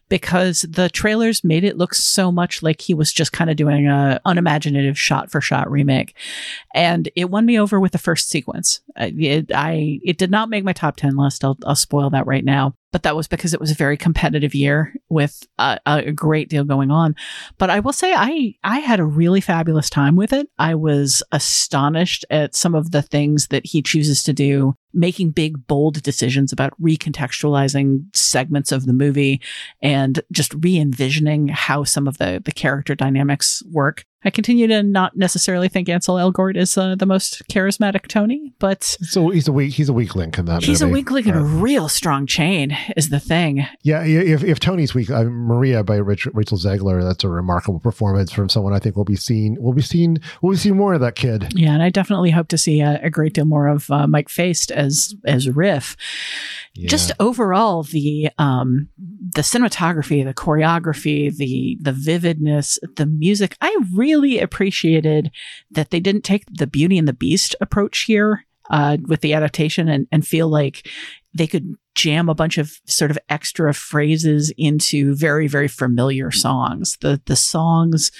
because 0.08 0.62
the 0.62 0.90
trailers 0.90 1.44
made 1.44 1.62
it 1.62 1.78
look 1.78 1.94
so 1.94 2.32
much 2.32 2.60
like 2.60 2.80
he 2.80 2.92
was 2.92 3.12
just 3.12 3.32
kind 3.32 3.50
of 3.50 3.56
doing 3.56 3.86
a 3.86 4.20
unimaginative 4.24 4.98
shot 4.98 5.30
for 5.30 5.40
shot 5.40 5.70
remake, 5.70 6.16
and 6.74 7.08
it 7.14 7.30
won 7.30 7.46
me 7.46 7.58
over 7.58 7.78
with 7.78 7.92
the 7.92 7.98
first 7.98 8.28
sequence. 8.28 8.80
It, 8.96 9.52
I, 9.54 10.00
it 10.04 10.18
did 10.18 10.30
not 10.30 10.50
make 10.50 10.64
my 10.64 10.72
top 10.72 10.96
ten 10.96 11.16
list. 11.16 11.44
I'll, 11.44 11.56
I'll 11.64 11.76
spoil 11.76 12.10
that 12.10 12.26
right 12.26 12.44
now. 12.44 12.74
But 12.90 13.02
that 13.02 13.16
was 13.16 13.28
because 13.28 13.52
it 13.52 13.60
was 13.60 13.70
a 13.70 13.74
very 13.74 13.96
competitive 13.96 14.54
year 14.54 14.94
with 15.08 15.46
a, 15.58 15.78
a 15.84 16.12
great 16.12 16.48
deal 16.48 16.64
going 16.64 16.90
on. 16.90 17.14
But 17.58 17.68
I 17.70 17.80
will 17.80 17.92
say, 17.92 18.14
I 18.14 18.54
I 18.64 18.78
had 18.78 19.00
a 19.00 19.04
really 19.04 19.40
fabulous 19.40 19.90
time 19.90 20.16
with 20.16 20.32
it. 20.32 20.48
I 20.58 20.74
was 20.74 21.22
astonished 21.32 22.24
at 22.30 22.54
some 22.54 22.74
of 22.74 22.90
the 22.90 23.02
things 23.02 23.48
that 23.48 23.66
he 23.66 23.82
chooses 23.82 24.22
to 24.24 24.32
do 24.32 24.74
making 24.94 25.30
big, 25.30 25.66
bold 25.66 26.02
decisions 26.02 26.52
about 26.52 26.72
recontextualizing 26.80 28.04
segments 28.16 28.72
of 28.72 28.86
the 28.86 28.92
movie 28.92 29.40
and 29.82 30.20
just 30.32 30.54
re 30.54 30.78
envisioning 30.78 31.48
how 31.48 31.84
some 31.84 32.08
of 32.08 32.18
the, 32.18 32.42
the 32.44 32.52
character 32.52 32.94
dynamics 32.94 33.62
work. 33.70 34.04
I 34.24 34.30
continue 34.30 34.66
to 34.66 34.82
not 34.82 35.16
necessarily 35.16 35.68
think 35.68 35.88
Ansel 35.88 36.16
Elgort 36.16 36.56
is 36.56 36.76
uh, 36.76 36.96
the 36.96 37.06
most 37.06 37.42
charismatic 37.48 38.08
Tony, 38.08 38.52
but 38.58 38.82
So 38.82 39.28
he's 39.30 39.46
a 39.46 39.52
weak 39.52 39.74
he's 39.74 39.88
a 39.88 39.92
weak 39.92 40.16
link 40.16 40.36
in 40.38 40.46
that. 40.46 40.64
he's 40.64 40.82
a 40.82 40.86
movie. 40.86 40.94
weak 41.00 41.10
link 41.12 41.26
in 41.28 41.36
a 41.36 41.42
real 41.42 41.88
strong 41.88 42.26
chain. 42.26 42.76
Is 42.96 43.10
the 43.10 43.20
thing. 43.20 43.64
Yeah, 43.82 44.02
yeah, 44.04 44.20
if, 44.20 44.42
if 44.42 44.58
Tony's 44.58 44.92
weak, 44.92 45.08
uh, 45.08 45.24
Maria 45.24 45.84
by 45.84 45.96
Rich, 45.96 46.26
Rachel 46.34 46.58
Zegler, 46.58 47.00
that's 47.00 47.22
a 47.22 47.28
remarkable 47.28 47.78
performance 47.78 48.32
from 48.32 48.48
someone 48.48 48.72
I 48.72 48.80
think 48.80 48.96
we'll 48.96 49.04
be 49.04 49.14
seeing. 49.16 49.56
We'll 49.60 49.72
be 49.74 49.82
seeing. 49.82 50.18
We'll 50.42 50.52
be 50.52 50.58
seeing 50.58 50.76
more 50.76 50.94
of 50.94 51.00
that 51.00 51.14
kid. 51.14 51.52
Yeah, 51.54 51.72
and 51.74 51.82
I 51.82 51.90
definitely 51.90 52.32
hope 52.32 52.48
to 52.48 52.58
see 52.58 52.80
a, 52.80 52.98
a 53.02 53.10
great 53.10 53.34
deal 53.34 53.44
more 53.44 53.68
of 53.68 53.88
uh, 53.90 54.08
Mike 54.08 54.28
Faist 54.28 54.72
as 54.72 55.14
as 55.24 55.48
Riff. 55.48 55.96
Just 56.86 57.10
overall, 57.18 57.82
the 57.82 58.30
um, 58.38 58.88
the 59.34 59.42
cinematography, 59.42 60.24
the 60.24 60.34
choreography, 60.34 61.34
the 61.34 61.78
the 61.80 61.92
vividness, 61.92 62.78
the 62.96 63.06
music. 63.06 63.56
I 63.60 63.76
really 63.92 64.38
appreciated 64.38 65.30
that 65.70 65.90
they 65.90 66.00
didn't 66.00 66.22
take 66.22 66.44
the 66.50 66.66
Beauty 66.66 66.98
and 66.98 67.08
the 67.08 67.12
Beast 67.12 67.54
approach 67.60 68.02
here 68.02 68.44
uh, 68.70 68.96
with 69.06 69.20
the 69.20 69.34
adaptation 69.34 69.88
and 69.88 70.06
and 70.10 70.26
feel 70.26 70.48
like 70.48 70.88
they 71.34 71.46
could 71.46 71.74
jam 71.94 72.28
a 72.28 72.34
bunch 72.34 72.58
of 72.58 72.80
sort 72.86 73.10
of 73.10 73.18
extra 73.28 73.74
phrases 73.74 74.52
into 74.56 75.14
very 75.14 75.46
very 75.46 75.68
familiar 75.68 76.30
songs. 76.30 76.96
The 77.00 77.20
the 77.26 77.36
songs 77.36 78.10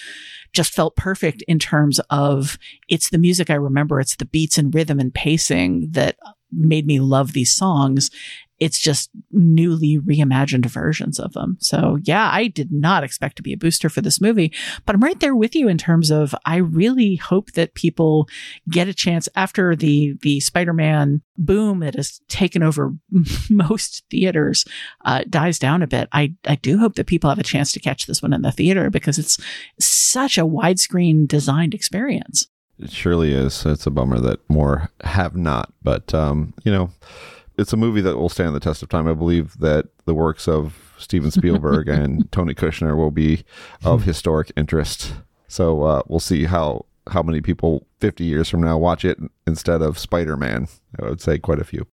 just 0.53 0.73
felt 0.73 0.97
perfect 0.97 1.43
in 1.47 1.59
terms 1.59 2.01
of 2.11 2.59
it's 2.89 3.11
the 3.11 3.19
music 3.19 3.51
I 3.51 3.55
remember. 3.55 4.01
It's 4.01 4.17
the 4.17 4.25
beats 4.25 4.59
and 4.59 4.75
rhythm 4.75 4.99
and 4.99 5.15
pacing 5.15 5.89
that 5.91 6.17
made 6.51 6.87
me 6.87 7.01
love 7.01 7.33
these 7.33 7.53
songs. 7.55 8.11
It's 8.59 8.79
just 8.79 9.11
newly 9.31 9.99
reimagined 9.99 10.67
versions 10.67 11.19
of 11.19 11.33
them. 11.33 11.57
So, 11.61 11.99
yeah, 12.03 12.29
I 12.33 12.49
did 12.49 12.73
not 12.73 13.05
expect 13.05 13.37
to 13.37 13.43
be 13.43 13.53
a 13.53 13.57
booster 13.57 13.89
for 13.89 14.01
this 14.01 14.21
movie, 14.21 14.53
but 14.85 14.95
I'm 14.95 15.03
right 15.03 15.19
there 15.21 15.37
with 15.37 15.55
you 15.55 15.69
in 15.69 15.79
terms 15.79 16.11
of 16.11 16.35
I 16.45 16.57
really 16.57 17.17
hope 17.17 17.53
that 17.53 17.75
people 17.75 18.29
get 18.69 18.89
a 18.89 18.95
chance 18.95 19.29
after 19.37 19.77
the 19.77 20.17
the 20.23 20.41
Spider-Man 20.41 21.23
boom 21.37 21.81
that 21.81 21.95
has 21.95 22.21
taken 22.29 22.63
over 22.63 22.95
most 23.51 24.05
theaters 24.11 24.65
uh, 25.05 25.25
dies 25.29 25.59
down 25.59 25.83
a 25.83 25.87
bit. 25.87 26.09
I 26.13 26.35
I 26.47 26.57
do 26.57 26.79
hope 26.79 26.97
that 26.97 27.07
people 27.07 27.31
have 27.31 27.39
a 27.39 27.45
chance 27.45 27.73
to 27.73 27.81
catch 27.81 28.07
this 28.07 28.23
one 28.23 28.33
in 28.33 28.43
the 28.43 28.53
theater 28.53 28.91
because 28.91 29.19
it's 29.19 29.39
such 29.79 30.39
a 30.39 30.47
widescreen 30.47 31.27
designed 31.29 31.75
experience. 31.75 32.49
It 32.79 32.91
surely 32.91 33.33
is. 33.33 33.67
It's 33.67 33.87
a 33.87 33.91
bummer 33.91 34.21
that 34.21 34.49
more 34.49 34.91
have 35.03 35.37
not, 35.37 35.73
but 35.83 36.15
um, 36.15 36.55
you 36.65 36.71
know, 36.71 36.91
it's 37.59 37.73
a 37.73 37.77
movie 37.77 38.01
that 38.01 38.17
will 38.17 38.29
stand 38.29 38.55
the 38.55 38.61
test 38.61 38.83
of 38.83 38.89
time. 38.89 39.07
I 39.09 39.15
believe 39.15 39.59
that 39.59 39.87
the 40.07 40.15
works 40.15 40.47
of 40.49 40.95
Steven 40.99 41.31
Spielberg 41.31 41.89
and 41.99 42.31
Tony 42.33 42.55
Kushner 42.55 42.97
will 42.97 43.11
be 43.11 43.45
of 43.85 44.05
historic 44.05 44.53
interest. 44.57 45.13
So 45.49 45.83
uh, 45.83 46.03
we'll 46.07 46.21
see 46.21 46.45
how 46.45 46.85
how 47.11 47.23
many 47.23 47.41
people 47.41 47.87
50 48.01 48.25
years 48.25 48.49
from 48.51 48.61
now 48.63 48.77
watch 48.77 49.03
it 49.05 49.19
instead 49.47 49.81
of 49.81 49.99
Spider-Man. 49.99 50.69
I 51.01 51.05
would 51.07 51.21
say 51.23 51.39
quite 51.39 51.59
a 51.59 51.65
few. 51.65 51.87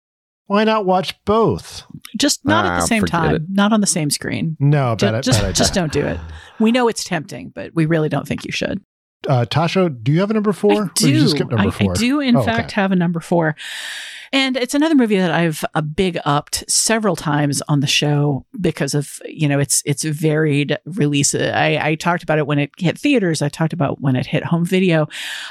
Why 0.47 0.63
not 0.65 0.85
watch 0.85 1.15
both? 1.25 1.83
Just 2.17 2.43
not 2.45 2.65
at 2.65 2.71
Ah, 2.73 2.79
the 2.81 2.87
same 2.87 3.05
time, 3.05 3.35
it. 3.35 3.41
not 3.49 3.71
on 3.73 3.81
the 3.81 3.87
same 3.87 4.09
screen. 4.11 4.57
No, 4.59 4.95
bad, 4.95 5.23
just 5.23 5.39
bad 5.39 5.45
idea. 5.45 5.53
just 5.53 5.73
don't 5.73 5.91
do 5.91 6.05
it. 6.05 6.19
We 6.59 6.71
know 6.71 6.87
it's 6.87 7.03
tempting, 7.03 7.49
but 7.49 7.73
we 7.73 7.85
really 7.87 8.09
don't 8.09 8.27
think 8.27 8.45
you 8.45 8.51
should. 8.51 8.81
Uh, 9.27 9.45
Tasha, 9.45 10.03
do 10.03 10.11
you 10.11 10.19
have 10.19 10.29
a 10.29 10.35
number 10.35 10.53
four? 10.53 10.73
I 10.73 10.77
Or 10.77 10.91
you 10.99 11.19
do. 11.21 11.27
skip 11.29 11.49
number 11.49 11.69
I, 11.69 11.71
four? 11.71 11.91
I 11.93 11.95
do, 11.95 12.19
in 12.19 12.35
Oh, 12.35 12.43
fact, 12.43 12.71
okay. 12.73 12.81
have 12.81 12.91
a 12.91 12.95
number 12.95 13.19
four. 13.21 13.55
And 14.31 14.57
it's 14.57 14.73
another 14.73 14.95
movie 14.95 15.17
that 15.17 15.31
I've 15.31 15.63
uh, 15.73 15.81
big 15.81 16.17
upped 16.25 16.69
several 16.69 17.15
times 17.15 17.61
on 17.67 17.79
the 17.79 17.87
show 17.87 18.45
because 18.59 18.93
of 18.93 19.19
you 19.25 19.47
know 19.47 19.59
its 19.59 19.81
its 19.85 20.03
varied 20.03 20.77
release. 20.85 21.35
I, 21.35 21.79
I 21.81 21.95
talked 21.95 22.23
about 22.23 22.37
it 22.37 22.47
when 22.47 22.59
it 22.59 22.71
hit 22.77 22.97
theaters. 22.97 23.41
I 23.41 23.49
talked 23.49 23.73
about 23.73 24.01
when 24.01 24.15
it 24.15 24.25
hit 24.25 24.43
home 24.43 24.65
video. 24.65 25.07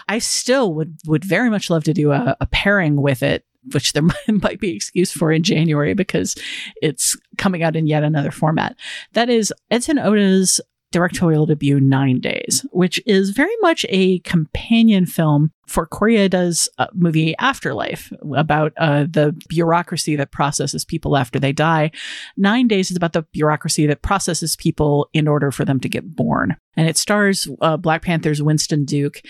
I 0.09 0.19
still 0.19 0.75
would 0.75 0.99
would 1.07 1.25
very 1.25 1.51
much 1.51 1.71
love 1.71 1.85
to 1.85 1.95
do 1.95 2.13
a, 2.13 2.37
a 2.41 2.47
pairing 2.47 3.01
with 3.01 3.23
it, 3.23 3.45
which 3.73 3.93
there 3.93 4.03
might, 4.29 4.43
might 4.43 4.61
be 4.61 4.75
excuse 4.75 5.13
for 5.13 5.33
in 5.33 5.43
January 5.43 5.95
because 5.95 6.35
it's 6.83 7.17
coming 7.39 7.63
out 7.63 7.77
in 7.77 7.87
yet 7.87 8.03
another 8.03 8.31
format. 8.31 8.77
That 9.13 9.31
is 9.31 9.53
Edson 9.71 9.99
Oda's 9.99 10.61
directorial 10.95 11.45
debut, 11.45 11.81
Nine 11.81 12.21
Days, 12.21 12.65
which 12.71 13.03
is 13.05 13.31
very 13.31 13.57
much 13.63 13.85
a 13.89 14.21
companion 14.21 15.07
film 15.07 15.51
for 15.67 15.87
Koreeda's 15.87 16.69
uh, 16.79 16.87
movie 16.95 17.35
Afterlife 17.39 18.13
about 18.37 18.73
uh, 18.77 19.07
the 19.11 19.35
bureaucracy 19.49 20.15
that 20.15 20.31
processes 20.31 20.85
people 20.85 21.17
after 21.17 21.41
they 21.41 21.53
die. 21.53 21.91
Nine 22.37 22.69
Days 22.69 22.93
is 22.93 22.97
about 22.97 23.13
the 23.13 23.23
bureaucracy 23.23 23.89
that 23.89 24.03
processes 24.03 24.55
people 24.55 25.09
in 25.13 25.27
order 25.27 25.51
for 25.51 25.65
them 25.65 25.81
to 25.81 25.89
get 25.89 26.15
born. 26.15 26.57
And 26.77 26.89
it 26.89 26.97
stars 26.97 27.49
uh, 27.61 27.77
Black 27.77 28.03
Panther's 28.03 28.43
Winston 28.43 28.85
Duke 28.85 29.21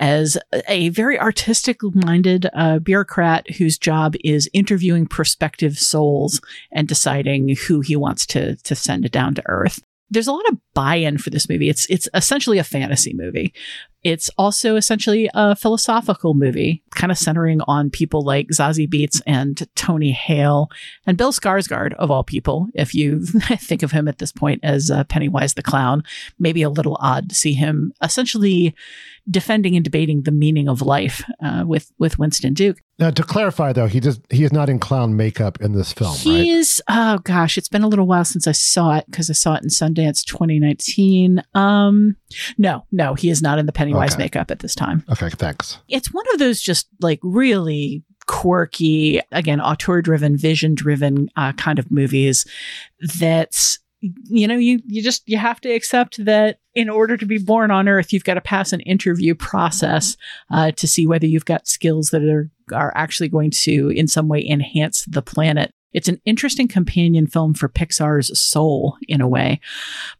as 0.00 0.36
a 0.68 0.90
very 0.90 1.18
artistic 1.18 1.78
minded 1.82 2.50
uh, 2.52 2.80
bureaucrat 2.80 3.50
whose 3.52 3.78
job 3.78 4.14
is 4.22 4.50
interviewing 4.52 5.06
prospective 5.06 5.78
souls 5.78 6.42
and 6.70 6.86
deciding 6.86 7.56
who 7.66 7.80
he 7.80 7.96
wants 7.96 8.26
to, 8.26 8.56
to 8.56 8.74
send 8.74 9.10
down 9.10 9.34
to 9.36 9.42
Earth 9.46 9.82
there's 10.14 10.28
a 10.28 10.32
lot 10.32 10.48
of 10.48 10.58
buy-in 10.72 11.18
for 11.18 11.30
this 11.30 11.48
movie. 11.48 11.68
It's 11.68 11.86
it's 11.90 12.08
essentially 12.14 12.58
a 12.58 12.64
fantasy 12.64 13.12
movie. 13.12 13.52
It's 14.02 14.30
also 14.36 14.76
essentially 14.76 15.30
a 15.34 15.56
philosophical 15.56 16.34
movie, 16.34 16.82
kind 16.90 17.10
of 17.10 17.18
centering 17.18 17.60
on 17.62 17.90
people 17.90 18.22
like 18.22 18.48
Zazie 18.48 18.88
Beetz 18.88 19.22
and 19.26 19.66
Tony 19.74 20.12
Hale 20.12 20.70
and 21.06 21.16
Bill 21.16 21.32
Skarsgård 21.32 21.94
of 21.94 22.10
all 22.10 22.22
people. 22.22 22.68
If 22.74 22.94
you 22.94 23.24
think 23.26 23.82
of 23.82 23.92
him 23.92 24.06
at 24.06 24.18
this 24.18 24.32
point 24.32 24.60
as 24.62 24.90
uh, 24.90 25.04
Pennywise 25.04 25.54
the 25.54 25.62
clown, 25.62 26.02
maybe 26.38 26.62
a 26.62 26.70
little 26.70 26.98
odd 27.00 27.30
to 27.30 27.34
see 27.34 27.54
him 27.54 27.92
essentially 28.02 28.74
defending 29.30 29.74
and 29.74 29.84
debating 29.84 30.22
the 30.22 30.30
meaning 30.30 30.68
of 30.68 30.82
life 30.82 31.22
uh, 31.42 31.64
with 31.66 31.90
with 31.98 32.18
Winston 32.18 32.54
Duke. 32.54 32.78
Now, 32.98 33.10
to 33.10 33.22
clarify, 33.24 33.72
though, 33.72 33.86
he 33.86 33.98
does 34.00 34.20
he 34.30 34.44
is 34.44 34.52
not 34.52 34.68
in 34.68 34.78
clown 34.78 35.16
makeup 35.16 35.60
in 35.60 35.72
this 35.72 35.92
film, 35.92 36.12
right? 36.12 36.18
He 36.20 36.50
is. 36.50 36.82
Oh 36.88 37.18
gosh, 37.18 37.56
it's 37.58 37.68
been 37.68 37.82
a 37.82 37.88
little 37.88 38.06
while 38.06 38.24
since 38.24 38.46
I 38.46 38.52
saw 38.52 38.96
it 38.96 39.06
because 39.10 39.28
I 39.30 39.32
saw 39.32 39.54
it 39.54 39.62
in 39.62 39.68
Sundance 39.68 40.24
2019. 40.24 41.42
Um, 41.54 42.16
no, 42.58 42.84
no, 42.92 43.14
he 43.14 43.30
is 43.30 43.42
not 43.42 43.58
in 43.58 43.66
the 43.66 43.72
Pennywise 43.72 44.12
Okay. 44.14 44.24
makeup 44.24 44.50
at 44.50 44.60
this 44.60 44.74
time. 44.74 45.04
Okay, 45.10 45.30
thanks. 45.30 45.78
It's 45.88 46.12
one 46.12 46.24
of 46.32 46.38
those 46.38 46.60
just 46.60 46.88
like 47.00 47.18
really 47.22 48.02
quirky, 48.26 49.20
again, 49.32 49.60
auteur 49.60 50.00
driven, 50.02 50.36
vision 50.36 50.74
driven 50.74 51.28
uh, 51.36 51.52
kind 51.54 51.78
of 51.78 51.90
movies 51.90 52.46
that's 53.18 53.78
you 54.24 54.46
know 54.46 54.56
you 54.56 54.80
you 54.86 55.02
just 55.02 55.22
you 55.26 55.36
have 55.36 55.60
to 55.60 55.70
accept 55.70 56.24
that 56.24 56.58
in 56.74 56.88
order 56.88 57.16
to 57.16 57.26
be 57.26 57.38
born 57.38 57.70
on 57.70 57.88
earth 57.88 58.12
you've 58.12 58.24
got 58.24 58.34
to 58.34 58.40
pass 58.40 58.72
an 58.72 58.80
interview 58.80 59.34
process 59.34 60.16
uh, 60.50 60.70
to 60.72 60.86
see 60.86 61.06
whether 61.06 61.26
you've 61.26 61.44
got 61.44 61.66
skills 61.66 62.10
that 62.10 62.22
are 62.22 62.50
are 62.72 62.92
actually 62.96 63.28
going 63.28 63.50
to 63.50 63.90
in 63.90 64.08
some 64.08 64.28
way 64.28 64.46
enhance 64.46 65.04
the 65.06 65.22
planet 65.22 65.72
it's 65.94 66.08
an 66.08 66.20
interesting 66.24 66.68
companion 66.68 67.26
film 67.26 67.54
for 67.54 67.68
Pixar's 67.68 68.38
Soul 68.38 68.96
in 69.08 69.20
a 69.20 69.28
way, 69.28 69.60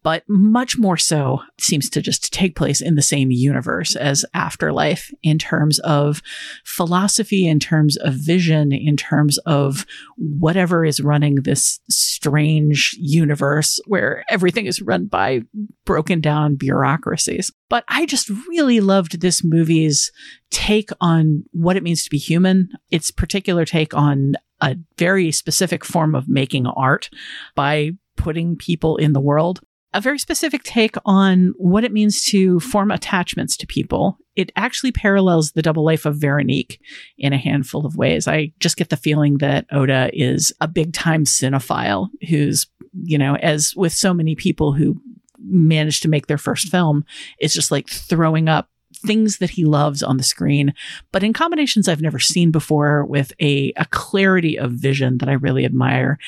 but 0.03 0.23
much 0.29 0.79
more 0.79 0.97
so 0.97 1.41
seems 1.59 1.91
to 1.91 2.01
just 2.01 2.33
take 2.33 2.57
place 2.57 2.81
in 2.81 2.95
the 2.95 3.03
same 3.03 3.31
universe 3.31 3.97
as 3.97 4.25
Afterlife 4.33 5.13
in 5.23 5.39
terms 5.39 5.81
of 5.81 6.23
philosophy, 6.65 7.47
in 7.49 7.59
terms 7.59 7.97
of 7.99 8.15
vision, 8.15 8.73
in 8.73 8.97
terms 8.97 9.39
of 9.39 9.85
whatever 10.17 10.85
is 10.85 11.01
running 11.01 11.37
this 11.37 11.81
strange 11.91 12.97
universe 12.99 13.81
where 13.87 14.25
everything 14.31 14.67
is 14.67 14.81
run 14.81 15.07
by 15.07 15.41
broken 15.85 16.21
down 16.21 16.55
bureaucracies. 16.55 17.51
But 17.69 17.85
I 17.89 18.07
just 18.07 18.31
really 18.49 18.81
loved 18.81 19.21
this 19.21 19.43
movie's 19.43 20.13
take 20.51 20.91
on 21.01 21.45
what 21.53 21.77
it 21.77 21.83
means 21.83 22.05
to 22.05 22.11
be 22.11 22.19
human, 22.19 22.69
its 22.93 23.11
particular 23.11 23.65
take 23.65 23.93
on 23.93 24.35
a 24.65 24.77
very 24.99 25.31
specific 25.31 25.85
form 25.85 26.15
of 26.15 26.29
making 26.29 26.67
art 26.67 27.11
by 27.55 27.93
putting 28.17 28.57
people 28.57 28.97
in 28.97 29.13
the 29.13 29.21
world. 29.21 29.61
A 29.93 30.01
very 30.01 30.19
specific 30.19 30.65
take 30.65 30.97
on 31.05 31.55
what 31.57 31.85
it 31.85 31.93
means 31.93 32.25
to 32.25 32.59
form 32.59 32.91
attachments 32.91 33.57
to 33.59 33.67
people. 33.67 34.19
It 34.35 34.51
actually 34.57 34.91
parallels 34.91 35.53
the 35.53 35.63
double 35.63 35.85
life 35.85 36.05
of 36.05 36.17
Veronique 36.17 36.81
in 37.17 37.33
a 37.33 37.39
handful 37.39 37.87
of 37.87 37.95
ways. 37.95 38.27
I 38.27 38.53
just 38.59 38.77
get 38.77 38.89
the 38.89 38.97
feeling 38.97 39.39
that 39.39 39.67
Oda 39.71 40.11
is 40.13 40.53
a 40.61 40.67
big 40.67 40.95
time 40.95 41.25
cinephile 41.25 42.09
who's, 42.29 42.67
you 43.05 43.19
know, 43.19 43.37
as 43.37 43.77
with 43.77 43.93
so 43.93 44.13
many 44.13 44.35
people 44.35 44.73
who 44.73 45.01
managed 45.39 46.03
to 46.03 46.09
make 46.09 46.27
their 46.27 46.39
first 46.39 46.69
film, 46.69 47.05
is 47.39 47.55
just 47.55 47.71
like 47.71 47.89
throwing 47.89 48.49
up 48.49 48.69
things 49.05 49.39
that 49.39 49.51
he 49.51 49.65
loves 49.65 50.03
on 50.03 50.17
the 50.17 50.23
screen, 50.23 50.75
but 51.13 51.23
in 51.23 51.33
combinations 51.33 51.89
I've 51.89 52.01
never 52.01 52.19
seen 52.19 52.51
before 52.51 53.05
with 53.05 53.33
a, 53.41 53.73
a 53.77 53.87
clarity 53.87 54.59
of 54.59 54.73
vision 54.73 55.19
that 55.19 55.29
I 55.29 55.33
really 55.33 55.65
admire. 55.65 56.19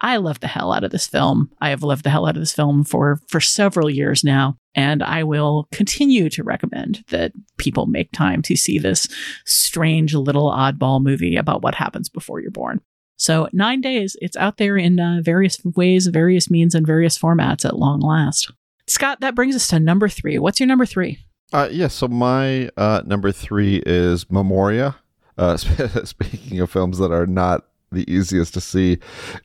I 0.00 0.16
love 0.16 0.40
the 0.40 0.48
hell 0.48 0.72
out 0.72 0.84
of 0.84 0.90
this 0.90 1.06
film. 1.06 1.50
I 1.60 1.70
have 1.70 1.82
loved 1.82 2.04
the 2.04 2.10
hell 2.10 2.26
out 2.26 2.36
of 2.36 2.42
this 2.42 2.52
film 2.52 2.84
for, 2.84 3.20
for 3.28 3.40
several 3.40 3.88
years 3.88 4.24
now, 4.24 4.56
and 4.74 5.02
I 5.02 5.22
will 5.22 5.68
continue 5.72 6.28
to 6.30 6.42
recommend 6.42 7.04
that 7.08 7.32
people 7.58 7.86
make 7.86 8.10
time 8.12 8.42
to 8.42 8.56
see 8.56 8.78
this 8.78 9.08
strange 9.44 10.14
little 10.14 10.50
oddball 10.50 11.02
movie 11.02 11.36
about 11.36 11.62
what 11.62 11.74
happens 11.74 12.08
before 12.08 12.40
you're 12.40 12.50
born. 12.50 12.80
So, 13.16 13.48
nine 13.52 13.80
days, 13.80 14.16
it's 14.20 14.36
out 14.36 14.56
there 14.56 14.76
in 14.76 14.98
uh, 14.98 15.20
various 15.22 15.56
ways, 15.76 16.08
various 16.08 16.50
means, 16.50 16.74
and 16.74 16.84
various 16.84 17.16
formats 17.16 17.64
at 17.64 17.78
long 17.78 18.00
last. 18.00 18.50
Scott, 18.88 19.20
that 19.20 19.36
brings 19.36 19.54
us 19.54 19.68
to 19.68 19.78
number 19.78 20.08
three. 20.08 20.40
What's 20.40 20.58
your 20.58 20.66
number 20.66 20.86
three? 20.86 21.18
Uh, 21.52 21.68
yeah, 21.70 21.88
so 21.88 22.08
my 22.08 22.70
uh, 22.78 23.02
number 23.04 23.30
three 23.30 23.82
is 23.84 24.30
Memoria. 24.30 24.96
Uh, 25.36 25.56
speaking 26.04 26.60
of 26.60 26.70
films 26.70 26.98
that 26.98 27.12
are 27.12 27.26
not 27.26 27.66
the 27.90 28.10
easiest 28.10 28.54
to 28.54 28.60
see 28.60 28.98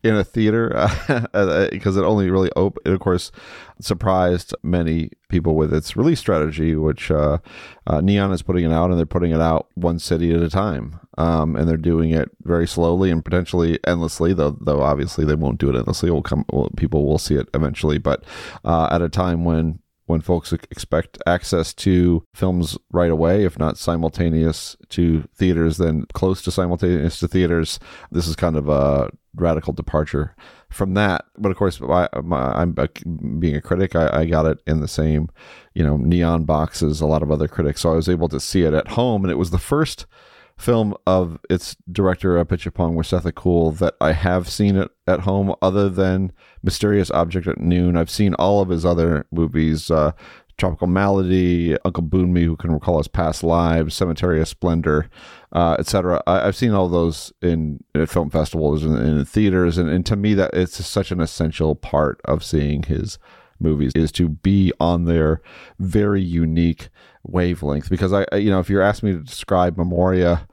in 0.03 0.15
a 0.15 0.23
theater 0.23 0.69
because 1.71 1.97
uh, 1.97 2.01
it 2.01 2.05
only 2.05 2.29
really 2.29 2.49
opened, 2.55 2.87
of 2.93 2.99
course, 3.01 3.29
surprised 3.81 4.55
many 4.63 5.09
people 5.27 5.55
with 5.55 5.73
its 5.73 5.97
release 5.97 6.19
strategy, 6.19 6.75
which 6.75 7.11
uh, 7.11 7.39
uh, 7.85 7.99
Neon 7.99 8.31
is 8.31 8.41
putting 8.41 8.63
it 8.63 8.71
out, 8.71 8.89
and 8.89 8.97
they're 8.97 9.05
putting 9.05 9.31
it 9.31 9.41
out 9.41 9.67
one 9.75 9.99
city 9.99 10.33
at 10.33 10.41
a 10.41 10.49
time, 10.49 10.99
um, 11.17 11.57
and 11.57 11.67
they're 11.67 11.75
doing 11.75 12.11
it 12.11 12.29
very 12.43 12.67
slowly 12.67 13.11
and 13.11 13.23
potentially 13.23 13.79
endlessly. 13.85 14.33
Though, 14.33 14.57
though 14.61 14.81
obviously 14.81 15.25
they 15.25 15.35
won't 15.35 15.59
do 15.59 15.69
it 15.69 15.75
endlessly. 15.75 16.07
It 16.07 16.13
will 16.13 16.23
come, 16.23 16.45
people 16.77 17.05
will 17.05 17.19
see 17.19 17.35
it 17.35 17.49
eventually, 17.53 17.97
but 17.97 18.23
uh, 18.63 18.87
at 18.91 19.01
a 19.01 19.09
time 19.09 19.43
when 19.43 19.79
when 20.07 20.21
folks 20.21 20.53
expect 20.53 21.17
access 21.27 21.73
to 21.73 22.25
films 22.33 22.77
right 22.91 23.11
away, 23.11 23.43
if 23.43 23.59
not 23.59 23.77
simultaneous 23.77 24.75
to 24.89 25.27
theaters, 25.35 25.77
then 25.77 26.05
close 26.13 26.41
to 26.41 26.51
simultaneous 26.51 27.19
to 27.19 27.27
theaters. 27.27 27.77
This 28.09 28.25
is 28.25 28.35
kind 28.35 28.55
of 28.55 28.69
a 28.69 29.11
radical 29.35 29.73
departure 29.73 30.33
from 30.69 30.93
that. 30.95 31.25
But 31.37 31.51
of 31.51 31.57
course, 31.57 31.81
I, 31.81 32.07
am 32.13 32.75
being 33.39 33.55
a 33.55 33.61
critic. 33.61 33.95
I, 33.95 34.21
I, 34.21 34.25
got 34.25 34.45
it 34.45 34.59
in 34.65 34.79
the 34.79 34.87
same, 34.87 35.29
you 35.73 35.83
know, 35.83 35.97
neon 35.97 36.45
boxes. 36.45 37.01
A 37.01 37.05
lot 37.05 37.21
of 37.21 37.31
other 37.31 37.47
critics, 37.49 37.81
so 37.81 37.91
I 37.91 37.95
was 37.95 38.09
able 38.09 38.29
to 38.29 38.39
see 38.39 38.63
it 38.63 38.73
at 38.73 38.89
home, 38.89 39.23
and 39.23 39.31
it 39.31 39.37
was 39.37 39.51
the 39.51 39.59
first 39.59 40.05
film 40.57 40.95
of 41.05 41.39
its 41.49 41.75
director 41.91 42.43
Apichatpong 42.43 42.95
Weerasethakul 42.95 43.77
that 43.77 43.95
I 44.01 44.13
have 44.13 44.49
seen 44.49 44.75
it 44.75 44.89
at 45.05 45.21
home 45.21 45.53
other 45.61 45.87
than 45.87 46.31
Mysterious 46.63 47.11
Object 47.11 47.47
at 47.47 47.59
Noon. 47.59 47.95
I've 47.95 48.09
seen 48.09 48.33
all 48.35 48.61
of 48.61 48.69
his 48.69 48.83
other 48.83 49.27
movies, 49.31 49.91
uh, 49.91 50.13
Tropical 50.57 50.87
Malady, 50.87 51.77
Uncle 51.85 52.01
Boonmee, 52.01 52.45
who 52.45 52.55
can 52.55 52.71
recall 52.71 52.97
his 52.97 53.07
past 53.07 53.43
lives, 53.43 53.93
Cemetery 53.93 54.41
of 54.41 54.47
Splendor, 54.47 55.07
uh, 55.51 55.75
etc. 55.77 56.23
I've 56.25 56.55
seen 56.55 56.71
all 56.71 56.89
those 56.89 57.31
in, 57.43 57.83
in 57.93 58.07
film 58.07 58.31
festivals 58.31 58.83
and 58.83 58.97
in 58.97 59.23
theaters, 59.25 59.77
and, 59.77 59.87
and 59.87 60.03
to 60.07 60.15
me, 60.15 60.33
that 60.33 60.55
it's 60.55 60.83
such 60.83 61.11
an 61.11 61.21
essential 61.21 61.75
part 61.75 62.19
of 62.25 62.43
seeing 62.43 62.81
his 62.83 63.19
movies 63.59 63.91
is 63.95 64.11
to 64.13 64.29
be 64.29 64.71
on 64.79 65.05
their 65.05 65.41
very 65.79 66.21
unique 66.21 66.89
wavelength. 67.27 67.89
Because 67.89 68.13
I, 68.13 68.25
you 68.35 68.49
know, 68.49 68.59
if 68.59 68.69
you're 68.69 68.81
asking 68.81 69.09
me 69.09 69.15
to 69.17 69.23
describe 69.23 69.77
Memoria, 69.77 70.47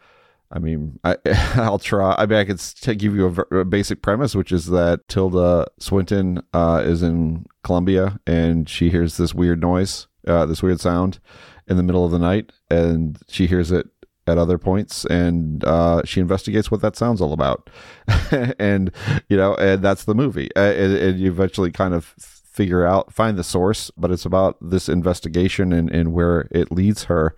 I 0.51 0.59
mean, 0.59 0.99
I, 1.05 1.17
will 1.57 1.79
try. 1.79 2.15
I 2.17 2.27
mean, 2.27 2.39
I 2.39 2.45
could 2.45 2.61
give 2.99 3.15
you 3.15 3.27
a, 3.51 3.57
a, 3.59 3.65
basic 3.65 4.03
premise, 4.03 4.35
which 4.35 4.53
is 4.53 4.67
that 4.67 5.07
Tilda 5.09 5.67
Swinton 5.79 6.43
uh, 6.53 6.83
is 6.85 7.03
in 7.03 7.47
Colombia 7.65 8.21
and 8.27 8.69
she 8.69 8.89
hears 8.89 9.17
this 9.17 9.35
weird 9.35 9.61
noise, 9.61 10.07
uh, 10.27 10.47
this 10.47 10.63
weird 10.63 10.81
sound 10.81 11.19
in 11.67 11.77
the 11.77 11.83
middle 11.83 12.05
of 12.05 12.13
the 12.13 12.19
night, 12.19 12.53
and 12.71 13.19
she 13.29 13.47
hears 13.47 13.73
it 13.73 13.89
at 14.27 14.39
other 14.39 14.59
points 14.59 15.05
and 15.07 15.65
uh, 15.65 16.03
she 16.05 16.21
investigates 16.21 16.71
what 16.71 16.81
that 16.81 16.97
sounds 16.97 17.21
all 17.21 17.33
about 17.33 17.69
and 18.59 18.91
you 19.29 19.37
know 19.37 19.55
and 19.57 19.83
that's 19.83 20.05
the 20.05 20.15
movie 20.15 20.49
uh, 20.57 20.61
and, 20.61 20.95
and, 20.95 21.21
you 21.21 21.31
eventually 21.31 21.71
kind 21.71 21.93
of 21.93 22.15
figure 22.55 22.87
out 22.87 23.13
find 23.13 23.37
the 23.37 23.43
source 23.43 23.91
but 23.97 24.13
it's 24.13 24.25
about 24.25 24.57
this 24.61 24.89
investigation 24.89 25.73
and, 25.73 25.91
and 25.91 26.13
where 26.13 26.47
it 26.53 26.71
leads 26.71 27.05
her. 27.05 27.35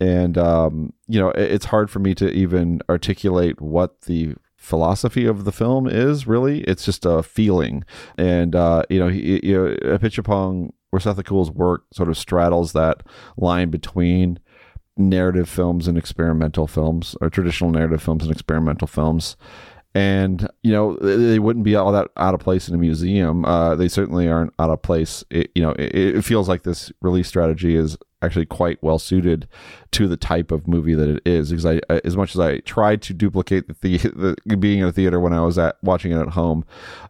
And 0.00 0.36
um, 0.36 0.92
you 1.06 1.20
know 1.20 1.30
it, 1.30 1.52
it's 1.52 1.66
hard 1.66 1.90
for 1.90 2.00
me 2.00 2.14
to 2.16 2.28
even 2.30 2.80
articulate 2.88 3.60
what 3.60 4.02
the 4.02 4.34
philosophy 4.56 5.26
of 5.26 5.44
the 5.44 5.52
film 5.52 5.86
is 5.86 6.26
really. 6.26 6.62
It's 6.62 6.84
just 6.84 7.06
a 7.06 7.22
feeling. 7.22 7.84
And 8.16 8.54
uh, 8.56 8.82
you 8.90 8.98
know 8.98 9.08
he, 9.08 9.40
you 9.44 9.54
know 9.54 9.96
Apichatpong 9.96 10.72
Weerasethakul's 10.92 11.50
work 11.52 11.84
sort 11.92 12.08
of 12.08 12.18
straddles 12.18 12.72
that 12.72 13.02
line 13.36 13.70
between 13.70 14.40
narrative 14.96 15.48
films 15.48 15.86
and 15.86 15.96
experimental 15.96 16.66
films 16.66 17.14
or 17.20 17.30
traditional 17.30 17.70
narrative 17.70 18.02
films 18.02 18.24
and 18.24 18.32
experimental 18.32 18.88
films 18.88 19.36
and 19.94 20.48
you 20.62 20.70
know 20.70 20.96
they 20.96 21.38
wouldn't 21.38 21.64
be 21.64 21.74
all 21.74 21.92
that 21.92 22.08
out 22.16 22.34
of 22.34 22.40
place 22.40 22.68
in 22.68 22.74
a 22.74 22.78
museum. 22.78 23.44
Uh, 23.44 23.74
they 23.74 23.88
certainly 23.88 24.28
aren't 24.28 24.52
out 24.58 24.70
of 24.70 24.82
place. 24.82 25.24
It, 25.30 25.50
you 25.54 25.62
know, 25.62 25.70
it, 25.72 25.94
it, 25.94 26.24
feels 26.24 26.48
like 26.48 26.62
this 26.62 26.92
release 27.00 27.28
strategy 27.28 27.74
is 27.74 27.96
actually 28.20 28.46
quite 28.46 28.82
well 28.82 28.98
suited 28.98 29.48
to 29.92 30.06
the 30.06 30.16
type 30.16 30.50
of 30.50 30.68
movie 30.68 30.94
that 30.94 31.08
it 31.08 31.22
is. 31.24 31.50
Because 31.50 31.66
I, 31.66 31.80
as 32.04 32.16
much 32.16 32.34
as 32.34 32.40
I 32.40 32.58
tried 32.60 33.02
to 33.02 33.14
duplicate 33.14 33.68
the, 33.68 33.96
the, 33.96 34.36
the 34.46 34.56
being 34.56 34.80
in 34.80 34.86
a 34.86 34.92
theater 34.92 35.20
when 35.20 35.32
I 35.32 35.40
was 35.40 35.58
at 35.58 35.76
watching 35.82 36.12
it 36.12 36.20
at 36.20 36.30
home, 36.30 36.64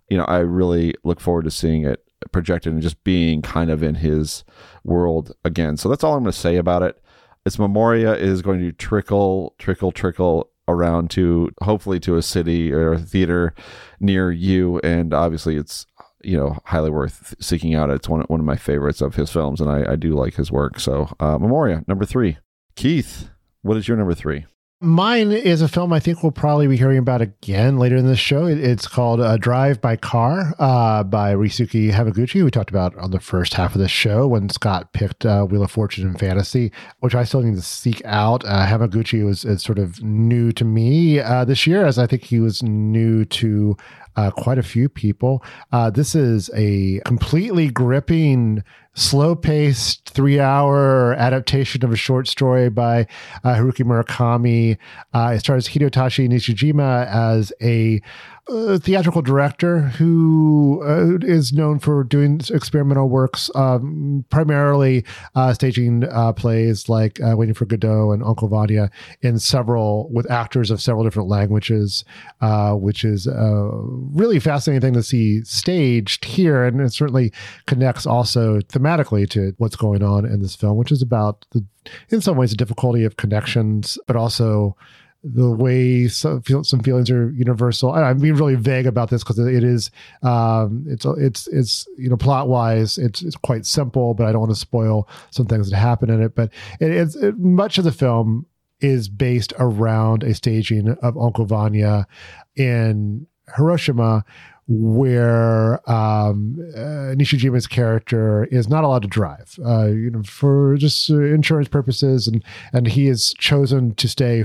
you 0.08 0.16
know, 0.16 0.24
I 0.24 0.38
really 0.38 0.94
look 1.04 1.20
forward 1.20 1.44
to 1.44 1.50
seeing 1.50 1.84
it 1.84 2.04
projected 2.32 2.72
and 2.72 2.82
just 2.82 3.02
being 3.04 3.42
kind 3.42 3.70
of 3.70 3.82
in 3.82 3.96
his 3.96 4.44
world 4.84 5.32
again. 5.44 5.76
So 5.76 5.88
that's 5.88 6.04
all 6.04 6.14
I'm 6.14 6.22
going 6.22 6.32
to 6.32 6.38
say 6.38 6.56
about 6.56 6.82
it. 6.82 7.00
Its 7.44 7.58
Memoria 7.58 8.14
is 8.14 8.42
going 8.42 8.60
to 8.60 8.72
trickle, 8.72 9.54
trickle, 9.58 9.92
trickle 9.92 10.50
around 10.68 11.10
to 11.10 11.50
hopefully 11.62 11.98
to 12.00 12.16
a 12.16 12.22
city 12.22 12.72
or 12.72 12.92
a 12.92 12.98
theater 12.98 13.54
near 14.00 14.30
you. 14.30 14.78
And 14.80 15.12
obviously 15.12 15.56
it's 15.56 15.86
you 16.22 16.36
know 16.36 16.58
highly 16.66 16.90
worth 16.90 17.34
seeking 17.40 17.74
out. 17.74 17.90
It's 17.90 18.08
one, 18.08 18.22
one 18.22 18.40
of 18.40 18.46
my 18.46 18.56
favorites 18.56 19.00
of 19.00 19.14
his 19.14 19.30
films 19.30 19.60
and 19.60 19.70
i, 19.70 19.92
I 19.92 19.96
do 19.96 20.14
like 20.14 20.34
his 20.34 20.52
work. 20.52 20.78
So 20.80 21.14
uh, 21.20 21.38
memoria 21.38 21.84
number 21.86 22.04
three. 22.04 22.38
Keith 22.76 23.30
what 23.62 23.76
is 23.76 23.88
your 23.88 23.96
number 23.96 24.14
three 24.14 24.46
Mine 24.80 25.32
is 25.32 25.60
a 25.60 25.66
film 25.66 25.92
I 25.92 25.98
think 25.98 26.22
we'll 26.22 26.30
probably 26.30 26.68
be 26.68 26.76
hearing 26.76 26.98
about 26.98 27.20
again 27.20 27.78
later 27.78 27.96
in 27.96 28.06
this 28.06 28.20
show. 28.20 28.46
It's 28.46 28.86
called 28.86 29.20
uh, 29.20 29.36
Drive 29.36 29.82
My 29.82 29.96
Car 29.96 30.54
uh, 30.60 31.02
by 31.02 31.34
Ryusuke 31.34 31.90
Hamaguchi. 31.90 32.44
We 32.44 32.50
talked 32.52 32.70
about 32.70 32.96
on 32.96 33.10
the 33.10 33.18
first 33.18 33.54
half 33.54 33.74
of 33.74 33.80
the 33.80 33.88
show 33.88 34.28
when 34.28 34.48
Scott 34.50 34.92
picked 34.92 35.26
uh, 35.26 35.46
Wheel 35.46 35.64
of 35.64 35.72
Fortune 35.72 36.06
and 36.06 36.16
Fantasy, 36.16 36.70
which 37.00 37.16
I 37.16 37.24
still 37.24 37.42
need 37.42 37.56
to 37.56 37.60
seek 37.60 38.00
out. 38.04 38.44
Uh, 38.44 38.66
Hamaguchi 38.66 39.24
was 39.24 39.40
sort 39.60 39.80
of 39.80 40.00
new 40.00 40.52
to 40.52 40.64
me 40.64 41.18
uh, 41.18 41.44
this 41.44 41.66
year, 41.66 41.84
as 41.84 41.98
I 41.98 42.06
think 42.06 42.22
he 42.22 42.38
was 42.38 42.62
new 42.62 43.24
to 43.24 43.76
uh, 44.18 44.32
quite 44.32 44.58
a 44.58 44.64
few 44.64 44.88
people. 44.88 45.44
Uh, 45.70 45.90
this 45.90 46.16
is 46.16 46.50
a 46.52 47.00
completely 47.04 47.68
gripping, 47.68 48.64
slow 48.94 49.36
paced, 49.36 50.08
three 50.08 50.40
hour 50.40 51.14
adaptation 51.14 51.84
of 51.84 51.92
a 51.92 51.96
short 51.96 52.26
story 52.26 52.68
by 52.68 53.06
uh, 53.44 53.54
Haruki 53.54 53.84
Murakami. 53.84 54.76
Uh, 55.14 55.34
it 55.36 55.38
stars 55.38 55.68
Hidetoshi 55.68 56.28
Nishijima 56.28 57.06
as 57.06 57.52
a 57.62 58.02
a 58.48 58.78
theatrical 58.78 59.22
director 59.22 59.80
who 59.80 60.82
uh, 60.84 61.18
is 61.26 61.52
known 61.52 61.78
for 61.78 62.04
doing 62.04 62.40
experimental 62.50 63.08
works, 63.08 63.50
um, 63.54 64.24
primarily 64.30 65.04
uh, 65.34 65.52
staging 65.52 66.04
uh, 66.04 66.32
plays 66.32 66.88
like 66.88 67.20
uh, 67.20 67.36
Waiting 67.36 67.54
for 67.54 67.66
Godot 67.66 68.12
and 68.12 68.22
Uncle 68.22 68.48
Vanya 68.48 68.90
in 69.22 69.38
several 69.38 70.08
with 70.10 70.30
actors 70.30 70.70
of 70.70 70.80
several 70.80 71.04
different 71.04 71.28
languages, 71.28 72.04
uh, 72.40 72.72
which 72.72 73.04
is 73.04 73.26
a 73.26 73.70
really 73.72 74.40
fascinating 74.40 74.80
thing 74.80 74.94
to 74.94 75.02
see 75.02 75.42
staged 75.44 76.24
here, 76.24 76.64
and 76.64 76.80
it 76.80 76.92
certainly 76.92 77.32
connects 77.66 78.06
also 78.06 78.60
thematically 78.60 79.28
to 79.28 79.54
what's 79.58 79.76
going 79.76 80.02
on 80.02 80.24
in 80.24 80.40
this 80.40 80.56
film, 80.56 80.76
which 80.76 80.92
is 80.92 81.02
about 81.02 81.44
the, 81.52 81.64
in 82.08 82.20
some 82.20 82.36
ways, 82.36 82.50
the 82.50 82.56
difficulty 82.56 83.04
of 83.04 83.16
connections, 83.16 83.98
but 84.06 84.16
also 84.16 84.76
the 85.24 85.50
way 85.50 86.06
some, 86.06 86.42
some 86.42 86.80
feelings 86.80 87.10
are 87.10 87.30
universal. 87.30 87.92
I'm 87.92 88.18
being 88.18 88.36
really 88.36 88.54
vague 88.54 88.86
about 88.86 89.10
this 89.10 89.24
because 89.24 89.38
it 89.38 89.64
is, 89.64 89.90
um, 90.22 90.84
it's 90.88 91.04
it's 91.04 91.46
it's 91.48 91.88
you 91.96 92.08
know 92.08 92.16
plot 92.16 92.48
wise, 92.48 92.98
it's 92.98 93.22
it's 93.22 93.36
quite 93.36 93.66
simple, 93.66 94.14
but 94.14 94.26
I 94.26 94.32
don't 94.32 94.40
want 94.40 94.52
to 94.52 94.58
spoil 94.58 95.08
some 95.30 95.46
things 95.46 95.70
that 95.70 95.76
happen 95.76 96.08
in 96.08 96.22
it. 96.22 96.34
But 96.34 96.52
it, 96.80 96.90
it's 96.90 97.16
it, 97.16 97.38
much 97.38 97.78
of 97.78 97.84
the 97.84 97.92
film 97.92 98.46
is 98.80 99.08
based 99.08 99.52
around 99.58 100.22
a 100.22 100.34
staging 100.34 100.90
of 101.02 101.18
Uncle 101.18 101.44
Vanya 101.46 102.06
in 102.54 103.26
Hiroshima, 103.56 104.24
where 104.68 105.90
um, 105.90 106.56
uh, 106.76 107.14
Nishijima's 107.16 107.66
character 107.66 108.44
is 108.44 108.68
not 108.68 108.84
allowed 108.84 109.02
to 109.02 109.08
drive, 109.08 109.58
uh, 109.66 109.86
you 109.86 110.10
know, 110.10 110.22
for 110.22 110.76
just 110.76 111.10
insurance 111.10 111.68
purposes, 111.68 112.28
and 112.28 112.44
and 112.72 112.86
he 112.86 113.08
is 113.08 113.34
chosen 113.38 113.96
to 113.96 114.08
stay 114.08 114.44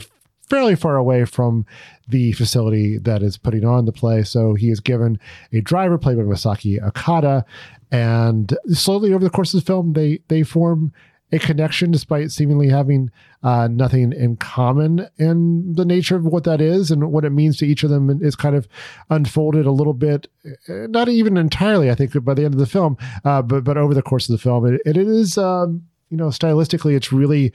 fairly 0.54 0.76
far 0.76 0.98
away 0.98 1.26
from 1.26 1.66
the 2.08 2.32
facility 2.34 3.00
that 3.00 3.24
is 3.24 3.38
putting 3.38 3.66
on 3.66 3.86
the 3.86 3.92
play. 3.92 4.22
So 4.22 4.54
he 4.54 4.70
is 4.70 4.80
given 4.80 5.20
a 5.52 5.62
driver 5.62 5.98
played 5.98 6.18
by 6.18 6.24
Masaki 6.24 6.80
Akata, 6.80 7.44
and 7.92 8.56
slowly 8.68 9.14
over 9.14 9.24
the 9.24 9.32
course 9.32 9.56
of 9.56 9.62
the 9.62 9.66
film, 9.66 9.94
they 9.94 10.20
they 10.28 10.44
form 10.44 10.94
a 11.32 11.40
connection 11.40 11.90
despite 11.90 12.30
seemingly 12.30 12.70
having 12.70 13.10
uh, 13.42 13.68
nothing 13.68 14.14
in 14.14 14.36
common. 14.36 15.10
And 15.18 15.76
the 15.76 15.86
nature 15.86 16.16
of 16.16 16.26
what 16.26 16.44
that 16.44 16.62
is 16.62 16.92
and 16.92 17.12
what 17.12 17.26
it 17.26 17.32
means 17.32 17.58
to 17.58 17.66
each 17.66 17.82
of 17.82 17.90
them 17.90 18.12
is 18.22 18.36
kind 18.36 18.56
of 18.56 18.68
unfolded 19.10 19.66
a 19.66 19.72
little 19.72 19.96
bit, 19.96 20.28
not 20.68 21.10
even 21.10 21.36
entirely, 21.36 21.90
I 21.90 21.96
think, 21.96 22.24
by 22.24 22.36
the 22.36 22.46
end 22.46 22.54
of 22.54 22.60
the 22.60 22.68
film, 22.68 22.96
uh, 23.26 23.42
but 23.42 23.64
but 23.64 23.78
over 23.78 23.96
the 23.96 24.04
course 24.04 24.30
of 24.30 24.34
the 24.34 24.44
film, 24.44 24.72
it, 24.72 24.82
it 24.86 24.98
is. 24.98 25.36
Um, 25.36 25.88
you 26.14 26.18
know, 26.18 26.28
stylistically, 26.28 26.96
it's 26.96 27.12
really 27.12 27.52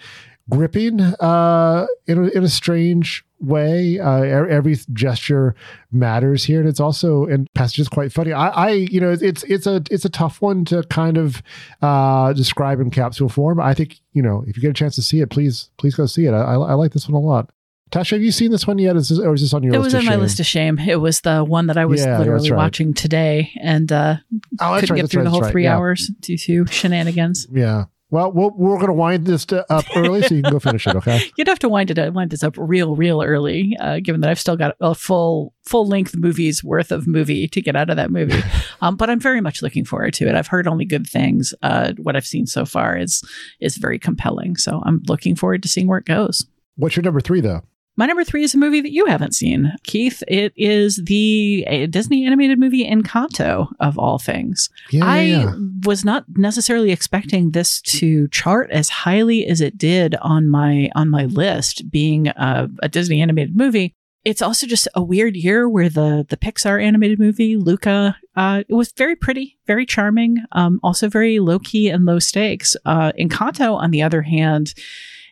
gripping 0.50 1.00
uh, 1.00 1.87
in, 2.06 2.18
a, 2.18 2.28
in 2.28 2.44
a 2.44 2.48
strange 2.48 3.24
way. 3.40 3.98
Uh, 4.00 4.22
every 4.22 4.76
gesture 4.92 5.54
matters 5.92 6.44
here, 6.44 6.61
and 6.61 6.68
it's 6.68 6.80
also 6.80 7.26
in 7.26 7.46
passages 7.54 7.88
quite 7.88 8.12
funny. 8.12 8.32
I, 8.32 8.48
I, 8.48 8.70
you 8.70 9.00
know, 9.00 9.11
it's 9.12 9.42
it's 9.44 9.66
a 9.66 9.82
it's 9.90 10.04
a 10.04 10.11
tough 10.11 10.40
one 10.42 10.64
to 10.66 10.82
kind 10.84 11.16
of 11.16 11.42
uh, 11.82 12.32
describe 12.32 12.80
in 12.80 12.90
capsule 12.90 13.28
form. 13.28 13.61
I 13.61 13.74
think 13.74 14.00
you 14.12 14.22
know 14.22 14.44
if 14.46 14.56
you 14.56 14.62
get 14.62 14.70
a 14.70 14.74
chance 14.74 14.94
to 14.96 15.02
see 15.02 15.20
it, 15.20 15.30
please 15.30 15.70
please 15.76 15.94
go 15.94 16.06
see 16.06 16.26
it. 16.26 16.32
I, 16.32 16.40
I, 16.40 16.54
I 16.54 16.74
like 16.74 16.92
this 16.92 17.08
one 17.08 17.22
a 17.22 17.24
lot. 17.24 17.50
Tasha, 17.90 18.11
have 18.12 18.22
you 18.22 18.32
seen 18.32 18.50
this 18.50 18.66
one 18.66 18.78
yet? 18.78 18.96
Is 18.96 19.08
this, 19.08 19.18
or 19.18 19.32
is 19.32 19.40
this 19.40 19.54
on 19.54 19.62
your 19.62 19.72
list? 19.72 19.80
It 19.80 19.84
was 19.87 19.94
on 19.94 20.04
my 20.04 20.12
shame? 20.12 20.20
list 20.20 20.40
of 20.40 20.46
shame. 20.46 20.78
It 20.78 21.00
was 21.00 21.22
the 21.22 21.42
one 21.42 21.68
that 21.68 21.78
I 21.78 21.87
was 21.87 22.04
Yeah, 22.04 22.18
literally 22.18 22.50
right. 22.50 22.56
watching 22.58 22.92
today 22.92 23.50
and 23.62 23.90
uh, 23.90 24.16
Oh, 24.61 24.74
couldn't 24.78 24.90
right, 24.90 25.00
get 25.00 25.11
through 25.11 25.22
right, 25.22 25.24
the 25.24 25.30
whole 25.30 25.44
three 25.44 25.64
yeah. 25.64 25.74
hours 25.74 26.08
due 26.20 26.37
to 26.37 26.66
shenanigans. 26.66 27.46
Yeah. 27.50 27.84
Well, 28.11 28.33
we're, 28.33 28.49
we're 28.49 28.77
going 28.77 28.87
to 28.87 28.94
wind 28.94 29.27
this 29.27 29.47
up 29.68 29.85
early 29.94 30.23
so 30.23 30.35
you 30.35 30.42
can 30.42 30.53
go 30.53 30.59
finish 30.59 30.87
it. 30.87 30.97
Okay. 30.97 31.31
You'd 31.37 31.49
have 31.49 31.59
to 31.59 31.68
wind 31.68 31.90
it 31.90 32.14
wind 32.14 32.31
this 32.31 32.42
up 32.42 32.55
real, 32.57 32.97
real 32.97 33.23
early, 33.23 33.77
uh, 33.79 34.01
given 34.03 34.23
that 34.23 34.31
I've 34.31 34.40
still 34.40 34.57
got 34.57 34.77
a 34.81 34.94
full 34.94 35.53
full 35.66 35.87
length 35.87 36.16
movie's 36.16 36.64
worth 36.64 36.90
of 36.90 37.07
movie 37.07 37.47
to 37.49 37.61
get 37.61 37.77
out 37.77 37.90
of 37.90 37.97
that 37.97 38.11
movie. 38.11 38.42
um, 38.81 38.97
but 38.97 39.11
I'm 39.11 39.21
very 39.21 39.42
much 39.42 39.61
looking 39.61 39.85
forward 39.85 40.14
to 40.14 40.27
it. 40.27 40.35
I've 40.35 40.47
heard 40.47 40.66
only 40.66 40.87
good 40.87 41.07
things. 41.07 41.53
Uh, 41.62 41.92
what 41.99 42.16
I've 42.16 42.27
seen 42.27 42.47
so 42.47 42.64
far 42.64 42.97
is 42.97 43.23
is 43.61 43.77
very 43.77 43.99
compelling. 43.99 44.57
So 44.57 44.83
I'm 44.87 45.03
looking 45.07 45.37
forward 45.37 45.62
to 45.62 45.68
seeing 45.68 45.87
where 45.87 45.99
it 45.99 46.07
goes. 46.07 46.47
What's 46.77 46.97
your 46.97 47.03
number 47.03 47.21
three, 47.21 47.40
though? 47.40 47.62
My 47.98 48.06
number 48.06 48.22
three 48.22 48.44
is 48.44 48.54
a 48.54 48.58
movie 48.58 48.80
that 48.80 48.92
you 48.92 49.06
haven't 49.06 49.34
seen, 49.34 49.74
Keith. 49.82 50.22
It 50.28 50.52
is 50.54 51.02
the 51.04 51.66
Disney 51.90 52.24
animated 52.24 52.56
movie 52.56 52.88
Encanto, 52.88 53.72
of 53.80 53.98
all 53.98 54.20
things. 54.20 54.70
Yeah, 54.90 55.04
I 55.04 55.20
yeah. 55.22 55.54
was 55.84 56.04
not 56.04 56.24
necessarily 56.37 56.92
expecting 56.92 57.50
this 57.50 57.80
to 57.82 58.28
chart 58.28 58.70
as 58.70 58.88
highly 58.88 59.46
as 59.46 59.61
it 59.61 59.76
did 59.76 60.14
on 60.22 60.48
my 60.48 60.90
on 60.94 61.11
my 61.11 61.24
list, 61.24 61.90
being 61.90 62.28
a, 62.28 62.70
a 62.84 62.88
Disney 62.88 63.20
animated 63.20 63.56
movie. 63.56 63.96
It's 64.24 64.42
also 64.42 64.68
just 64.68 64.87
a 64.94 65.02
weird 65.02 65.34
year 65.34 65.68
where 65.68 65.88
the 65.88 66.24
the 66.28 66.37
Pixar 66.37 66.80
animated 66.80 67.18
movie 67.18 67.56
Luca 67.56 68.16
uh, 68.37 68.62
it 68.68 68.74
was 68.74 68.92
very 68.92 69.16
pretty, 69.16 69.58
very 69.66 69.84
charming, 69.84 70.38
um, 70.52 70.78
also 70.84 71.08
very 71.08 71.40
low 71.40 71.58
key 71.58 71.88
and 71.88 72.04
low 72.04 72.20
stakes. 72.20 72.76
Uh, 72.87 73.11
Encanto, 73.18 73.74
on 73.74 73.90
the 73.90 74.02
other 74.02 74.22
hand, 74.22 74.72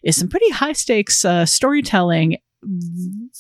is 0.03 0.17
some 0.17 0.29
pretty 0.29 0.51
high 0.51 0.73
stakes 0.73 1.25
uh, 1.25 1.47
storytelling 1.47 2.39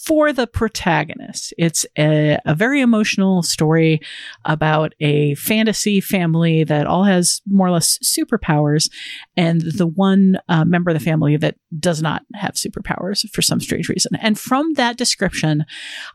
for 0.04 0.32
the 0.32 0.46
protagonist. 0.46 1.52
It's 1.58 1.86
a, 1.98 2.38
a 2.44 2.54
very 2.54 2.80
emotional 2.80 3.42
story 3.42 4.00
about 4.44 4.94
a 5.00 5.34
fantasy 5.34 6.00
family 6.00 6.64
that 6.64 6.86
all 6.86 7.04
has 7.04 7.40
more 7.46 7.66
or 7.66 7.70
less 7.70 7.98
superpowers, 7.98 8.90
and 9.36 9.60
the 9.60 9.86
one 9.86 10.38
uh, 10.48 10.64
member 10.64 10.90
of 10.90 10.98
the 10.98 11.04
family 11.04 11.36
that 11.38 11.56
does 11.78 12.02
not 12.02 12.22
have 12.34 12.52
superpowers 12.52 13.28
for 13.30 13.42
some 13.42 13.60
strange 13.60 13.88
reason. 13.88 14.16
And 14.20 14.38
from 14.38 14.74
that 14.74 14.96
description, 14.96 15.64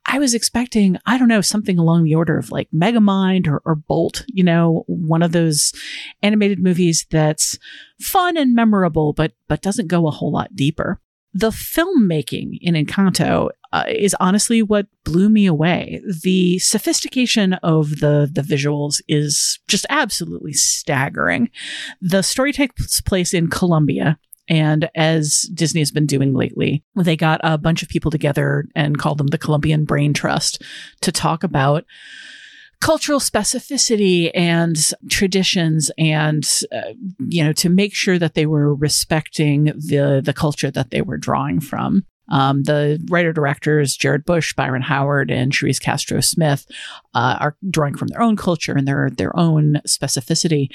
I 0.06 0.20
was 0.20 0.34
expecting, 0.34 0.98
I 1.06 1.18
don't 1.18 1.28
know, 1.28 1.42
something 1.42 1.78
along 1.78 2.04
the 2.04 2.16
order 2.16 2.38
of 2.38 2.52
like 2.52 2.70
Megamind 2.74 3.48
or, 3.48 3.62
or 3.66 3.76
Bolt, 3.76 4.26
you 4.28 4.44
know, 4.44 4.84
one 4.88 5.24
of 5.24 5.32
those 5.32 5.74
animated 6.22 6.60
movies 6.60 7.06
that's 7.10 7.58
fun 8.00 8.38
and 8.38 8.56
memorable, 8.56 9.14
but 9.14 9.34
but 9.48 9.62
doesn't 9.62 9.88
go 9.88 10.08
a 10.08 10.12
whole 10.12 10.32
lot 10.32 10.56
deeper 10.56 11.00
the 11.34 11.50
filmmaking 11.50 12.58
in 12.62 12.76
Encanto 12.76 13.50
uh, 13.74 13.86
is 13.88 14.16
honestly 14.20 14.62
what 14.62 14.88
blew 15.04 15.30
me 15.30 15.46
away. 15.46 16.02
The 16.24 16.60
sophistication 16.60 17.54
of 17.56 18.00
the 18.00 18.30
the 18.32 18.42
visuals 18.42 19.02
is 19.08 19.60
just 19.68 19.86
absolutely 19.90 20.54
staggering. 20.54 21.50
The 22.02 22.22
story 22.22 22.52
takes 22.54 23.02
place 23.02 23.34
in 23.34 23.50
Colombia. 23.50 24.20
And 24.50 24.90
as 24.96 25.44
Disney 25.54 25.80
has 25.80 25.92
been 25.92 26.08
doing 26.08 26.34
lately, 26.34 26.84
they 26.98 27.16
got 27.16 27.40
a 27.42 27.58
bunch 27.58 27.84
of 27.84 27.88
people 27.88 28.12
together 28.12 28.66
and 28.76 28.98
called 28.98 29.18
them 29.18 29.28
the 29.28 29.38
Colombian 29.38 29.86
Brain 29.86 30.14
Trust 30.14 30.62
to 31.02 31.12
talk 31.12 31.44
about 31.44 31.86
cultural 32.82 33.20
specificity 33.20 34.32
and 34.34 34.92
traditions 35.10 35.92
and 35.98 36.62
uh, 36.74 36.94
you 37.20 37.44
know 37.44 37.54
to 37.54 37.70
make 37.70 37.94
sure 37.96 38.20
that 38.20 38.34
they 38.34 38.46
were 38.46 38.76
respecting 38.76 39.66
the 39.66 40.22
the 40.24 40.34
culture 40.34 40.72
that 40.72 40.92
they 40.92 41.02
were 41.02 41.18
drawing 41.18 41.60
from 41.60 42.04
um, 42.32 42.64
the 42.64 43.06
writer 43.10 43.34
directors 43.34 43.96
Jared 43.96 44.26
Bush, 44.26 44.54
Byron 44.54 44.82
Howard, 44.82 45.30
and 45.30 45.52
Charise 45.52 45.82
Castro 45.82 46.22
Smith 46.22 46.66
uh, 47.14 47.38
are 47.40 47.58
drawing 47.70 47.96
from 47.96 48.08
their 48.08 48.22
own 48.22 48.36
culture 48.36 48.74
and 48.74 48.88
their 48.88 49.10
their 49.10 49.38
own 49.38 49.82
specificity. 49.86 50.70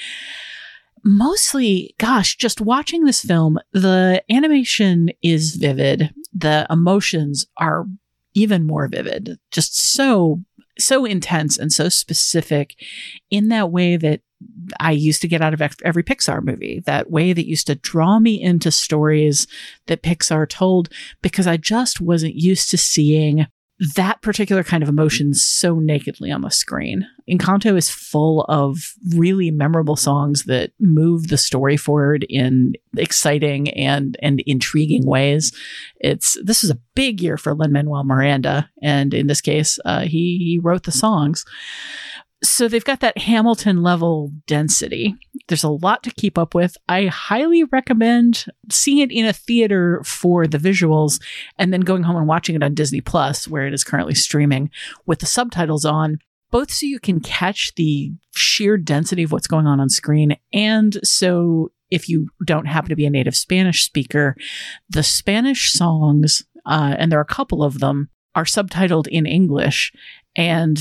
Mostly, 1.04 1.94
gosh, 1.98 2.36
just 2.36 2.60
watching 2.60 3.04
this 3.04 3.22
film, 3.22 3.58
the 3.72 4.22
animation 4.30 5.10
is 5.22 5.56
vivid. 5.56 6.12
The 6.32 6.66
emotions 6.68 7.46
are 7.56 7.86
even 8.34 8.66
more 8.66 8.86
vivid. 8.88 9.38
Just 9.50 9.78
so 9.78 10.42
so 10.78 11.04
intense 11.04 11.58
and 11.58 11.72
so 11.72 11.88
specific 11.88 12.74
in 13.30 13.48
that 13.48 13.70
way 13.70 13.96
that 13.96 14.20
I 14.78 14.92
used 14.92 15.22
to 15.22 15.28
get 15.28 15.40
out 15.40 15.54
of 15.54 15.62
every 15.82 16.02
Pixar 16.02 16.42
movie, 16.42 16.80
that 16.80 17.10
way 17.10 17.32
that 17.32 17.48
used 17.48 17.66
to 17.68 17.74
draw 17.74 18.18
me 18.18 18.40
into 18.40 18.70
stories 18.70 19.46
that 19.86 20.02
Pixar 20.02 20.48
told 20.48 20.90
because 21.22 21.46
I 21.46 21.56
just 21.56 22.00
wasn't 22.00 22.34
used 22.34 22.70
to 22.70 22.78
seeing 22.78 23.46
that 23.94 24.22
particular 24.22 24.64
kind 24.64 24.82
of 24.82 24.88
emotion 24.88 25.34
so 25.34 25.78
nakedly 25.78 26.30
on 26.30 26.40
the 26.40 26.50
screen. 26.50 27.06
Encanto 27.28 27.76
is 27.76 27.90
full 27.90 28.42
of 28.44 28.94
really 29.14 29.50
memorable 29.50 29.96
songs 29.96 30.44
that 30.44 30.72
move 30.80 31.28
the 31.28 31.36
story 31.36 31.76
forward 31.76 32.24
in 32.28 32.72
exciting 32.96 33.68
and 33.70 34.16
and 34.22 34.40
intriguing 34.46 35.04
ways. 35.04 35.52
It's 36.00 36.38
this 36.42 36.64
is 36.64 36.70
a 36.70 36.78
big 36.94 37.20
year 37.20 37.36
for 37.36 37.54
Lin 37.54 37.72
Manuel 37.72 38.04
Miranda, 38.04 38.70
and 38.82 39.12
in 39.12 39.26
this 39.26 39.42
case, 39.42 39.78
uh, 39.84 40.02
he 40.02 40.38
he 40.38 40.58
wrote 40.62 40.84
the 40.84 40.92
songs. 40.92 41.44
So 42.46 42.68
they've 42.68 42.84
got 42.84 43.00
that 43.00 43.18
Hamilton 43.18 43.82
level 43.82 44.30
density. 44.46 45.16
There's 45.48 45.64
a 45.64 45.68
lot 45.68 46.02
to 46.04 46.10
keep 46.10 46.38
up 46.38 46.54
with. 46.54 46.76
I 46.88 47.06
highly 47.06 47.64
recommend 47.64 48.46
seeing 48.70 48.98
it 48.98 49.10
in 49.10 49.26
a 49.26 49.32
theater 49.32 50.00
for 50.04 50.46
the 50.46 50.58
visuals 50.58 51.20
and 51.58 51.72
then 51.72 51.80
going 51.80 52.04
home 52.04 52.16
and 52.16 52.28
watching 52.28 52.54
it 52.54 52.62
on 52.62 52.74
Disney 52.74 53.00
Plus, 53.00 53.48
where 53.48 53.66
it 53.66 53.74
is 53.74 53.84
currently 53.84 54.14
streaming 54.14 54.70
with 55.06 55.18
the 55.18 55.26
subtitles 55.26 55.84
on, 55.84 56.18
both 56.50 56.70
so 56.70 56.86
you 56.86 57.00
can 57.00 57.20
catch 57.20 57.74
the 57.74 58.12
sheer 58.34 58.76
density 58.76 59.24
of 59.24 59.32
what's 59.32 59.48
going 59.48 59.66
on 59.66 59.80
on 59.80 59.88
screen 59.88 60.36
and 60.52 60.98
so 61.02 61.72
if 61.90 62.08
you 62.08 62.28
don't 62.44 62.66
happen 62.66 62.88
to 62.88 62.96
be 62.96 63.06
a 63.06 63.10
native 63.10 63.36
Spanish 63.36 63.84
speaker, 63.84 64.36
the 64.88 65.02
Spanish 65.02 65.72
songs, 65.72 66.42
uh, 66.64 66.96
and 66.98 67.10
there 67.10 67.18
are 67.18 67.22
a 67.22 67.24
couple 67.24 67.62
of 67.62 67.78
them, 67.78 68.08
are 68.34 68.44
subtitled 68.44 69.06
in 69.08 69.24
English. 69.24 69.92
And 70.34 70.78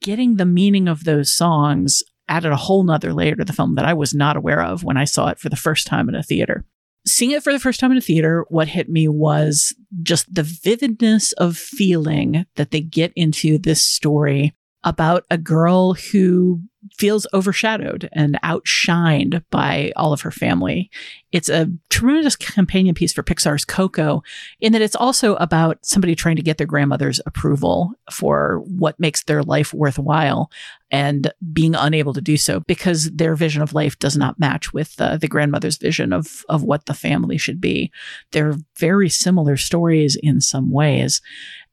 getting 0.00 0.36
the 0.36 0.46
meaning 0.46 0.88
of 0.88 1.04
those 1.04 1.32
songs 1.32 2.02
added 2.28 2.52
a 2.52 2.56
whole 2.56 2.82
nother 2.82 3.12
layer 3.12 3.36
to 3.36 3.44
the 3.44 3.52
film 3.52 3.76
that 3.76 3.84
I 3.84 3.94
was 3.94 4.12
not 4.14 4.36
aware 4.36 4.62
of 4.62 4.82
when 4.82 4.96
I 4.96 5.04
saw 5.04 5.28
it 5.28 5.38
for 5.38 5.48
the 5.48 5.56
first 5.56 5.86
time 5.86 6.08
in 6.08 6.14
a 6.14 6.22
theater. 6.22 6.64
Seeing 7.06 7.30
it 7.30 7.44
for 7.44 7.52
the 7.52 7.60
first 7.60 7.78
time 7.78 7.92
in 7.92 7.98
a 7.98 8.00
theater, 8.00 8.44
what 8.48 8.66
hit 8.66 8.88
me 8.88 9.06
was 9.06 9.72
just 10.02 10.34
the 10.34 10.42
vividness 10.42 11.30
of 11.34 11.56
feeling 11.56 12.46
that 12.56 12.72
they 12.72 12.80
get 12.80 13.12
into 13.14 13.58
this 13.58 13.80
story 13.80 14.55
about 14.86 15.24
a 15.30 15.36
girl 15.36 15.94
who 15.94 16.60
feels 16.96 17.26
overshadowed 17.34 18.08
and 18.12 18.38
outshined 18.44 19.42
by 19.50 19.92
all 19.96 20.12
of 20.12 20.20
her 20.20 20.30
family. 20.30 20.88
It's 21.32 21.48
a 21.48 21.68
tremendous 21.90 22.36
companion 22.36 22.94
piece 22.94 23.12
for 23.12 23.24
Pixar's 23.24 23.64
Coco 23.64 24.22
in 24.60 24.72
that 24.72 24.82
it's 24.82 24.94
also 24.94 25.34
about 25.36 25.84
somebody 25.84 26.14
trying 26.14 26.36
to 26.36 26.42
get 26.42 26.58
their 26.58 26.66
grandmother's 26.68 27.20
approval 27.26 27.92
for 28.12 28.62
what 28.66 29.00
makes 29.00 29.24
their 29.24 29.42
life 29.42 29.74
worthwhile 29.74 30.50
and 30.92 31.32
being 31.52 31.74
unable 31.74 32.14
to 32.14 32.20
do 32.20 32.36
so 32.36 32.60
because 32.60 33.10
their 33.10 33.34
vision 33.34 33.62
of 33.62 33.74
life 33.74 33.98
does 33.98 34.16
not 34.16 34.38
match 34.38 34.72
with 34.72 34.94
uh, 35.00 35.16
the 35.16 35.26
grandmother's 35.26 35.78
vision 35.78 36.12
of 36.12 36.44
of 36.48 36.62
what 36.62 36.86
the 36.86 36.94
family 36.94 37.38
should 37.38 37.60
be. 37.60 37.90
They're 38.30 38.54
very 38.78 39.08
similar 39.08 39.56
stories 39.56 40.16
in 40.22 40.40
some 40.40 40.70
ways 40.70 41.20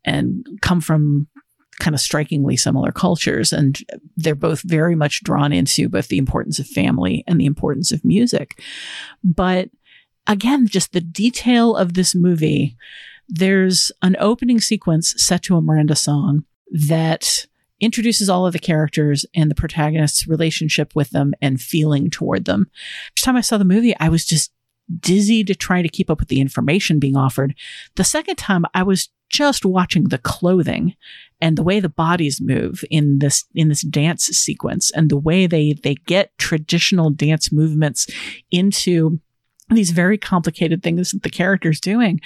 and 0.06 0.46
come 0.62 0.82
from 0.82 1.28
kind 1.80 1.94
of 1.94 2.02
strikingly 2.02 2.58
similar 2.58 2.92
cultures. 2.92 3.54
And 3.54 3.78
they're 4.16 4.36
both 4.36 4.62
very 4.62 4.96
much 4.96 5.24
drawn 5.24 5.52
into 5.52 5.90
both 5.90 6.08
the 6.08 6.18
importance 6.18 6.60
of 6.60 6.68
family 6.68 7.24
and 7.28 7.40
the 7.40 7.46
importance 7.46 7.92
of 7.92 8.06
music. 8.06 8.62
But 9.24 9.70
again, 10.28 10.68
just 10.68 10.94
the 10.94 11.02
detail 11.02 11.76
of 11.76 11.94
this 11.94 12.16
movie, 12.16 12.76
there's 13.28 13.92
an 14.02 14.16
opening 14.20 14.60
sequence 14.60 15.14
set 15.18 15.44
to 15.44 15.56
a 15.56 15.62
Miranda 15.62 15.96
song 15.96 16.46
that 16.72 17.46
introduces 17.80 18.30
all 18.30 18.46
of 18.46 18.54
the 18.54 18.60
characters 18.60 19.26
and 19.36 19.52
the 19.52 19.56
protagonist's 19.56 20.28
relationship 20.28 20.96
with 20.96 21.10
them 21.10 21.34
and 21.42 21.62
feeling 21.62 22.10
toward 22.10 22.46
them. 22.46 22.70
Each 23.12 23.24
time 23.24 23.36
I 23.36 23.42
saw 23.42 23.58
the 23.58 23.66
movie, 23.66 23.96
I 24.00 24.10
was 24.10 24.26
just 24.26 24.52
dizzy 25.00 25.44
to 25.44 25.56
try 25.56 25.82
to 25.82 25.90
keep 25.90 26.10
up 26.10 26.20
with 26.20 26.30
the 26.30 26.42
information 26.42 27.00
being 27.00 27.18
offered. 27.18 27.56
The 27.96 28.04
second 28.04 28.38
time, 28.38 28.66
I 28.74 28.84
was 28.84 29.10
just 29.30 29.66
watching 29.66 30.06
the 30.06 30.18
clothing 30.18 30.96
and 31.44 31.58
the 31.58 31.64
way 31.64 31.80
the 31.80 31.90
bodies 31.90 32.40
move 32.42 32.84
in 32.90 33.20
this 33.20 33.44
in 33.54 33.68
this 33.68 33.82
dance 33.82 34.26
sequence 34.26 34.90
and 34.92 35.10
the 35.10 35.18
way 35.18 35.46
they 35.46 35.74
they 35.84 35.96
get 36.06 36.36
traditional 36.38 37.10
dance 37.10 37.52
movements 37.52 38.08
into 38.50 39.20
these 39.70 39.92
very 39.92 40.18
complicated 40.18 40.82
things 40.82 41.12
that 41.12 41.24
the 41.24 41.30
character's 41.30 41.80
doing 41.80 42.20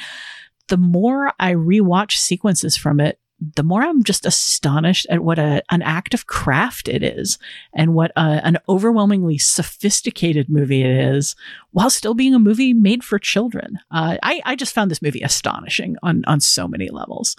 the 0.68 0.78
more 0.78 1.34
I 1.40 1.54
rewatch 1.54 2.14
sequences 2.14 2.78
from 2.78 3.00
it, 3.00 3.20
the 3.40 3.64
more 3.64 3.84
I'm 3.84 4.04
just 4.04 4.26
astonished 4.26 5.06
at 5.10 5.24
what 5.24 5.38
a, 5.38 5.64
an 5.70 5.84
act 5.84 6.14
of 6.14 6.26
craft 6.26 6.88
it 6.88 7.04
is 7.04 7.38
and 7.74 7.94
what 7.94 8.12
a, 8.16 8.42
an 8.44 8.58
overwhelmingly 8.68 9.38
sophisticated 9.38 10.50
movie 10.50 10.82
it 10.82 10.90
is 10.90 11.36
while 11.72 11.92
still 11.92 12.16
being 12.16 12.34
a 12.34 12.40
movie 12.40 12.74
made 12.74 13.04
for 13.04 13.20
children. 13.20 13.78
Uh, 13.92 14.18
I, 14.24 14.42
I 14.44 14.56
just 14.56 14.74
found 14.74 14.90
this 14.90 15.04
movie 15.04 15.22
astonishing 15.22 15.98
on, 16.02 16.24
on 16.26 16.40
so 16.40 16.68
many 16.68 16.90
levels. 16.90 17.36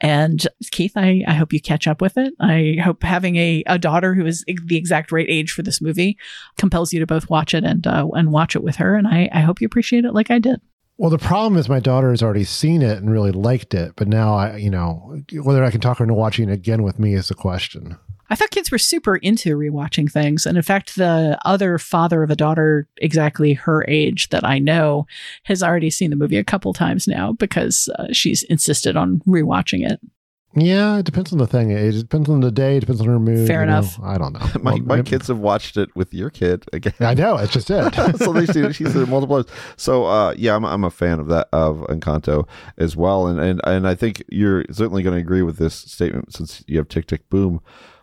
And 0.00 0.46
Keith, 0.70 0.92
I, 0.96 1.24
I 1.26 1.32
hope 1.32 1.52
you 1.52 1.60
catch 1.60 1.88
up 1.88 2.02
with 2.02 2.18
it. 2.18 2.34
I 2.38 2.76
hope 2.84 3.02
having 3.02 3.36
a, 3.36 3.62
a 3.66 3.78
daughter 3.78 4.14
who 4.14 4.26
is 4.26 4.44
the 4.46 4.76
exact 4.76 5.10
right 5.10 5.26
age 5.28 5.50
for 5.50 5.62
this 5.62 5.80
movie 5.80 6.18
compels 6.58 6.92
you 6.92 7.00
to 7.00 7.06
both 7.06 7.30
watch 7.30 7.54
it 7.54 7.64
and, 7.64 7.86
uh, 7.86 8.06
and 8.12 8.32
watch 8.32 8.54
it 8.54 8.62
with 8.62 8.76
her. 8.76 8.96
And 8.96 9.08
I, 9.08 9.30
I 9.32 9.40
hope 9.40 9.60
you 9.60 9.66
appreciate 9.66 10.04
it 10.04 10.12
like 10.12 10.30
I 10.30 10.38
did. 10.38 10.60
Well, 10.98 11.10
the 11.10 11.18
problem 11.18 11.56
is 11.56 11.68
my 11.68 11.78
daughter 11.78 12.10
has 12.10 12.24
already 12.24 12.42
seen 12.42 12.82
it 12.82 12.98
and 12.98 13.10
really 13.10 13.30
liked 13.30 13.72
it, 13.72 13.92
but 13.94 14.08
now 14.08 14.34
I, 14.34 14.56
you 14.56 14.68
know, 14.68 15.22
whether 15.32 15.62
I 15.62 15.70
can 15.70 15.80
talk 15.80 15.98
her 15.98 16.04
into 16.04 16.14
watching 16.14 16.48
it 16.48 16.52
again 16.52 16.82
with 16.82 16.98
me 16.98 17.14
is 17.14 17.28
the 17.28 17.36
question. 17.36 17.96
I 18.30 18.34
thought 18.34 18.50
kids 18.50 18.72
were 18.72 18.78
super 18.78 19.16
into 19.16 19.56
rewatching 19.56 20.10
things. 20.10 20.44
And 20.44 20.56
in 20.56 20.62
fact, 20.62 20.96
the 20.96 21.38
other 21.44 21.78
father 21.78 22.24
of 22.24 22.30
a 22.30 22.36
daughter 22.36 22.88
exactly 22.98 23.54
her 23.54 23.84
age 23.88 24.28
that 24.30 24.44
I 24.44 24.58
know 24.58 25.06
has 25.44 25.62
already 25.62 25.88
seen 25.88 26.10
the 26.10 26.16
movie 26.16 26.36
a 26.36 26.44
couple 26.44 26.74
times 26.74 27.06
now 27.06 27.32
because 27.32 27.88
uh, 27.98 28.08
she's 28.12 28.42
insisted 28.42 28.96
on 28.96 29.20
rewatching 29.20 29.88
it. 29.88 30.00
Yeah, 30.54 30.98
it 30.98 31.04
depends 31.04 31.30
on 31.30 31.38
the 31.38 31.46
thing. 31.46 31.70
It 31.70 31.92
depends 31.92 32.28
on 32.28 32.40
the 32.40 32.50
day. 32.50 32.78
It 32.78 32.80
depends 32.80 33.00
on 33.02 33.06
her 33.06 33.18
mood. 33.20 33.46
Fair 33.46 33.62
enough. 33.62 33.98
Know? 33.98 34.06
I 34.06 34.18
don't 34.18 34.32
know. 34.32 34.40
my 34.62 34.72
Well, 34.72 34.78
my 34.82 34.96
maybe- 34.96 35.10
kids 35.10 35.28
have 35.28 35.38
watched 35.38 35.76
it 35.76 35.94
with 35.94 36.12
your 36.14 36.30
kid 36.30 36.64
again. 36.72 36.94
I 37.00 37.14
know. 37.14 37.36
It's 37.36 37.52
just 37.52 37.70
it. 37.70 37.94
so 38.18 38.32
they 38.32 38.46
see 38.46 38.72
she's 38.72 38.92
seen 38.92 39.02
it 39.02 39.08
multiple 39.08 39.44
times. 39.44 39.56
So 39.76 40.06
uh, 40.06 40.34
yeah, 40.36 40.56
I'm 40.56 40.64
I'm 40.64 40.84
a 40.84 40.90
fan 40.90 41.20
of 41.20 41.28
that 41.28 41.48
of 41.52 41.78
Encanto 41.88 42.48
as 42.78 42.96
well, 42.96 43.26
and 43.26 43.38
and 43.38 43.60
and 43.64 43.86
I 43.86 43.94
think 43.94 44.24
you're 44.30 44.64
certainly 44.72 45.02
going 45.02 45.14
to 45.14 45.20
agree 45.20 45.42
with 45.42 45.58
this 45.58 45.74
statement 45.74 46.32
since 46.34 46.64
you 46.66 46.78
have 46.78 46.88
Tick 46.88 47.06
Tick 47.06 47.28
Boom 47.28 47.60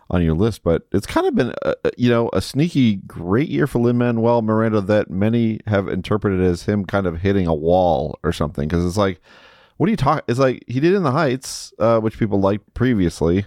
on 0.08 0.22
your 0.22 0.34
list. 0.34 0.62
But 0.62 0.86
it's 0.92 1.06
kind 1.06 1.26
of 1.26 1.34
been 1.34 1.52
a, 1.62 1.74
a- 1.84 1.90
you 1.98 2.08
know 2.08 2.30
a 2.32 2.40
sneaky 2.40 2.96
great 3.08 3.48
year 3.48 3.66
for 3.66 3.80
Lin 3.80 3.98
Manuel 3.98 4.40
Miranda 4.40 4.80
that 4.82 5.10
many 5.10 5.60
have 5.66 5.88
interpreted 5.88 6.40
as 6.40 6.62
him 6.62 6.84
kind 6.84 7.06
of 7.08 7.20
hitting 7.22 7.48
a 7.48 7.54
wall 7.54 8.18
or 8.22 8.32
something 8.32 8.68
because 8.68 8.86
it's 8.86 8.96
like. 8.96 9.20
What 9.76 9.88
are 9.88 9.90
you 9.90 9.96
talking? 9.96 10.24
It's 10.28 10.38
like 10.38 10.64
he 10.66 10.80
did 10.80 10.94
in 10.94 11.02
the 11.02 11.12
Heights, 11.12 11.72
uh, 11.78 12.00
which 12.00 12.18
people 12.18 12.40
liked 12.40 12.72
previously, 12.74 13.44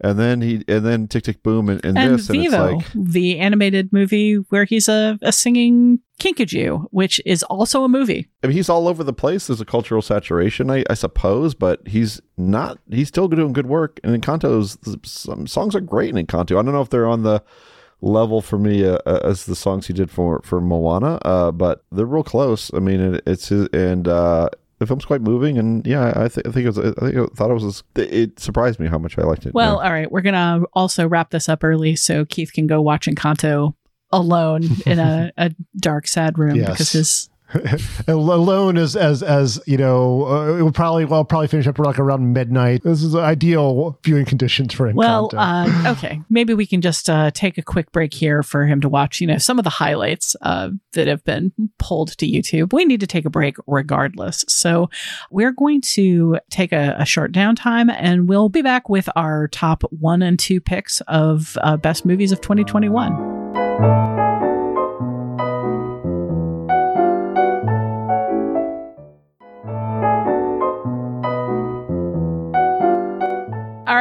and 0.00 0.18
then 0.18 0.40
he 0.40 0.64
and 0.66 0.84
then 0.84 1.08
Tick 1.08 1.24
Tick 1.24 1.42
Boom 1.42 1.68
and, 1.68 1.84
and, 1.84 1.96
And 1.96 2.18
this, 2.18 2.28
and 2.28 2.44
it's 2.44 2.54
like 2.54 2.86
the 2.94 3.38
animated 3.38 3.92
movie 3.92 4.34
where 4.34 4.64
he's 4.64 4.88
a, 4.88 5.18
a 5.22 5.32
singing 5.32 6.00
kinkajou, 6.18 6.86
which 6.90 7.20
is 7.24 7.42
also 7.44 7.84
a 7.84 7.88
movie. 7.88 8.28
I 8.42 8.48
mean, 8.48 8.56
he's 8.56 8.68
all 8.68 8.88
over 8.88 9.04
the 9.04 9.12
place. 9.12 9.46
There's 9.46 9.60
a 9.60 9.64
cultural 9.64 10.02
saturation, 10.02 10.70
I, 10.70 10.84
I 10.90 10.94
suppose, 10.94 11.54
but 11.54 11.86
he's 11.86 12.20
not. 12.36 12.78
He's 12.90 13.08
still 13.08 13.28
doing 13.28 13.52
good 13.52 13.66
work. 13.66 14.00
And 14.02 14.20
Encanto's 14.20 14.78
some 15.04 15.46
songs 15.46 15.74
are 15.74 15.80
great 15.80 16.14
in 16.14 16.26
Encanto. 16.26 16.58
I 16.58 16.62
don't 16.62 16.72
know 16.72 16.82
if 16.82 16.90
they're 16.90 17.06
on 17.06 17.22
the 17.22 17.42
level 18.02 18.40
for 18.40 18.58
me 18.58 18.84
uh, 18.84 18.98
uh, 19.04 19.20
as 19.24 19.44
the 19.44 19.56
songs 19.56 19.86
he 19.86 19.92
did 19.92 20.10
for 20.10 20.40
for 20.42 20.60
Moana, 20.60 21.18
uh, 21.24 21.52
but 21.52 21.84
they're 21.92 22.06
real 22.06 22.24
close. 22.24 22.72
I 22.72 22.78
mean, 22.78 23.00
it, 23.00 23.22
it's 23.26 23.48
his, 23.48 23.68
and 23.68 24.08
uh, 24.08 24.48
the 24.80 24.86
film's 24.86 25.04
quite 25.04 25.20
moving. 25.20 25.56
And 25.58 25.86
yeah, 25.86 26.12
I, 26.16 26.26
th- 26.28 26.44
I 26.46 26.50
think 26.50 26.64
it 26.64 26.76
was. 26.76 26.78
I 26.78 26.90
think 26.92 27.16
I 27.16 27.26
thought 27.36 27.50
it 27.50 27.54
was. 27.54 27.84
It 27.94 28.40
surprised 28.40 28.80
me 28.80 28.88
how 28.88 28.98
much 28.98 29.16
I 29.18 29.22
liked 29.22 29.46
it. 29.46 29.54
Well, 29.54 29.76
Yeah. 29.76 29.84
all 29.86 29.92
right, 29.92 30.10
we're 30.10 30.20
gonna 30.22 30.62
also 30.72 31.06
wrap 31.06 31.30
this 31.30 31.48
up 31.48 31.62
early 31.62 31.94
so 31.94 32.24
Keith 32.24 32.52
can 32.52 32.66
go 32.66 32.82
watch 32.82 33.06
Encanto 33.06 33.74
alone 34.10 34.64
in 34.86 34.98
a, 34.98 35.30
a 35.38 35.52
dark, 35.76 36.08
sad 36.08 36.36
room 36.38 36.56
Yes. 36.56 36.70
because 36.70 36.92
his 36.92 37.28
alone 38.08 38.76
as 38.76 38.96
as 38.96 39.22
as 39.22 39.60
you 39.66 39.76
know, 39.76 40.26
uh, 40.26 40.56
it 40.56 40.62
will 40.62 40.72
probably 40.72 41.04
well 41.04 41.24
probably 41.24 41.48
finish 41.48 41.66
up 41.66 41.78
like 41.78 41.98
around 41.98 42.32
midnight. 42.32 42.82
This 42.82 43.02
is 43.02 43.14
ideal 43.14 43.98
viewing 44.04 44.24
conditions 44.24 44.72
for 44.74 44.88
him 44.88 44.96
Well, 44.96 45.30
uh, 45.36 45.84
okay. 45.86 46.20
Maybe 46.30 46.54
we 46.54 46.66
can 46.66 46.80
just 46.80 47.10
uh, 47.10 47.30
take 47.32 47.58
a 47.58 47.62
quick 47.62 47.92
break 47.92 48.14
here 48.14 48.42
for 48.42 48.66
him 48.66 48.80
to 48.82 48.88
watch, 48.88 49.20
you 49.20 49.26
know, 49.26 49.38
some 49.38 49.58
of 49.58 49.64
the 49.64 49.70
highlights 49.70 50.36
uh, 50.42 50.70
that 50.92 51.06
have 51.08 51.24
been 51.24 51.52
pulled 51.78 52.16
to 52.18 52.26
YouTube. 52.26 52.72
We 52.72 52.84
need 52.84 53.00
to 53.00 53.06
take 53.06 53.24
a 53.24 53.30
break 53.30 53.56
regardless. 53.66 54.44
So 54.48 54.90
we're 55.30 55.52
going 55.52 55.80
to 55.82 56.38
take 56.50 56.72
a, 56.72 56.96
a 56.98 57.04
short 57.04 57.32
downtime 57.32 57.92
and 57.96 58.28
we'll 58.28 58.48
be 58.48 58.62
back 58.62 58.88
with 58.88 59.08
our 59.16 59.48
top 59.48 59.82
one 59.90 60.22
and 60.22 60.38
two 60.38 60.60
picks 60.60 61.00
of 61.02 61.58
uh, 61.62 61.76
best 61.76 62.04
movies 62.04 62.32
of 62.32 62.40
2021. 62.40 64.19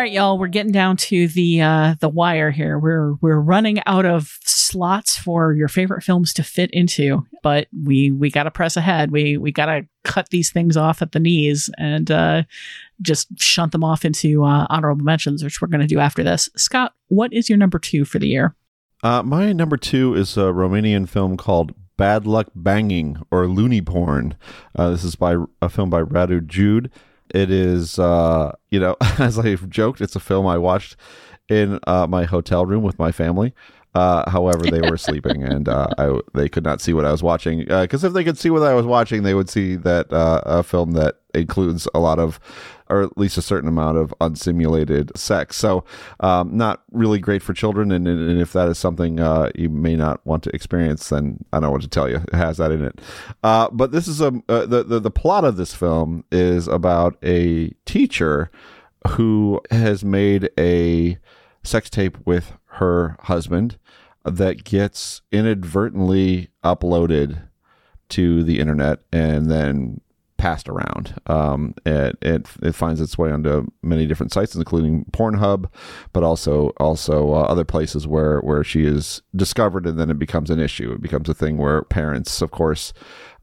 Right, 0.09 0.15
y'all, 0.15 0.39
we're 0.39 0.47
getting 0.47 0.71
down 0.71 0.97
to 0.97 1.27
the 1.27 1.61
uh, 1.61 1.95
the 1.99 2.09
wire 2.09 2.49
here. 2.49 2.79
We're 2.79 3.13
we're 3.15 3.39
running 3.39 3.79
out 3.85 4.05
of 4.05 4.39
slots 4.43 5.17
for 5.17 5.53
your 5.53 5.67
favorite 5.67 6.03
films 6.03 6.33
to 6.33 6.43
fit 6.43 6.71
into, 6.71 7.27
but 7.43 7.67
we 7.83 8.11
we 8.11 8.31
got 8.31 8.43
to 8.43 8.51
press 8.51 8.75
ahead. 8.75 9.11
We 9.11 9.37
we 9.37 9.51
got 9.51 9.67
to 9.67 9.87
cut 10.03 10.29
these 10.29 10.51
things 10.51 10.75
off 10.75 11.01
at 11.03 11.11
the 11.11 11.19
knees 11.19 11.69
and 11.77 12.09
uh, 12.09 12.43
just 13.01 13.27
shunt 13.39 13.71
them 13.71 13.83
off 13.83 14.03
into 14.03 14.43
uh, 14.43 14.65
honorable 14.69 15.05
mentions, 15.05 15.43
which 15.43 15.61
we're 15.61 15.67
going 15.67 15.81
to 15.81 15.87
do 15.87 15.99
after 15.99 16.23
this. 16.23 16.49
Scott, 16.55 16.93
what 17.09 17.31
is 17.31 17.47
your 17.47 17.57
number 17.57 17.77
two 17.77 18.03
for 18.03 18.17
the 18.17 18.27
year? 18.27 18.55
Uh, 19.03 19.21
my 19.21 19.53
number 19.53 19.77
two 19.77 20.15
is 20.15 20.35
a 20.37 20.51
Romanian 20.51 21.07
film 21.07 21.37
called 21.37 21.73
Bad 21.97 22.25
Luck 22.25 22.47
Banging 22.55 23.21
or 23.31 23.47
Loony 23.47 23.81
Porn. 23.81 24.35
Uh, 24.75 24.89
this 24.89 25.03
is 25.03 25.15
by 25.15 25.35
a 25.61 25.69
film 25.69 25.89
by 25.89 26.01
Radu 26.01 26.45
Jude. 26.45 26.91
It 27.33 27.51
is, 27.51 27.99
uh, 27.99 28.55
you 28.69 28.79
know, 28.79 28.95
as 29.19 29.37
I've 29.37 29.69
joked, 29.69 30.01
it's 30.01 30.15
a 30.15 30.19
film 30.19 30.47
I 30.47 30.57
watched 30.57 30.95
in 31.47 31.79
uh, 31.87 32.07
my 32.07 32.25
hotel 32.25 32.65
room 32.65 32.83
with 32.83 32.99
my 32.99 33.11
family. 33.11 33.53
Uh, 33.95 34.29
however, 34.29 34.65
they 34.69 34.87
were 34.87 34.97
sleeping 34.97 35.43
and 35.43 35.67
uh, 35.67 35.87
I, 35.97 36.19
they 36.35 36.47
could 36.47 36.63
not 36.63 36.79
see 36.79 36.93
what 36.93 37.05
I 37.05 37.11
was 37.11 37.23
watching. 37.23 37.65
Because 37.65 38.03
if 38.03 38.13
they 38.13 38.23
could 38.23 38.37
see 38.37 38.51
what 38.51 38.61
I 38.61 38.75
was 38.75 38.85
watching, 38.85 39.23
they 39.23 39.33
would 39.33 39.49
see 39.49 39.75
that 39.77 40.13
uh, 40.13 40.41
a 40.45 40.63
film 40.63 40.91
that 40.91 41.15
includes 41.33 41.87
a 41.95 41.99
lot 41.99 42.19
of, 42.19 42.39
or 42.89 43.03
at 43.03 43.17
least 43.17 43.37
a 43.37 43.41
certain 43.41 43.69
amount 43.69 43.97
of 43.97 44.13
unsimulated 44.19 45.15
sex. 45.17 45.55
So, 45.57 45.83
um, 46.19 46.55
not 46.55 46.83
really 46.91 47.19
great 47.19 47.43
for 47.43 47.53
children. 47.53 47.91
And, 47.91 48.07
and 48.07 48.41
if 48.41 48.53
that 48.53 48.67
is 48.67 48.77
something 48.77 49.19
uh, 49.19 49.51
you 49.55 49.69
may 49.69 49.95
not 49.95 50.25
want 50.25 50.43
to 50.43 50.55
experience, 50.55 51.09
then 51.09 51.43
I 51.53 51.57
don't 51.57 51.63
know 51.63 51.71
what 51.71 51.81
to 51.81 51.87
tell 51.87 52.09
you. 52.09 52.17
It 52.17 52.35
has 52.35 52.57
that 52.57 52.71
in 52.71 52.83
it. 52.83 52.99
Uh, 53.43 53.69
but 53.71 53.91
this 53.91 54.07
is 54.07 54.21
a 54.21 54.27
uh, 54.47 54.65
the, 54.65 54.83
the 54.83 54.99
the 54.99 55.11
plot 55.11 55.43
of 55.43 55.57
this 55.57 55.73
film 55.73 56.23
is 56.31 56.67
about 56.67 57.17
a 57.23 57.69
teacher 57.85 58.51
who 59.09 59.61
has 59.71 60.03
made 60.03 60.49
a 60.59 61.17
sex 61.63 61.89
tape 61.89 62.17
with 62.25 62.53
her 62.65 63.17
husband 63.21 63.77
that 64.25 64.63
gets 64.63 65.21
inadvertently 65.31 66.49
uploaded 66.63 67.47
to 68.09 68.43
the 68.43 68.59
internet 68.59 68.99
and 69.11 69.49
then 69.49 70.01
passed 70.39 70.67
around. 70.69 71.13
Um, 71.27 71.75
it, 71.85 72.17
it 72.21 72.47
it 72.63 72.71
finds 72.73 72.99
its 72.99 73.17
way 73.17 73.31
onto 73.31 73.67
many 73.83 74.07
different 74.07 74.31
sites, 74.31 74.55
including 74.55 75.05
Pornhub, 75.11 75.69
but 76.13 76.23
also 76.23 76.69
also 76.77 77.33
uh, 77.33 77.41
other 77.41 77.65
places 77.65 78.07
where 78.07 78.39
where 78.39 78.63
she 78.63 78.85
is 78.85 79.21
discovered, 79.35 79.85
and 79.85 79.99
then 79.99 80.09
it 80.09 80.17
becomes 80.17 80.49
an 80.49 80.59
issue. 80.59 80.91
It 80.93 81.01
becomes 81.01 81.29
a 81.29 81.35
thing 81.35 81.57
where 81.57 81.83
parents, 81.83 82.41
of 82.41 82.49
course, 82.49 82.93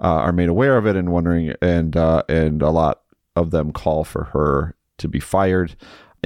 uh, 0.01 0.25
are 0.25 0.33
made 0.33 0.49
aware 0.49 0.77
of 0.77 0.87
it 0.87 0.97
and 0.97 1.13
wondering, 1.13 1.55
and 1.63 1.97
uh, 1.97 2.23
and 2.29 2.63
a 2.63 2.71
lot 2.71 3.03
of 3.37 3.51
them 3.53 3.71
call 3.71 4.03
for 4.03 4.25
her 4.25 4.75
to 4.99 5.09
be 5.09 5.21
fired. 5.21 5.77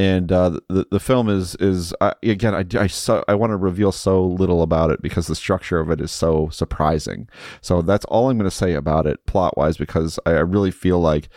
And 0.01 0.33
uh, 0.33 0.61
the 0.69 0.87
the 0.91 0.99
film 0.99 1.29
is 1.29 1.57
is 1.57 1.93
again 2.23 2.55
I 2.55 2.65
I, 2.81 2.87
so, 2.87 3.23
I 3.29 3.35
want 3.35 3.51
to 3.51 3.57
reveal 3.59 3.93
so 3.93 4.25
little 4.25 4.63
about 4.63 4.91
it 4.91 5.03
because 5.03 5.27
the 5.27 5.37
structure 5.37 5.79
of 5.79 5.91
it 5.91 6.01
is 6.01 6.11
so 6.11 6.49
surprising. 6.49 7.29
So 7.61 7.83
that's 7.83 8.07
all 8.07 8.31
I'm 8.31 8.39
going 8.39 8.49
to 8.49 8.57
say 8.57 8.73
about 8.73 9.07
it 9.07 9.27
plot 9.27 9.59
wise 9.59 9.77
because 9.77 10.19
I, 10.25 10.31
I 10.31 10.41
really 10.41 10.71
feel 10.71 11.01
like 11.01 11.29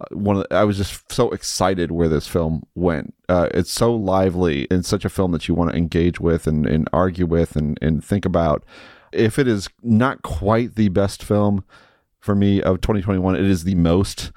uh, 0.00 0.14
one 0.14 0.36
of 0.36 0.46
the, 0.48 0.54
I 0.54 0.62
was 0.62 0.76
just 0.76 1.10
so 1.10 1.30
excited 1.30 1.90
where 1.90 2.08
this 2.08 2.28
film 2.28 2.64
went. 2.76 3.14
Uh, 3.28 3.48
it's 3.52 3.72
so 3.72 3.92
lively 3.96 4.68
and 4.70 4.86
such 4.86 5.04
a 5.04 5.10
film 5.10 5.32
that 5.32 5.48
you 5.48 5.56
want 5.56 5.72
to 5.72 5.76
engage 5.76 6.20
with 6.20 6.46
and, 6.46 6.66
and 6.66 6.88
argue 6.92 7.26
with 7.26 7.56
and, 7.56 7.80
and 7.82 8.04
think 8.04 8.24
about. 8.24 8.64
If 9.10 9.40
it 9.40 9.48
is 9.48 9.68
not 9.82 10.22
quite 10.22 10.76
the 10.76 10.88
best 10.88 11.24
film 11.24 11.64
for 12.20 12.36
me 12.36 12.62
of 12.62 12.80
2021, 12.80 13.34
it 13.34 13.44
is 13.44 13.64
the 13.64 13.74
most 13.74 14.30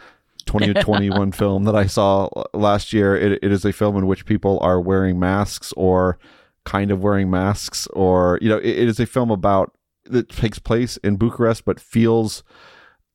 2021 0.51 1.31
film 1.43 1.63
that 1.63 1.75
I 1.75 1.85
saw 1.85 2.29
last 2.53 2.93
year. 2.93 3.15
It, 3.15 3.39
it 3.41 3.51
is 3.51 3.63
a 3.65 3.71
film 3.71 3.97
in 3.97 4.07
which 4.07 4.25
people 4.25 4.59
are 4.61 4.81
wearing 4.81 5.19
masks 5.19 5.73
or 5.77 6.17
kind 6.65 6.91
of 6.91 7.01
wearing 7.01 7.29
masks, 7.29 7.87
or 7.93 8.37
you 8.41 8.49
know, 8.49 8.57
it, 8.57 8.79
it 8.79 8.87
is 8.87 8.99
a 8.99 9.05
film 9.05 9.31
about 9.31 9.73
that 10.05 10.29
takes 10.29 10.59
place 10.59 10.97
in 10.97 11.15
Bucharest 11.15 11.63
but 11.63 11.79
feels 11.79 12.43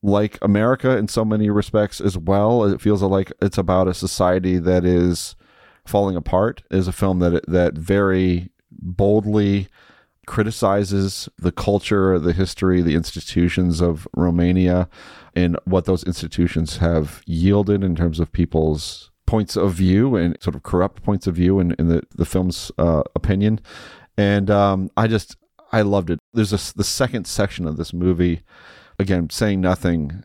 like 0.03 0.39
America 0.41 0.97
in 0.97 1.09
so 1.09 1.25
many 1.25 1.51
respects 1.51 2.01
as 2.01 2.17
well. 2.17 2.65
It 2.65 2.81
feels 2.81 3.03
like 3.03 3.33
it's 3.43 3.59
about 3.59 3.89
a 3.89 3.95
society 3.95 4.59
that 4.59 4.85
is 4.85 5.37
falling 5.85 6.17
apart. 6.17 6.63
It 6.71 6.79
is 6.79 6.89
a 6.89 6.93
film 6.93 7.19
that 7.19 7.45
that 7.49 7.75
very 7.75 8.51
boldly 8.71 9.69
criticizes 10.27 11.29
the 11.39 11.53
culture, 11.53 12.19
the 12.19 12.33
history, 12.33 12.83
the 12.83 12.95
institutions 12.95 13.81
of 13.81 14.07
Romania, 14.15 14.89
and 15.35 15.57
what 15.65 15.85
those 15.85 16.05
institutions 16.05 16.79
have 16.79 17.23
yielded 17.27 17.85
in 17.85 17.95
terms 17.95 18.21
of 18.21 18.33
people's 18.33 19.11
points 19.27 19.57
of 19.57 19.75
view 19.75 20.17
and 20.17 20.37
sort 20.41 20.55
of 20.55 20.63
corrupt 20.63 21.03
points 21.03 21.27
of 21.27 21.35
view 21.35 21.59
in, 21.61 21.75
in 21.79 21.89
the, 21.89 22.03
the 22.15 22.25
film's 22.25 22.71
uh, 22.79 23.03
opinion. 23.15 23.61
And 24.17 24.51
um, 24.51 24.91
I 24.97 25.09
just, 25.09 25.37
I 25.73 25.83
loved 25.83 26.11
it. 26.11 26.19
There's 26.33 26.53
a, 26.53 26.77
the 26.77 26.85
second 26.85 27.27
section 27.27 27.67
of 27.67 27.77
this 27.77 27.93
movie, 27.93 28.43
again, 28.99 29.31
saying 29.31 29.61
nothing. 29.61 30.25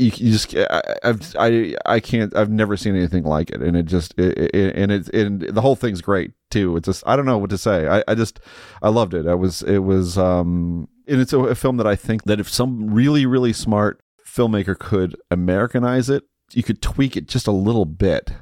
You, 0.00 0.12
you 0.16 0.32
just, 0.32 0.56
I, 0.56 0.82
I've, 1.02 1.36
I, 1.38 1.74
I 1.86 2.00
can't, 2.00 2.34
I've 2.34 2.50
never 2.50 2.76
seen 2.76 2.96
anything 2.96 3.24
like 3.24 3.50
it. 3.50 3.60
And 3.60 3.76
it 3.76 3.84
just, 3.86 4.14
it, 4.18 4.38
it, 4.54 4.76
and 4.76 4.90
it's, 4.90 5.08
and 5.10 5.42
the 5.42 5.60
whole 5.60 5.76
thing's 5.76 6.00
great 6.00 6.32
too. 6.50 6.76
It's 6.76 6.86
just, 6.86 7.04
I 7.06 7.16
don't 7.16 7.26
know 7.26 7.38
what 7.38 7.50
to 7.50 7.58
say. 7.58 7.86
I, 7.86 8.02
I 8.08 8.14
just, 8.14 8.40
I 8.82 8.88
loved 8.88 9.14
it. 9.14 9.26
I 9.26 9.34
was, 9.34 9.62
it 9.62 9.80
was, 9.80 10.16
um, 10.16 10.88
and 11.06 11.20
it's 11.20 11.32
a, 11.32 11.38
a 11.40 11.54
film 11.54 11.76
that 11.76 11.86
I 11.86 11.96
think 11.96 12.24
that 12.24 12.40
if 12.40 12.48
some 12.48 12.92
really, 12.92 13.26
really 13.26 13.52
smart 13.52 14.00
filmmaker 14.26 14.78
could 14.78 15.16
Americanize 15.30 16.08
it, 16.08 16.24
you 16.52 16.62
could 16.62 16.80
tweak 16.80 17.16
it 17.16 17.28
just 17.28 17.46
a 17.46 17.52
little 17.52 17.84
bit 17.84 18.32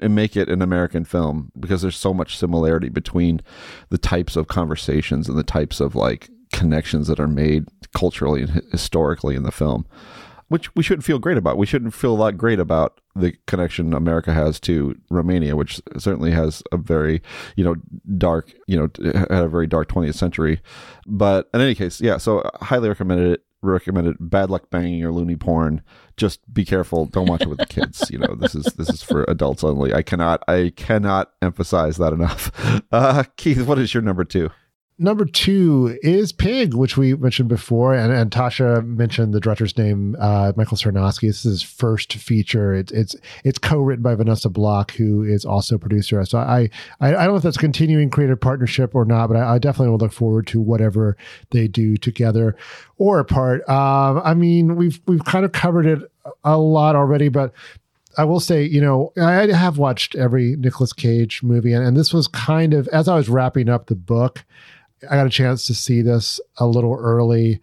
and 0.00 0.14
make 0.14 0.36
it 0.36 0.48
an 0.48 0.62
American 0.62 1.04
film 1.04 1.50
because 1.58 1.82
there's 1.82 1.96
so 1.96 2.14
much 2.14 2.38
similarity 2.38 2.88
between 2.88 3.40
the 3.90 3.98
types 3.98 4.36
of 4.36 4.46
conversations 4.46 5.28
and 5.28 5.36
the 5.36 5.42
types 5.42 5.80
of 5.80 5.94
like 5.94 6.30
connections 6.52 7.08
that 7.08 7.20
are 7.20 7.28
made 7.28 7.66
culturally 7.94 8.42
and 8.42 8.62
historically 8.70 9.34
in 9.34 9.42
the 9.42 9.52
film, 9.52 9.86
which 10.48 10.74
we 10.74 10.82
shouldn't 10.82 11.04
feel 11.04 11.18
great 11.18 11.38
about. 11.38 11.58
We 11.58 11.66
shouldn't 11.66 11.94
feel 11.94 12.12
a 12.12 12.16
lot 12.16 12.36
great 12.36 12.58
about 12.58 13.00
the 13.14 13.34
connection 13.46 13.92
America 13.92 14.32
has 14.32 14.58
to 14.60 14.96
Romania, 15.10 15.56
which 15.56 15.80
certainly 15.96 16.30
has 16.30 16.62
a 16.72 16.76
very, 16.76 17.22
you 17.56 17.64
know, 17.64 17.76
dark, 18.16 18.52
you 18.66 18.76
know, 18.76 18.88
had 19.30 19.44
a 19.44 19.48
very 19.48 19.66
dark 19.66 19.88
20th 19.88 20.14
century. 20.14 20.60
But 21.06 21.48
in 21.52 21.60
any 21.60 21.74
case, 21.74 22.00
yeah, 22.00 22.16
so 22.16 22.48
highly 22.60 22.88
recommended 22.88 23.32
it 23.32 23.44
recommended 23.60 24.16
bad 24.20 24.50
luck 24.50 24.70
banging 24.70 25.02
or 25.04 25.12
loony 25.12 25.36
porn. 25.36 25.82
Just 26.16 26.52
be 26.52 26.64
careful. 26.64 27.06
Don't 27.06 27.26
watch 27.26 27.42
it 27.42 27.48
with 27.48 27.58
the 27.58 27.66
kids. 27.66 28.08
You 28.10 28.18
know 28.18 28.34
this 28.34 28.54
is 28.54 28.64
this 28.76 28.88
is 28.88 29.02
for 29.02 29.24
adults 29.28 29.64
only. 29.64 29.92
I 29.92 30.02
cannot 30.02 30.42
i 30.48 30.72
cannot 30.76 31.32
emphasize 31.42 31.96
that 31.96 32.12
enough. 32.12 32.52
Uh 32.92 33.24
keith 33.36 33.66
what 33.66 33.78
is 33.78 33.92
your 33.92 34.02
number 34.02 34.24
two 34.24 34.50
number 34.98 35.24
two 35.24 35.98
is 36.02 36.32
Pig, 36.32 36.74
which 36.74 36.96
we 36.96 37.14
mentioned 37.14 37.48
before, 37.48 37.94
and, 37.94 38.12
and 38.12 38.30
Tasha 38.30 38.84
mentioned 38.84 39.32
the 39.32 39.40
director's 39.40 39.76
name, 39.78 40.16
uh, 40.18 40.52
Michael 40.56 40.76
Sarnoski. 40.76 41.28
This 41.28 41.44
is 41.44 41.60
his 41.60 41.62
first 41.62 42.14
feature. 42.14 42.74
It, 42.74 42.90
it's 42.90 43.14
it's 43.44 43.58
co-written 43.58 44.02
by 44.02 44.14
Vanessa 44.14 44.48
Block, 44.48 44.92
who 44.92 45.22
is 45.22 45.44
also 45.44 45.78
producer. 45.78 46.24
So 46.24 46.38
I, 46.38 46.68
I, 47.00 47.08
I 47.08 47.10
don't 47.10 47.28
know 47.28 47.36
if 47.36 47.42
that's 47.42 47.56
continuing 47.56 48.10
creative 48.10 48.40
partnership 48.40 48.94
or 48.94 49.04
not, 49.04 49.28
but 49.28 49.36
I, 49.36 49.54
I, 49.54 49.58
definitely 49.58 49.90
will 49.90 49.98
look 49.98 50.12
forward 50.12 50.46
to 50.48 50.60
whatever 50.60 51.16
they 51.50 51.68
do 51.68 51.96
together 51.96 52.56
or 52.96 53.20
apart. 53.20 53.68
Um, 53.68 54.20
I 54.24 54.34
mean, 54.34 54.76
we've 54.76 55.00
we've 55.06 55.24
kind 55.24 55.44
of 55.44 55.52
covered 55.52 55.86
it 55.86 56.10
a 56.44 56.58
lot 56.58 56.96
already, 56.96 57.28
but 57.28 57.52
I 58.16 58.24
will 58.24 58.40
say, 58.40 58.64
you 58.64 58.80
know, 58.80 59.12
I 59.16 59.46
have 59.52 59.78
watched 59.78 60.16
every 60.16 60.56
Nicolas 60.56 60.92
Cage 60.92 61.42
movie, 61.42 61.72
and, 61.72 61.86
and, 61.86 61.96
this 61.96 62.12
was 62.12 62.26
kind 62.26 62.74
of 62.74 62.88
as 62.88 63.06
I 63.06 63.14
was 63.14 63.28
wrapping 63.28 63.68
up 63.68 63.86
the 63.86 63.94
book. 63.94 64.44
I 65.08 65.16
got 65.16 65.26
a 65.26 65.30
chance 65.30 65.66
to 65.66 65.74
see 65.74 66.02
this 66.02 66.40
a 66.58 66.66
little 66.66 66.94
early 66.94 67.60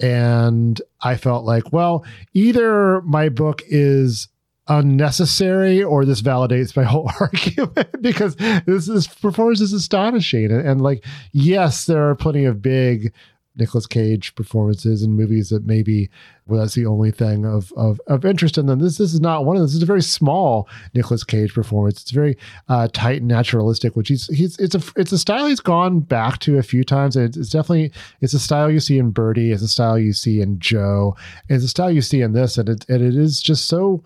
and 0.00 0.80
I 1.00 1.16
felt 1.16 1.44
like, 1.44 1.72
well, 1.72 2.04
either 2.32 3.00
my 3.02 3.28
book 3.28 3.62
is 3.66 4.28
unnecessary 4.68 5.82
or 5.82 6.04
this 6.04 6.22
validates 6.22 6.76
my 6.76 6.84
whole 6.84 7.10
argument 7.20 7.88
because 8.02 8.36
this 8.36 9.06
performance 9.06 9.60
is 9.60 9.72
astonishing. 9.72 10.50
And, 10.50 10.66
and 10.66 10.80
like 10.80 11.04
yes 11.32 11.86
there 11.86 12.08
are 12.08 12.14
plenty 12.14 12.44
of 12.44 12.62
big 12.62 13.12
Nicolas 13.58 13.86
Cage 13.86 14.34
performances 14.34 15.02
in 15.02 15.12
movies 15.12 15.48
that 15.50 15.66
maybe 15.66 16.10
well, 16.48 16.60
that's 16.60 16.74
the 16.74 16.86
only 16.86 17.10
thing 17.10 17.44
of, 17.44 17.72
of, 17.76 18.00
of 18.06 18.24
interest 18.24 18.56
in 18.56 18.64
them. 18.66 18.78
This, 18.78 18.96
this 18.96 19.12
is 19.12 19.20
not 19.20 19.44
one 19.44 19.56
of 19.56 19.60
them. 19.60 19.66
This 19.66 19.74
is 19.74 19.82
a 19.82 19.86
very 19.86 20.00
small 20.00 20.66
Nicolas 20.94 21.22
Cage 21.22 21.52
performance. 21.52 22.00
It's 22.00 22.10
very 22.10 22.38
uh, 22.70 22.88
tight 22.90 23.18
and 23.18 23.28
naturalistic, 23.28 23.94
which 23.94 24.08
he's, 24.08 24.26
he's, 24.28 24.58
it's 24.58 24.74
a, 24.74 24.82
it's 24.96 25.12
a 25.12 25.18
style 25.18 25.46
he's 25.46 25.60
gone 25.60 26.00
back 26.00 26.38
to 26.40 26.56
a 26.56 26.62
few 26.62 26.84
times. 26.84 27.16
It's, 27.16 27.36
it's 27.36 27.50
definitely, 27.50 27.92
it's 28.22 28.32
a 28.32 28.38
style 28.38 28.70
you 28.70 28.80
see 28.80 28.98
in 28.98 29.10
Birdy. 29.10 29.52
It's 29.52 29.62
a 29.62 29.68
style 29.68 29.98
you 29.98 30.14
see 30.14 30.40
in 30.40 30.58
Joe. 30.58 31.16
It's 31.50 31.64
a 31.64 31.68
style 31.68 31.90
you 31.90 32.00
see 32.00 32.22
in 32.22 32.32
this. 32.32 32.56
And 32.56 32.70
it, 32.70 32.86
and 32.88 33.02
it 33.02 33.14
is 33.14 33.42
just 33.42 33.66
so 33.66 34.02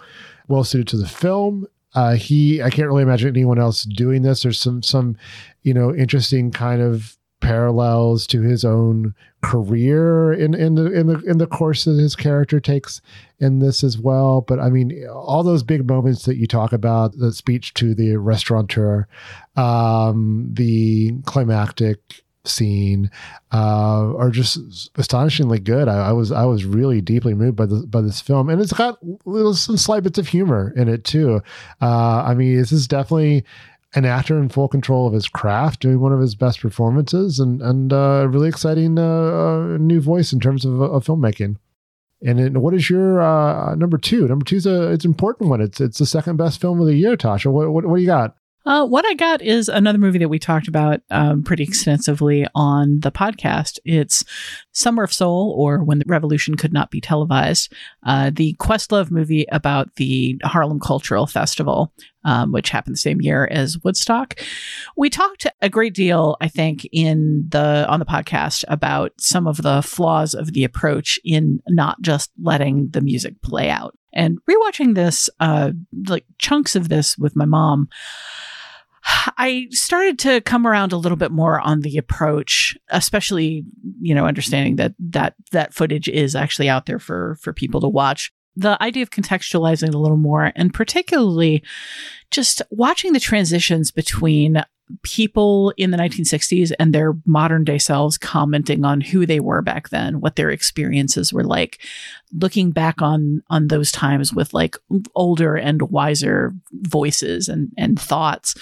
well 0.49 0.65
suited 0.65 0.89
to 0.89 0.97
the 0.97 1.09
film. 1.09 1.69
Uh, 1.95 2.15
he, 2.15 2.61
I 2.61 2.71
can't 2.71 2.89
really 2.89 3.03
imagine 3.03 3.29
anyone 3.29 3.61
else 3.61 3.85
doing 3.85 4.23
this. 4.23 4.43
There's 4.43 4.59
some, 4.59 4.83
some, 4.83 5.17
you 5.63 5.75
know, 5.75 5.95
interesting 5.95 6.51
kind 6.51 6.83
of 6.83 7.17
parallels 7.43 8.27
to 8.29 8.41
his 8.41 8.65
own 8.65 9.15
career 9.43 10.33
in 10.33 10.55
in 10.55 10.77
the 10.77 10.91
in 10.93 11.09
the 11.09 11.19
in 11.21 11.39
the 11.39 11.47
course 11.47 11.85
that 11.85 11.99
his 11.99 12.17
character 12.17 12.61
takes 12.61 13.03
in 13.39 13.59
this 13.59 13.85
as 13.85 13.99
well. 13.99 14.41
But 14.41 14.61
I 14.61 14.71
mean, 14.71 15.07
all 15.13 15.43
those 15.43 15.63
big 15.63 15.87
moments 15.87 16.25
that 16.25 16.37
you 16.37 16.47
talk 16.47 16.73
about, 16.73 17.19
the 17.19 17.33
speech 17.33 17.75
to 17.75 17.95
the 17.95 18.17
restaurateur, 18.17 19.07
um, 19.57 20.49
the 20.53 21.13
climactic 21.27 22.23
scene 22.45 23.11
uh, 23.53 24.15
are 24.17 24.31
just 24.31 24.59
astonishingly 24.97 25.59
good. 25.59 25.89
I, 25.89 26.09
I, 26.09 26.13
was 26.13 26.33
I 26.33 26.45
was 26.45 26.65
really 26.65 27.01
deeply 27.01 27.35
moved 27.35 27.57
by 27.57 27.67
the 27.67 27.87
by 27.87 28.01
this 28.01 28.21
film, 28.21 28.49
and 28.49 28.61
it's 28.61 28.73
got 28.73 28.99
little, 29.25 29.55
some 29.55 29.77
slight 29.77 30.03
bits 30.03 30.19
of 30.19 30.29
humor 30.29 30.73
in 30.77 30.89
it 30.89 31.05
too. 31.05 31.41
Uh, 31.81 32.23
I 32.25 32.35
mean, 32.35 32.57
this 32.57 32.73
is 32.73 32.89
definitely 32.89 33.45
an 33.95 34.05
actor 34.05 34.39
in 34.39 34.49
full 34.49 34.69
control 34.69 35.07
of 35.07 35.13
his 35.13 35.29
craft, 35.29 35.81
doing 35.81 36.01
one 36.01 36.13
of 36.13 36.21
his 36.21 36.35
best 36.35 36.61
performances, 36.61 37.39
and 37.39 37.61
and 37.63 37.93
uh, 37.93 38.27
really 38.29 38.49
exciting 38.49 38.99
uh, 38.99 39.03
uh 39.03 39.77
new 39.79 40.01
voice 40.01 40.33
in 40.33 40.41
terms 40.41 40.65
of, 40.65 40.81
of 40.81 41.05
filmmaking. 41.05 41.57
And 42.25 42.63
what 42.63 42.73
is 42.73 42.89
your 42.89 43.21
uh, 43.21 43.75
number 43.75 43.99
two? 43.99 44.29
Number 44.29 44.45
two 44.45 44.57
is 44.57 44.67
a 44.67 44.93
it's 44.93 45.05
an 45.05 45.11
important 45.11 45.51
one. 45.51 45.61
It's 45.61 45.81
it's 45.81 45.99
the 45.99 46.07
second 46.07 46.37
best 46.37 46.61
film 46.61 46.81
of 46.81 46.87
the 46.87 46.95
year. 46.95 47.17
Tasha, 47.17 47.51
what 47.53 47.71
what, 47.71 47.85
what 47.85 47.97
do 47.97 48.03
you 48.03 48.07
got? 48.07 48.37
Uh, 48.65 48.87
what 48.87 49.05
I 49.05 49.15
got 49.15 49.43
is 49.43 49.69
another 49.69 49.99
movie 49.99 50.19
that 50.19 50.29
we 50.29 50.39
talked 50.39 50.69
about 50.69 51.01
um, 51.11 51.43
pretty 51.43 51.65
extensively 51.65 52.47
on 52.55 53.01
the 53.01 53.11
podcast. 53.11 53.79
It's 53.85 54.25
Summer 54.71 55.03
of 55.03 55.13
Soul, 55.13 55.55
or 55.59 55.83
When 55.83 55.99
the 55.99 56.05
Revolution 56.07 56.57
Could 56.57 56.73
Not 56.73 56.91
Be 56.91 57.01
Televised, 57.01 57.73
uh, 58.07 58.31
the 58.33 58.55
Questlove 58.61 59.11
movie 59.11 59.47
about 59.51 59.97
the 59.97 60.41
Harlem 60.45 60.79
Cultural 60.79 61.27
Festival, 61.27 61.93
um, 62.25 62.53
which 62.53 62.71
happened 62.71 62.95
the 62.95 63.01
same 63.01 63.21
year 63.21 63.49
as 63.51 63.83
Woodstock. 63.83 64.39
We 64.97 65.11
talked 65.11 65.47
a 65.61 65.69
great 65.69 65.95
deal, 65.95 66.37
I 66.41 66.47
think, 66.47 66.87
in 66.93 67.47
the 67.49 67.85
on 67.89 67.99
the 67.99 68.07
podcast 68.07 68.65
about 68.69 69.13
some 69.19 69.49
of 69.49 69.63
the 69.63 69.83
flaws 69.83 70.35
of 70.35 70.53
the 70.53 70.63
approach 70.63 71.19
in 71.25 71.61
not 71.69 72.01
just 72.01 72.31
letting 72.41 72.91
the 72.91 73.01
music 73.01 73.43
play 73.43 73.71
out. 73.71 73.99
And 74.15 74.39
rewatching 74.49 74.95
this, 74.95 75.31
uh, 75.41 75.73
like 76.07 76.27
chunks 76.39 76.77
of 76.77 76.91
this 76.91 77.17
with 77.17 77.35
my 77.35 77.47
mom, 77.47 77.89
I 79.05 79.69
started 79.71 80.19
to 80.21 80.41
come 80.41 80.67
around 80.67 80.93
a 80.93 80.97
little 80.97 81.17
bit 81.17 81.33
more 81.33 81.61
on 81.61 81.81
the 81.81 81.97
approach, 81.97 82.77
especially, 82.91 83.65
you 84.01 84.15
know, 84.15 84.27
understanding 84.27 84.77
that 84.77 84.95
that 84.99 85.35
that 85.51 85.75
footage 85.75 86.09
is 86.09 86.35
actually 86.35 86.69
out 86.69 86.87
there 86.87 86.99
for 86.99 87.37
for 87.41 87.53
people 87.53 87.81
to 87.81 87.89
watch. 87.89 88.33
The 88.55 88.81
idea 88.83 89.03
of 89.03 89.11
contextualizing 89.11 89.95
a 89.95 89.99
little 89.99 90.19
more 90.19 90.53
and 90.55 90.75
particularly 90.75 91.63
just 92.31 92.63
watching 92.71 93.13
the 93.13 93.21
transitions 93.21 93.91
between 93.91 94.63
people 95.03 95.73
in 95.77 95.91
the 95.91 95.97
1960s 95.97 96.73
and 96.79 96.95
their 96.95 97.15
modern 97.25 97.65
day 97.65 97.79
selves 97.79 98.19
commenting 98.19 98.85
on 98.85 99.01
who 99.01 99.27
they 99.27 99.41
were 99.41 99.63
back 99.63 99.89
then, 99.89 100.21
what 100.21 100.37
their 100.37 100.51
experiences 100.51 101.33
were 101.33 101.45
like, 101.45 101.79
looking 102.39 102.71
back 102.71 103.03
on 103.03 103.43
on 103.51 103.69
those 103.69 103.93
times 103.93 104.33
with 104.33 104.55
like 104.55 104.77
older 105.15 105.57
and 105.57 105.83
wiser 105.83 106.55
voices 106.73 107.49
and 107.49 107.71
and 107.77 108.01
thoughts 108.01 108.55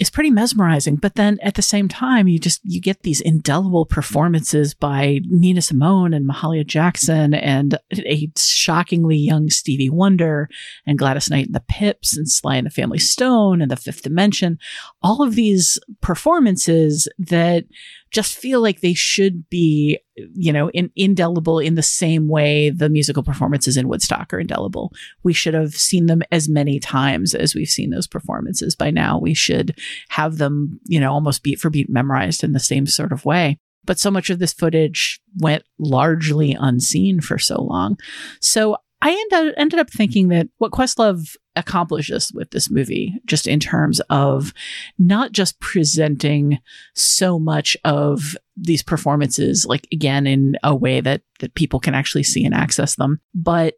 is 0.00 0.10
pretty 0.10 0.30
mesmerizing. 0.30 0.96
But 0.96 1.14
then 1.14 1.38
at 1.42 1.54
the 1.54 1.62
same 1.62 1.88
time, 1.88 2.28
you 2.28 2.38
just 2.38 2.60
you 2.64 2.80
get 2.80 3.02
these 3.02 3.20
indelible 3.20 3.86
performances 3.86 4.74
by 4.74 5.20
Nina 5.26 5.62
Simone 5.62 6.12
and 6.12 6.28
Mahalia 6.28 6.66
Jackson 6.66 7.34
and 7.34 7.78
a 7.92 8.30
shockingly 8.36 9.16
young 9.16 9.50
Stevie 9.50 9.90
Wonder 9.90 10.48
and 10.86 10.98
Gladys 10.98 11.30
Knight 11.30 11.46
and 11.46 11.54
the 11.54 11.64
Pips 11.68 12.16
and 12.16 12.30
Sly 12.30 12.56
and 12.56 12.66
the 12.66 12.70
Family 12.70 12.98
Stone 12.98 13.62
and 13.62 13.70
the 13.70 13.76
Fifth 13.76 14.02
Dimension. 14.02 14.58
All 15.02 15.22
of 15.22 15.34
these 15.34 15.78
performances 16.00 17.08
that 17.18 17.64
just 18.14 18.38
feel 18.38 18.62
like 18.62 18.80
they 18.80 18.94
should 18.94 19.48
be, 19.50 19.98
you 20.14 20.52
know, 20.52 20.70
in, 20.70 20.90
indelible 20.94 21.58
in 21.58 21.74
the 21.74 21.82
same 21.82 22.28
way 22.28 22.70
the 22.70 22.88
musical 22.88 23.24
performances 23.24 23.76
in 23.76 23.88
Woodstock 23.88 24.32
are 24.32 24.38
indelible. 24.38 24.92
We 25.24 25.32
should 25.32 25.54
have 25.54 25.74
seen 25.74 26.06
them 26.06 26.22
as 26.30 26.48
many 26.48 26.78
times 26.78 27.34
as 27.34 27.54
we've 27.54 27.68
seen 27.68 27.90
those 27.90 28.06
performances 28.06 28.76
by 28.76 28.92
now. 28.92 29.18
We 29.18 29.34
should 29.34 29.76
have 30.10 30.38
them, 30.38 30.80
you 30.86 31.00
know, 31.00 31.12
almost 31.12 31.42
beat 31.42 31.58
for 31.58 31.70
beat 31.70 31.90
memorized 31.90 32.44
in 32.44 32.52
the 32.52 32.60
same 32.60 32.86
sort 32.86 33.10
of 33.10 33.24
way. 33.24 33.58
But 33.84 33.98
so 33.98 34.10
much 34.10 34.30
of 34.30 34.38
this 34.38 34.52
footage 34.52 35.20
went 35.40 35.64
largely 35.78 36.56
unseen 36.58 37.20
for 37.20 37.38
so 37.38 37.60
long. 37.60 37.98
So 38.40 38.76
I 39.04 39.10
ended, 39.10 39.54
ended 39.58 39.78
up 39.78 39.90
thinking 39.90 40.28
that 40.28 40.48
what 40.56 40.72
Questlove 40.72 41.36
accomplishes 41.56 42.32
with 42.34 42.50
this 42.50 42.70
movie, 42.70 43.14
just 43.26 43.46
in 43.46 43.60
terms 43.60 44.00
of 44.08 44.54
not 44.98 45.32
just 45.32 45.60
presenting 45.60 46.58
so 46.94 47.38
much 47.38 47.76
of 47.84 48.34
these 48.56 48.82
performances, 48.82 49.66
like 49.66 49.86
again, 49.92 50.26
in 50.26 50.56
a 50.62 50.74
way 50.74 51.02
that, 51.02 51.20
that 51.40 51.54
people 51.54 51.80
can 51.80 51.94
actually 51.94 52.22
see 52.22 52.46
and 52.46 52.54
access 52.54 52.96
them, 52.96 53.20
but 53.34 53.74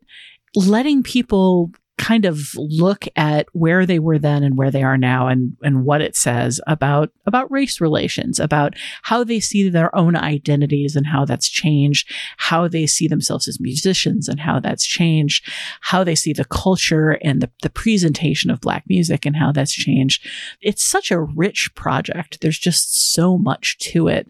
letting 0.54 1.02
people 1.02 1.72
kind 1.98 2.24
of 2.24 2.54
look 2.56 3.06
at 3.16 3.48
where 3.52 3.86
they 3.86 3.98
were 3.98 4.18
then 4.18 4.42
and 4.42 4.56
where 4.56 4.70
they 4.70 4.82
are 4.82 4.98
now 4.98 5.28
and 5.28 5.56
and 5.62 5.84
what 5.84 6.00
it 6.00 6.14
says 6.14 6.60
about 6.66 7.10
about 7.24 7.50
race 7.50 7.80
relations 7.80 8.38
about 8.38 8.74
how 9.02 9.24
they 9.24 9.40
see 9.40 9.68
their 9.68 9.94
own 9.96 10.14
identities 10.14 10.94
and 10.94 11.06
how 11.06 11.24
that's 11.24 11.48
changed 11.48 12.12
how 12.36 12.68
they 12.68 12.86
see 12.86 13.08
themselves 13.08 13.48
as 13.48 13.60
musicians 13.60 14.28
and 14.28 14.40
how 14.40 14.60
that's 14.60 14.84
changed 14.84 15.50
how 15.80 16.04
they 16.04 16.14
see 16.14 16.32
the 16.32 16.44
culture 16.44 17.12
and 17.22 17.40
the, 17.40 17.50
the 17.62 17.70
presentation 17.70 18.50
of 18.50 18.60
black 18.60 18.84
music 18.88 19.24
and 19.24 19.36
how 19.36 19.52
that's 19.52 19.72
changed. 19.72 20.26
It's 20.60 20.82
such 20.82 21.10
a 21.10 21.20
rich 21.20 21.74
project. 21.74 22.40
There's 22.40 22.58
just 22.58 23.12
so 23.12 23.38
much 23.38 23.78
to 23.78 24.08
it 24.08 24.28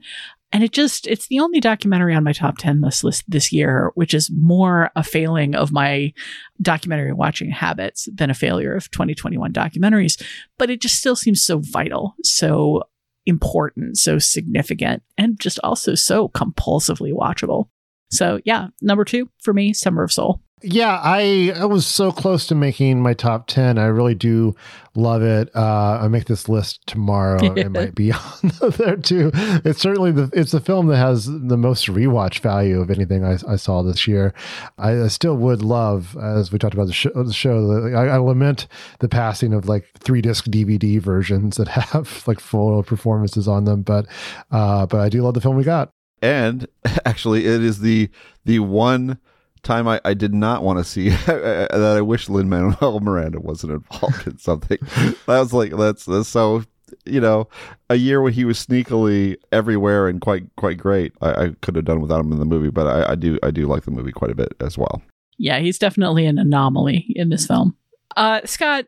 and 0.56 0.64
it 0.64 0.72
just, 0.72 1.06
it's 1.06 1.26
the 1.28 1.40
only 1.40 1.60
documentary 1.60 2.14
on 2.14 2.24
my 2.24 2.32
top 2.32 2.56
10 2.56 2.80
list, 2.80 3.04
list 3.04 3.24
this 3.28 3.52
year, 3.52 3.92
which 3.94 4.14
is 4.14 4.30
more 4.30 4.90
a 4.96 5.04
failing 5.04 5.54
of 5.54 5.70
my 5.70 6.14
documentary 6.62 7.12
watching 7.12 7.50
habits 7.50 8.08
than 8.14 8.30
a 8.30 8.34
failure 8.34 8.74
of 8.74 8.90
2021 8.90 9.52
documentaries. 9.52 10.18
But 10.56 10.70
it 10.70 10.80
just 10.80 10.96
still 10.96 11.14
seems 11.14 11.42
so 11.42 11.58
vital, 11.58 12.14
so 12.24 12.84
important, 13.26 13.98
so 13.98 14.18
significant, 14.18 15.02
and 15.18 15.38
just 15.38 15.60
also 15.62 15.94
so 15.94 16.30
compulsively 16.30 17.12
watchable. 17.12 17.68
So, 18.10 18.40
yeah, 18.46 18.68
number 18.80 19.04
two 19.04 19.28
for 19.42 19.52
me, 19.52 19.74
Summer 19.74 20.04
of 20.04 20.10
Soul. 20.10 20.40
Yeah, 20.68 21.00
I 21.00 21.52
I 21.54 21.64
was 21.64 21.86
so 21.86 22.10
close 22.10 22.44
to 22.48 22.56
making 22.56 23.00
my 23.00 23.14
top 23.14 23.46
ten. 23.46 23.78
I 23.78 23.84
really 23.84 24.16
do 24.16 24.56
love 24.96 25.22
it. 25.22 25.48
Uh, 25.54 26.00
I 26.02 26.08
make 26.08 26.24
this 26.24 26.48
list 26.48 26.84
tomorrow. 26.88 27.38
it 27.54 27.70
might 27.70 27.94
be 27.94 28.10
on 28.62 28.72
there 28.76 28.96
too. 28.96 29.30
It's 29.64 29.80
certainly 29.80 30.10
the 30.10 30.28
it's 30.32 30.50
the 30.50 30.60
film 30.60 30.88
that 30.88 30.96
has 30.96 31.26
the 31.26 31.56
most 31.56 31.86
rewatch 31.86 32.40
value 32.40 32.80
of 32.80 32.90
anything 32.90 33.24
I, 33.24 33.38
I 33.46 33.54
saw 33.54 33.82
this 33.82 34.08
year. 34.08 34.34
I, 34.76 35.02
I, 35.02 35.06
still 35.06 35.36
would 35.36 35.62
love, 35.62 36.16
as 36.16 36.50
we 36.50 36.58
talked 36.58 36.74
about 36.74 36.88
the 36.88 36.92
show. 36.92 37.10
The 37.14 37.32
show 37.32 37.86
I, 37.94 38.06
I 38.06 38.16
lament 38.16 38.66
the 38.98 39.08
passing 39.08 39.54
of 39.54 39.68
like 39.68 39.86
three 40.00 40.20
disc 40.20 40.46
DVD 40.46 41.00
versions 41.00 41.58
that 41.58 41.68
have 41.92 42.24
like 42.26 42.40
full 42.40 42.82
performances 42.82 43.46
on 43.46 43.66
them. 43.66 43.82
But 43.82 44.06
uh, 44.50 44.86
but 44.86 44.98
I 44.98 45.10
do 45.10 45.22
love 45.22 45.34
the 45.34 45.40
film 45.40 45.54
we 45.54 45.62
got. 45.62 45.92
And 46.22 46.66
actually, 47.04 47.46
it 47.46 47.62
is 47.62 47.78
the 47.78 48.10
the 48.44 48.58
one 48.58 49.20
time 49.66 49.88
I, 49.88 50.00
I 50.04 50.14
did 50.14 50.32
not 50.32 50.62
want 50.62 50.78
to 50.78 50.84
see 50.84 51.08
that 51.26 51.72
I 51.72 52.00
wish 52.00 52.28
Lin 52.28 52.48
Manuel 52.48 53.00
Miranda 53.00 53.40
wasn't 53.40 53.72
involved 53.72 54.26
in 54.26 54.38
something. 54.38 54.78
that 54.86 55.18
was 55.26 55.52
like 55.52 55.76
that's 55.76 56.04
that's 56.04 56.28
so 56.28 56.62
you 57.04 57.20
know 57.20 57.48
a 57.90 57.96
year 57.96 58.22
where 58.22 58.32
he 58.32 58.44
was 58.44 58.64
sneakily 58.64 59.36
everywhere 59.52 60.08
and 60.08 60.20
quite 60.20 60.44
quite 60.56 60.78
great. 60.78 61.12
I, 61.20 61.30
I 61.30 61.50
could 61.60 61.76
have 61.76 61.84
done 61.84 62.00
without 62.00 62.24
him 62.24 62.32
in 62.32 62.38
the 62.38 62.44
movie, 62.44 62.70
but 62.70 62.86
I, 62.86 63.12
I 63.12 63.14
do 63.16 63.38
I 63.42 63.50
do 63.50 63.66
like 63.66 63.84
the 63.84 63.90
movie 63.90 64.12
quite 64.12 64.30
a 64.30 64.36
bit 64.36 64.54
as 64.60 64.78
well. 64.78 65.02
Yeah, 65.38 65.58
he's 65.58 65.78
definitely 65.78 66.24
an 66.24 66.38
anomaly 66.38 67.12
in 67.14 67.28
this 67.28 67.46
film. 67.46 67.76
Uh, 68.16 68.40
Scott, 68.46 68.86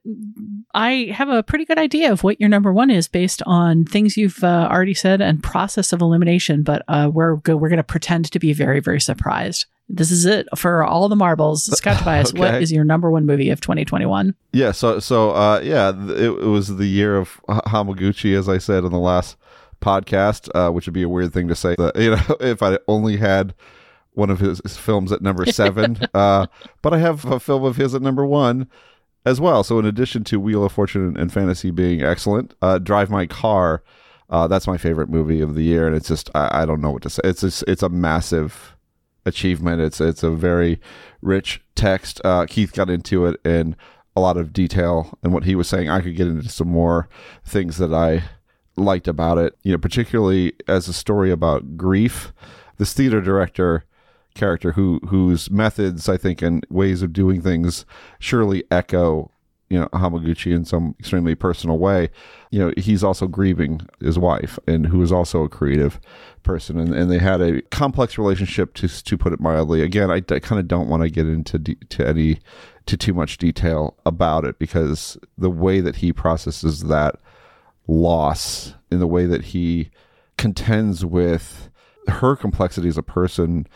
I 0.72 1.12
have 1.12 1.28
a 1.28 1.42
pretty 1.42 1.66
good 1.66 1.76
idea 1.76 2.10
of 2.10 2.24
what 2.24 2.40
your 2.40 2.48
number 2.48 2.72
one 2.72 2.88
is 2.88 3.08
based 3.08 3.42
on 3.44 3.84
things 3.84 4.16
you've 4.16 4.42
uh, 4.42 4.66
already 4.70 4.94
said 4.94 5.20
and 5.20 5.42
process 5.42 5.92
of 5.92 6.00
elimination, 6.00 6.62
but 6.62 6.82
uh, 6.88 7.10
we're 7.12 7.36
go- 7.36 7.56
we're 7.56 7.68
going 7.68 7.76
to 7.76 7.82
pretend 7.82 8.30
to 8.32 8.38
be 8.38 8.54
very 8.54 8.80
very 8.80 9.00
surprised. 9.00 9.66
This 9.88 10.10
is 10.10 10.26
it 10.26 10.46
for 10.56 10.84
all 10.84 11.08
the 11.08 11.16
marbles. 11.16 11.64
Scott 11.76 11.98
Tobias, 11.98 12.30
okay. 12.30 12.38
what 12.38 12.62
is 12.62 12.70
your 12.70 12.84
number 12.84 13.10
one 13.10 13.24
movie 13.24 13.50
of 13.50 13.60
2021? 13.60 14.34
Yeah, 14.52 14.72
so 14.72 14.98
so 14.98 15.30
uh, 15.30 15.60
yeah, 15.62 15.92
it, 16.10 16.30
it 16.30 16.46
was 16.46 16.76
the 16.76 16.86
year 16.86 17.16
of 17.16 17.40
Hamaguchi, 17.48 18.36
as 18.36 18.48
I 18.48 18.58
said 18.58 18.84
in 18.84 18.92
the 18.92 18.98
last 18.98 19.36
podcast, 19.80 20.48
uh, 20.54 20.70
which 20.70 20.86
would 20.86 20.94
be 20.94 21.02
a 21.02 21.08
weird 21.08 21.32
thing 21.32 21.48
to 21.48 21.54
say. 21.54 21.74
That, 21.76 21.96
you 22.00 22.10
know, 22.10 22.36
if 22.40 22.62
I 22.62 22.78
only 22.86 23.16
had 23.16 23.54
one 24.12 24.30
of 24.30 24.40
his, 24.40 24.60
his 24.62 24.76
films 24.76 25.12
at 25.12 25.22
number 25.22 25.46
seven, 25.46 25.98
uh, 26.14 26.46
but 26.82 26.92
I 26.92 26.98
have 26.98 27.24
a 27.24 27.40
film 27.40 27.64
of 27.64 27.76
his 27.76 27.94
at 27.94 28.02
number 28.02 28.26
one 28.26 28.68
as 29.24 29.40
well. 29.40 29.62
So 29.62 29.78
in 29.78 29.86
addition 29.86 30.24
to 30.24 30.40
Wheel 30.40 30.64
of 30.64 30.72
Fortune 30.72 31.16
and 31.16 31.32
Fantasy 31.32 31.70
being 31.70 32.02
excellent, 32.02 32.54
uh, 32.62 32.78
Drive 32.78 33.10
My 33.10 33.26
Car. 33.26 33.82
Uh, 34.30 34.46
that's 34.46 34.66
my 34.66 34.76
favorite 34.76 35.08
movie 35.08 35.40
of 35.40 35.54
the 35.54 35.62
year, 35.62 35.86
and 35.86 35.96
it's 35.96 36.08
just 36.08 36.28
I, 36.34 36.62
I 36.62 36.66
don't 36.66 36.82
know 36.82 36.90
what 36.90 37.00
to 37.04 37.08
say. 37.08 37.22
It's 37.24 37.40
just, 37.40 37.64
it's 37.66 37.82
a 37.82 37.88
massive 37.88 38.76
achievement. 39.28 39.80
It's 39.80 40.00
it's 40.00 40.22
a 40.22 40.30
very 40.30 40.80
rich 41.22 41.62
text. 41.74 42.20
Uh, 42.24 42.46
Keith 42.46 42.72
got 42.72 42.90
into 42.90 43.26
it 43.26 43.40
in 43.44 43.76
a 44.16 44.20
lot 44.20 44.36
of 44.36 44.52
detail, 44.52 45.16
and 45.22 45.32
what 45.32 45.44
he 45.44 45.54
was 45.54 45.68
saying, 45.68 45.88
I 45.88 46.00
could 46.00 46.16
get 46.16 46.26
into 46.26 46.48
some 46.48 46.68
more 46.68 47.08
things 47.44 47.78
that 47.78 47.94
I 47.94 48.24
liked 48.76 49.06
about 49.06 49.38
it. 49.38 49.56
You 49.62 49.72
know, 49.72 49.78
particularly 49.78 50.54
as 50.66 50.88
a 50.88 50.92
story 50.92 51.30
about 51.30 51.76
grief. 51.76 52.32
This 52.78 52.92
theater 52.92 53.20
director 53.20 53.84
character 54.34 54.72
who 54.72 55.00
whose 55.08 55.50
methods 55.50 56.08
I 56.08 56.16
think 56.16 56.42
and 56.42 56.64
ways 56.70 57.02
of 57.02 57.12
doing 57.12 57.42
things 57.42 57.84
surely 58.20 58.64
echo 58.70 59.32
you 59.70 59.78
know 59.78 59.86
Hamaguchi 59.88 60.54
in 60.54 60.64
some 60.64 60.94
extremely 60.98 61.34
personal 61.34 61.78
way. 61.78 62.10
You 62.50 62.58
know, 62.60 62.72
he's 62.76 63.04
also 63.04 63.26
grieving 63.26 63.80
his 64.00 64.18
wife, 64.18 64.58
and 64.66 64.86
who 64.86 65.02
is 65.02 65.12
also 65.12 65.42
a 65.42 65.48
creative 65.48 66.00
person, 66.42 66.78
and, 66.78 66.94
and 66.94 67.10
they 67.10 67.18
had 67.18 67.40
a 67.40 67.62
complex 67.62 68.18
relationship 68.18 68.74
to 68.74 68.88
to 68.88 69.18
put 69.18 69.32
it 69.32 69.40
mildly. 69.40 69.82
Again, 69.82 70.10
I, 70.10 70.16
I 70.16 70.38
kind 70.40 70.58
of 70.58 70.68
don't 70.68 70.88
want 70.88 71.02
to 71.02 71.10
get 71.10 71.26
into 71.26 71.58
de- 71.58 71.74
to 71.74 72.06
any 72.06 72.40
to 72.86 72.96
too 72.96 73.12
much 73.12 73.36
detail 73.36 73.96
about 74.06 74.44
it 74.44 74.58
because 74.58 75.18
the 75.36 75.50
way 75.50 75.80
that 75.80 75.96
he 75.96 76.12
processes 76.12 76.84
that 76.84 77.16
loss, 77.86 78.74
in 78.90 78.98
the 78.98 79.06
way 79.06 79.26
that 79.26 79.46
he 79.46 79.90
contends 80.38 81.04
with 81.04 81.68
her 82.06 82.34
complexity 82.34 82.88
as 82.88 82.96
a 82.96 83.02
person 83.02 83.66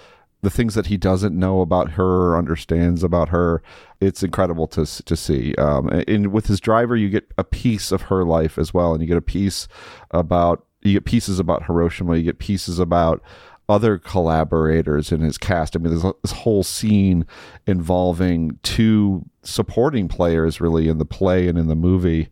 the 0.43 0.51
things 0.51 0.75
that 0.75 0.87
he 0.87 0.97
doesn't 0.97 1.39
know 1.39 1.61
about 1.61 1.93
her 1.93 2.31
or 2.33 2.37
understands 2.37 3.05
about 3.05 3.29
her. 3.29 3.63
It's 4.01 4.23
incredible 4.23 4.67
to 4.69 4.85
to 5.05 5.17
see. 5.17 5.55
Um, 5.55 5.89
and 6.09 6.33
with 6.33 6.47
his 6.47 6.61
driver, 6.61 6.97
you 6.97 7.09
get 7.09 7.33
a 7.39 7.45
piece 7.45 7.93
of 7.93 8.03
her 8.03 8.25
life 8.25 8.59
as 8.59 8.75
well, 8.75 8.93
and 8.93 9.01
you 9.01 9.09
get 9.09 9.17
a 9.17 9.23
piece 9.23 9.69
about 10.11 10.67
you 10.83 10.95
get 10.95 11.05
pieces 11.05 11.39
about 11.39 11.67
Hiroshima. 11.67 12.17
You 12.17 12.25
get 12.25 12.39
pieces 12.39 12.79
about 12.79 13.23
other 13.69 13.99
collaborators 13.99 15.13
in 15.13 15.21
his 15.21 15.39
cast. 15.39 15.77
I 15.77 15.79
mean, 15.79 15.91
there's 15.91 16.15
this 16.23 16.33
whole 16.33 16.65
scene 16.65 17.25
involving 17.67 18.59
two 18.63 19.25
supporting 19.43 20.09
players, 20.09 20.61
really, 20.61 20.89
in 20.89 20.99
the 20.99 21.05
play 21.05 21.47
and 21.47 21.57
in 21.57 21.69
the 21.69 21.77
movie. 21.77 22.29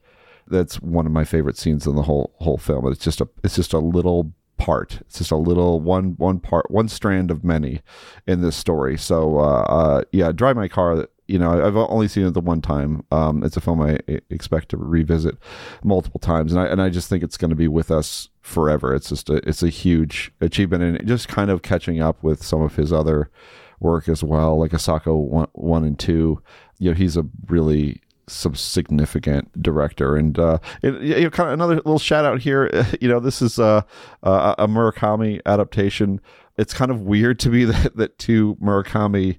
That's 0.49 0.81
one 0.81 1.07
of 1.07 1.13
my 1.13 1.25
favorite 1.25 1.57
scenes 1.57 1.87
in 1.87 1.95
the 1.95 2.03
whole 2.03 2.35
whole 2.41 2.59
film. 2.59 2.91
It's 2.91 3.05
just 3.05 3.21
a 3.21 3.29
it's 3.45 3.55
just 3.55 3.73
a 3.73 3.79
little 3.79 4.33
part. 4.61 4.99
It's 5.01 5.19
just 5.19 5.31
a 5.33 5.37
little 5.37 5.81
one 5.81 6.15
one 6.19 6.39
part, 6.39 6.71
one 6.71 6.89
strand 6.89 7.31
of 7.31 7.43
many 7.43 7.81
in 8.27 8.43
this 8.43 8.55
story. 8.55 8.97
So 8.97 9.39
uh, 9.39 9.63
uh, 9.63 10.03
yeah, 10.13 10.31
Drive 10.31 10.55
My 10.55 10.69
Car. 10.69 11.09
You 11.27 11.39
know, 11.39 11.65
I've 11.65 11.77
only 11.77 12.09
seen 12.09 12.27
it 12.27 12.35
the 12.35 12.41
one 12.41 12.61
time. 12.61 13.05
Um, 13.13 13.45
it's 13.45 13.57
a 13.57 13.61
film 13.61 13.81
I 13.81 14.01
expect 14.31 14.69
to 14.71 14.77
revisit 14.77 15.37
multiple 15.85 16.21
times, 16.21 16.53
and 16.53 16.61
I 16.61 16.67
and 16.67 16.83
I 16.83 16.91
just 16.91 17.09
think 17.09 17.23
it's 17.23 17.37
going 17.37 17.51
to 17.51 17.57
be 17.57 17.69
with 17.69 17.91
us 17.91 18.29
forever. 18.43 18.95
It's 18.95 19.09
just 19.09 19.31
a 19.31 19.37
it's 19.49 19.63
a 19.63 19.69
huge 19.69 20.33
achievement, 20.41 20.83
and 20.83 21.09
just 21.09 21.29
kind 21.29 21.51
of 21.51 21.63
catching 21.63 22.01
up 22.01 22.23
with 22.23 22.43
some 22.45 22.63
of 22.63 22.77
his 22.77 22.93
other 22.93 23.31
work 23.79 24.09
as 24.09 24.23
well, 24.23 24.59
like 24.59 24.73
Asako 24.73 25.17
one, 25.17 25.49
one 25.53 25.85
and 25.85 25.99
two. 25.99 26.43
You 26.79 26.91
know, 26.91 26.97
he's 26.97 27.17
a 27.17 27.27
really 27.47 28.03
some 28.31 28.55
significant 28.55 29.63
director. 29.63 30.17
And 30.17 30.39
uh, 30.39 30.59
it, 30.83 31.01
you 31.03 31.21
know, 31.23 31.31
kind 31.31 31.49
of 31.49 31.55
another 31.55 31.77
little 31.77 31.99
shout 31.99 32.25
out 32.25 32.41
here. 32.41 32.71
You 33.01 33.09
know, 33.09 33.21
this 33.21 33.41
is 33.41 33.59
uh, 33.59 33.83
a, 34.23 34.55
a 34.59 34.69
Murakami 34.69 35.41
adaptation. 35.47 36.21
It's 36.59 36.75
kind 36.75 36.91
of 36.91 37.03
weird 37.03 37.39
to 37.41 37.51
me 37.51 37.65
that 37.67 37.97
that 37.97 38.19
two 38.19 38.57
Murakami 38.57 39.39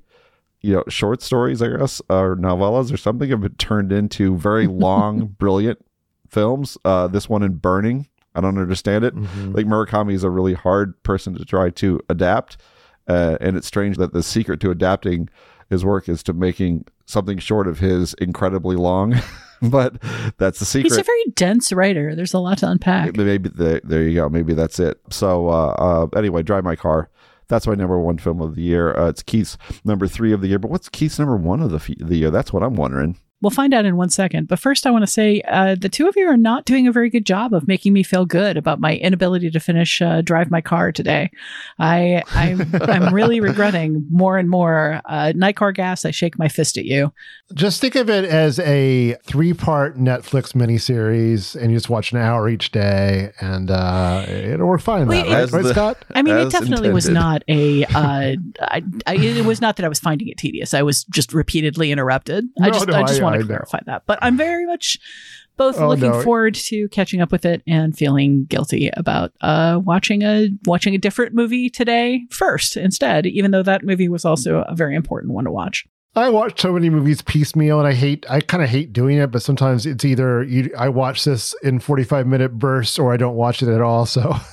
you 0.61 0.73
know 0.73 0.83
short 0.87 1.21
stories, 1.21 1.61
I 1.61 1.67
guess, 1.69 2.01
or 2.09 2.35
novellas 2.35 2.93
or 2.93 2.97
something 2.97 3.29
have 3.29 3.41
been 3.41 3.55
turned 3.55 3.91
into 3.91 4.37
very 4.37 4.67
long, 4.67 5.27
brilliant 5.27 5.83
films. 6.29 6.77
Uh, 6.85 7.07
this 7.07 7.27
one 7.27 7.43
in 7.43 7.55
Burning. 7.55 8.07
I 8.33 8.41
don't 8.41 8.57
understand 8.57 9.03
it. 9.03 9.13
Mm-hmm. 9.13 9.51
Like 9.51 9.65
Murakami 9.65 10.13
is 10.13 10.23
a 10.23 10.29
really 10.29 10.53
hard 10.53 11.01
person 11.03 11.35
to 11.35 11.43
try 11.43 11.69
to 11.71 11.99
adapt, 12.09 12.57
uh, 13.07 13.37
and 13.41 13.57
it's 13.57 13.67
strange 13.67 13.97
that 13.97 14.13
the 14.13 14.23
secret 14.23 14.59
to 14.61 14.71
adapting 14.71 15.29
his 15.69 15.83
work 15.83 16.07
is 16.07 16.23
to 16.23 16.33
making 16.33 16.85
something 17.11 17.37
short 17.37 17.67
of 17.67 17.79
his 17.79 18.13
incredibly 18.15 18.75
long. 18.75 19.15
but 19.61 20.01
that's 20.37 20.59
the 20.59 20.65
secret. 20.65 20.91
He's 20.91 20.97
a 20.97 21.03
very 21.03 21.25
dense 21.35 21.71
writer. 21.71 22.15
There's 22.15 22.33
a 22.33 22.39
lot 22.39 22.57
to 22.59 22.69
unpack. 22.69 23.15
Maybe 23.15 23.49
the, 23.49 23.81
there 23.83 24.03
you 24.03 24.15
go. 24.15 24.29
Maybe 24.29 24.53
that's 24.53 24.79
it. 24.79 24.99
So 25.09 25.49
uh, 25.49 25.75
uh, 25.77 26.17
anyway, 26.17 26.41
drive 26.41 26.63
my 26.63 26.75
car. 26.75 27.09
That's 27.47 27.67
my 27.67 27.75
number 27.75 27.99
one 27.99 28.17
film 28.17 28.41
of 28.41 28.55
the 28.55 28.61
year. 28.61 28.97
Uh, 28.97 29.09
it's 29.09 29.21
Keith's 29.21 29.57
number 29.83 30.07
three 30.07 30.31
of 30.31 30.41
the 30.41 30.47
year. 30.47 30.57
But 30.57 30.71
what's 30.71 30.87
Keith's 30.87 31.19
number 31.19 31.35
one 31.35 31.61
of 31.61 31.69
the, 31.69 31.77
f- 31.77 31.97
the 31.99 32.15
year? 32.15 32.31
That's 32.31 32.53
what 32.53 32.63
I'm 32.63 32.75
wondering. 32.75 33.17
We'll 33.41 33.49
find 33.49 33.73
out 33.73 33.85
in 33.85 33.97
one 33.97 34.09
second. 34.09 34.47
But 34.47 34.59
first, 34.59 34.85
I 34.85 34.91
want 34.91 35.03
to 35.03 35.07
say 35.11 35.41
uh, 35.47 35.75
the 35.79 35.89
two 35.89 36.07
of 36.07 36.15
you 36.15 36.27
are 36.27 36.37
not 36.37 36.65
doing 36.65 36.87
a 36.87 36.91
very 36.91 37.09
good 37.09 37.25
job 37.25 37.53
of 37.53 37.67
making 37.67 37.93
me 37.93 38.03
feel 38.03 38.25
good 38.25 38.55
about 38.57 38.79
my 38.79 38.95
inability 38.97 39.49
to 39.51 39.59
finish 39.59 40.01
uh, 40.01 40.21
drive 40.21 40.51
my 40.51 40.61
car 40.61 40.91
today. 40.91 41.31
I 41.79 42.23
I'm, 42.33 42.69
I'm 42.81 43.13
really 43.13 43.39
regretting 43.39 44.05
more 44.11 44.37
and 44.37 44.49
more. 44.49 45.01
Uh, 45.05 45.33
night 45.35 45.55
car 45.55 45.71
gas. 45.71 46.05
I 46.05 46.11
shake 46.11 46.37
my 46.37 46.47
fist 46.47 46.77
at 46.77 46.85
you. 46.85 47.11
Just 47.53 47.81
think 47.81 47.95
of 47.95 48.09
it 48.09 48.25
as 48.25 48.59
a 48.59 49.15
three-part 49.23 49.97
Netflix 49.97 50.53
miniseries, 50.53 51.55
and 51.59 51.71
you 51.71 51.77
just 51.77 51.89
watch 51.89 52.11
an 52.11 52.17
hour 52.17 52.47
each 52.47 52.71
day, 52.71 53.31
and 53.41 53.69
uh, 53.69 54.23
it'll 54.27 54.67
work 54.67 54.81
fine. 54.81 55.07
Wait, 55.07 55.25
that, 55.27 55.31
right, 55.45 55.51
right 55.51 55.63
the- 55.63 55.73
Scott? 55.73 55.97
I 56.15 56.21
mean, 56.21 56.37
it 56.37 56.45
As 56.47 56.53
definitely 56.53 56.91
was 56.91 57.09
not 57.09 57.43
a. 57.47 57.85
Uh, 58.01 58.35
I, 58.61 58.83
I, 59.05 59.15
it 59.15 59.45
was 59.45 59.61
not 59.61 59.75
that 59.75 59.85
I 59.85 59.89
was 59.89 59.99
finding 59.99 60.27
it 60.27 60.37
tedious. 60.37 60.73
I 60.73 60.81
was 60.81 61.03
just 61.05 61.33
repeatedly 61.33 61.91
interrupted. 61.91 62.45
I 62.61 62.67
No, 62.67 62.73
just, 62.73 62.87
no, 62.87 62.93
I 62.95 63.03
just 63.03 63.19
I- 63.19 63.23
want 63.23 63.30
I 63.33 63.37
to 63.39 63.45
clarify 63.45 63.79
that. 63.85 64.03
But 64.05 64.19
I'm 64.21 64.37
very 64.37 64.65
much 64.65 64.97
both 65.57 65.79
Oh, 65.79 65.89
looking 65.89 66.09
no. 66.11 66.21
forward 66.21 66.55
to 66.55 66.87
catching 66.89 67.21
up 67.21 67.31
with 67.31 67.45
it 67.45 67.61
and 67.67 67.95
feeling 67.95 68.45
guilty 68.45 68.89
about 68.95 69.31
uh, 69.41 69.79
watching 69.83 70.23
a 70.23 70.49
watching 70.65 70.95
a 70.95 70.97
different 70.97 71.33
movie 71.35 71.69
today 71.69 72.23
first 72.31 72.77
instead. 72.77 73.25
Even 73.25 73.51
though 73.51 73.63
that 73.63 73.83
movie 73.83 74.07
was 74.09 74.25
also 74.25 74.63
a 74.67 74.75
very 74.75 74.95
important 74.95 75.33
one 75.33 75.43
to 75.45 75.51
watch. 75.51 75.85
I 76.13 76.29
watch 76.29 76.59
so 76.59 76.73
many 76.73 76.89
movies 76.89 77.21
piecemeal, 77.21 77.79
and 77.79 77.87
I 77.87 77.93
hate. 77.93 78.25
I 78.29 78.41
kind 78.41 78.61
of 78.61 78.69
hate 78.69 78.91
doing 78.91 79.17
it, 79.17 79.31
but 79.31 79.41
sometimes 79.41 79.85
it's 79.85 80.03
either 80.03 80.43
you, 80.43 80.69
I 80.77 80.89
watch 80.89 81.23
this 81.23 81.53
in 81.63 81.79
forty-five 81.79 82.27
minute 82.27 82.57
bursts, 82.59 82.99
or 82.99 83.13
I 83.13 83.17
don't 83.17 83.35
watch 83.35 83.61
it 83.63 83.69
at 83.69 83.81
all. 83.81 84.05
So. 84.05 84.35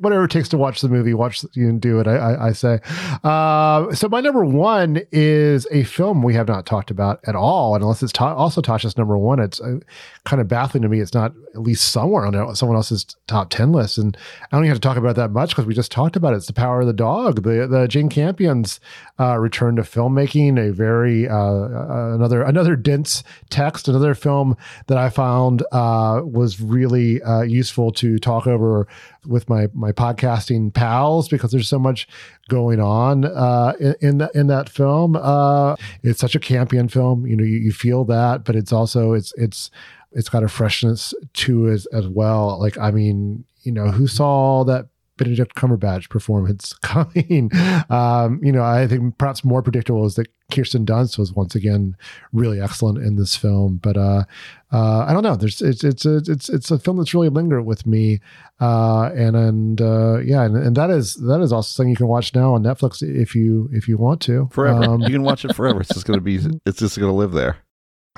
Whatever 0.00 0.24
it 0.24 0.30
takes 0.30 0.48
to 0.50 0.58
watch 0.58 0.80
the 0.80 0.88
movie, 0.88 1.14
watch 1.14 1.44
you 1.52 1.66
can 1.66 1.78
do 1.78 2.00
it. 2.00 2.06
I, 2.06 2.16
I, 2.16 2.46
I 2.48 2.52
say. 2.52 2.80
Uh, 3.24 3.92
so 3.94 4.08
my 4.08 4.20
number 4.20 4.44
one 4.44 5.02
is 5.12 5.66
a 5.70 5.84
film 5.84 6.22
we 6.22 6.34
have 6.34 6.48
not 6.48 6.66
talked 6.66 6.90
about 6.90 7.20
at 7.26 7.34
all, 7.34 7.74
and 7.74 7.82
unless 7.82 8.02
it's 8.02 8.12
ta- 8.12 8.34
also 8.34 8.60
Tasha's 8.60 8.96
number 8.96 9.16
one. 9.18 9.38
It's 9.40 9.60
uh, 9.60 9.78
kind 10.24 10.40
of 10.40 10.48
baffling 10.48 10.82
to 10.82 10.88
me. 10.88 11.00
It's 11.00 11.14
not 11.14 11.32
at 11.54 11.62
least 11.62 11.92
somewhere 11.92 12.26
on 12.26 12.56
someone 12.56 12.76
else's 12.76 13.04
top 13.26 13.50
ten 13.50 13.72
list, 13.72 13.98
and 13.98 14.16
I 14.42 14.56
don't 14.56 14.64
even 14.64 14.70
have 14.70 14.80
to 14.80 14.88
talk 14.88 14.96
about 14.96 15.16
that 15.16 15.30
much 15.30 15.50
because 15.50 15.66
we 15.66 15.74
just 15.74 15.92
talked 15.92 16.16
about 16.16 16.32
it. 16.32 16.36
It's 16.36 16.46
the 16.46 16.52
Power 16.52 16.80
of 16.80 16.86
the 16.86 16.92
Dog, 16.92 17.42
the 17.42 17.66
the 17.66 17.86
Jane 17.88 18.08
Campion's 18.08 18.80
uh, 19.18 19.38
return 19.38 19.76
to 19.76 19.82
filmmaking, 19.82 20.58
a 20.58 20.72
very 20.72 21.28
uh, 21.28 21.36
uh, 21.36 22.12
another 22.14 22.42
another 22.42 22.76
dense 22.76 23.22
text, 23.50 23.88
another 23.88 24.14
film 24.14 24.56
that 24.86 24.98
I 24.98 25.08
found 25.10 25.62
uh, 25.72 26.22
was 26.24 26.60
really 26.60 27.20
useful 27.46 27.92
to 27.92 28.18
talk 28.18 28.46
over 28.46 28.86
with 29.26 29.48
my 29.48 29.68
my 29.72 29.92
podcasting 29.92 30.72
pals 30.72 31.28
because 31.28 31.50
there's 31.50 31.68
so 31.68 31.78
much 31.78 32.08
going 32.48 32.80
on 32.80 33.24
uh, 33.24 33.72
in 33.80 33.94
in, 34.00 34.18
th- 34.18 34.30
in 34.34 34.46
that 34.48 34.68
film. 34.68 35.16
Uh, 35.16 35.76
it's 36.02 36.20
such 36.20 36.34
a 36.34 36.40
Campion 36.40 36.88
film, 36.88 37.26
you 37.26 37.36
know, 37.36 37.44
you, 37.44 37.58
you 37.58 37.72
feel 37.72 38.04
that, 38.04 38.44
but 38.44 38.56
it's 38.56 38.72
also 38.72 39.12
it's 39.12 39.32
it's 39.36 39.70
it's 40.12 40.28
got 40.28 40.42
a 40.42 40.48
freshness 40.48 41.12
to 41.34 41.66
it 41.66 41.86
as 41.92 42.08
well. 42.08 42.58
Like 42.60 42.78
I 42.78 42.90
mean, 42.90 43.44
you 43.62 43.72
know, 43.72 43.88
who 43.88 44.06
saw 44.06 44.64
that 44.64 44.88
Benedict 45.16 45.54
Cumberbatch 45.54 46.08
performance 46.08 46.72
coming. 46.82 47.50
Um, 47.90 48.40
you 48.42 48.52
know, 48.52 48.62
I 48.62 48.86
think 48.86 49.18
perhaps 49.18 49.44
more 49.44 49.62
predictable 49.62 50.04
is 50.06 50.14
that 50.16 50.28
Kirsten 50.52 50.86
Dunst 50.86 51.18
was 51.18 51.32
once 51.32 51.54
again 51.54 51.96
really 52.32 52.60
excellent 52.60 52.98
in 52.98 53.16
this 53.16 53.34
film. 53.36 53.80
But 53.82 53.96
uh, 53.96 54.24
uh, 54.72 55.04
I 55.06 55.12
don't 55.12 55.22
know. 55.22 55.36
There's 55.36 55.60
it's 55.60 55.82
it's 55.82 56.04
a 56.04 56.16
it's 56.26 56.48
it's 56.48 56.70
a 56.70 56.78
film 56.78 56.98
that's 56.98 57.14
really 57.14 57.28
lingered 57.28 57.64
with 57.64 57.86
me. 57.86 58.20
Uh, 58.60 59.10
and 59.14 59.36
and 59.36 59.80
uh, 59.80 60.18
yeah, 60.18 60.44
and, 60.44 60.56
and 60.56 60.76
that 60.76 60.90
is 60.90 61.14
that 61.14 61.40
is 61.40 61.52
also 61.52 61.68
something 61.68 61.90
you 61.90 61.96
can 61.96 62.08
watch 62.08 62.34
now 62.34 62.54
on 62.54 62.62
Netflix 62.62 63.02
if 63.02 63.34
you 63.34 63.68
if 63.72 63.88
you 63.88 63.96
want 63.96 64.20
to 64.22 64.48
forever. 64.52 64.84
Um, 64.84 65.00
you 65.02 65.10
can 65.10 65.22
watch 65.22 65.44
it 65.44 65.54
forever. 65.54 65.80
It's 65.80 65.94
just 65.94 66.06
gonna 66.06 66.20
be. 66.20 66.36
It's 66.66 66.78
just 66.78 66.98
gonna 66.98 67.14
live 67.14 67.32
there. 67.32 67.56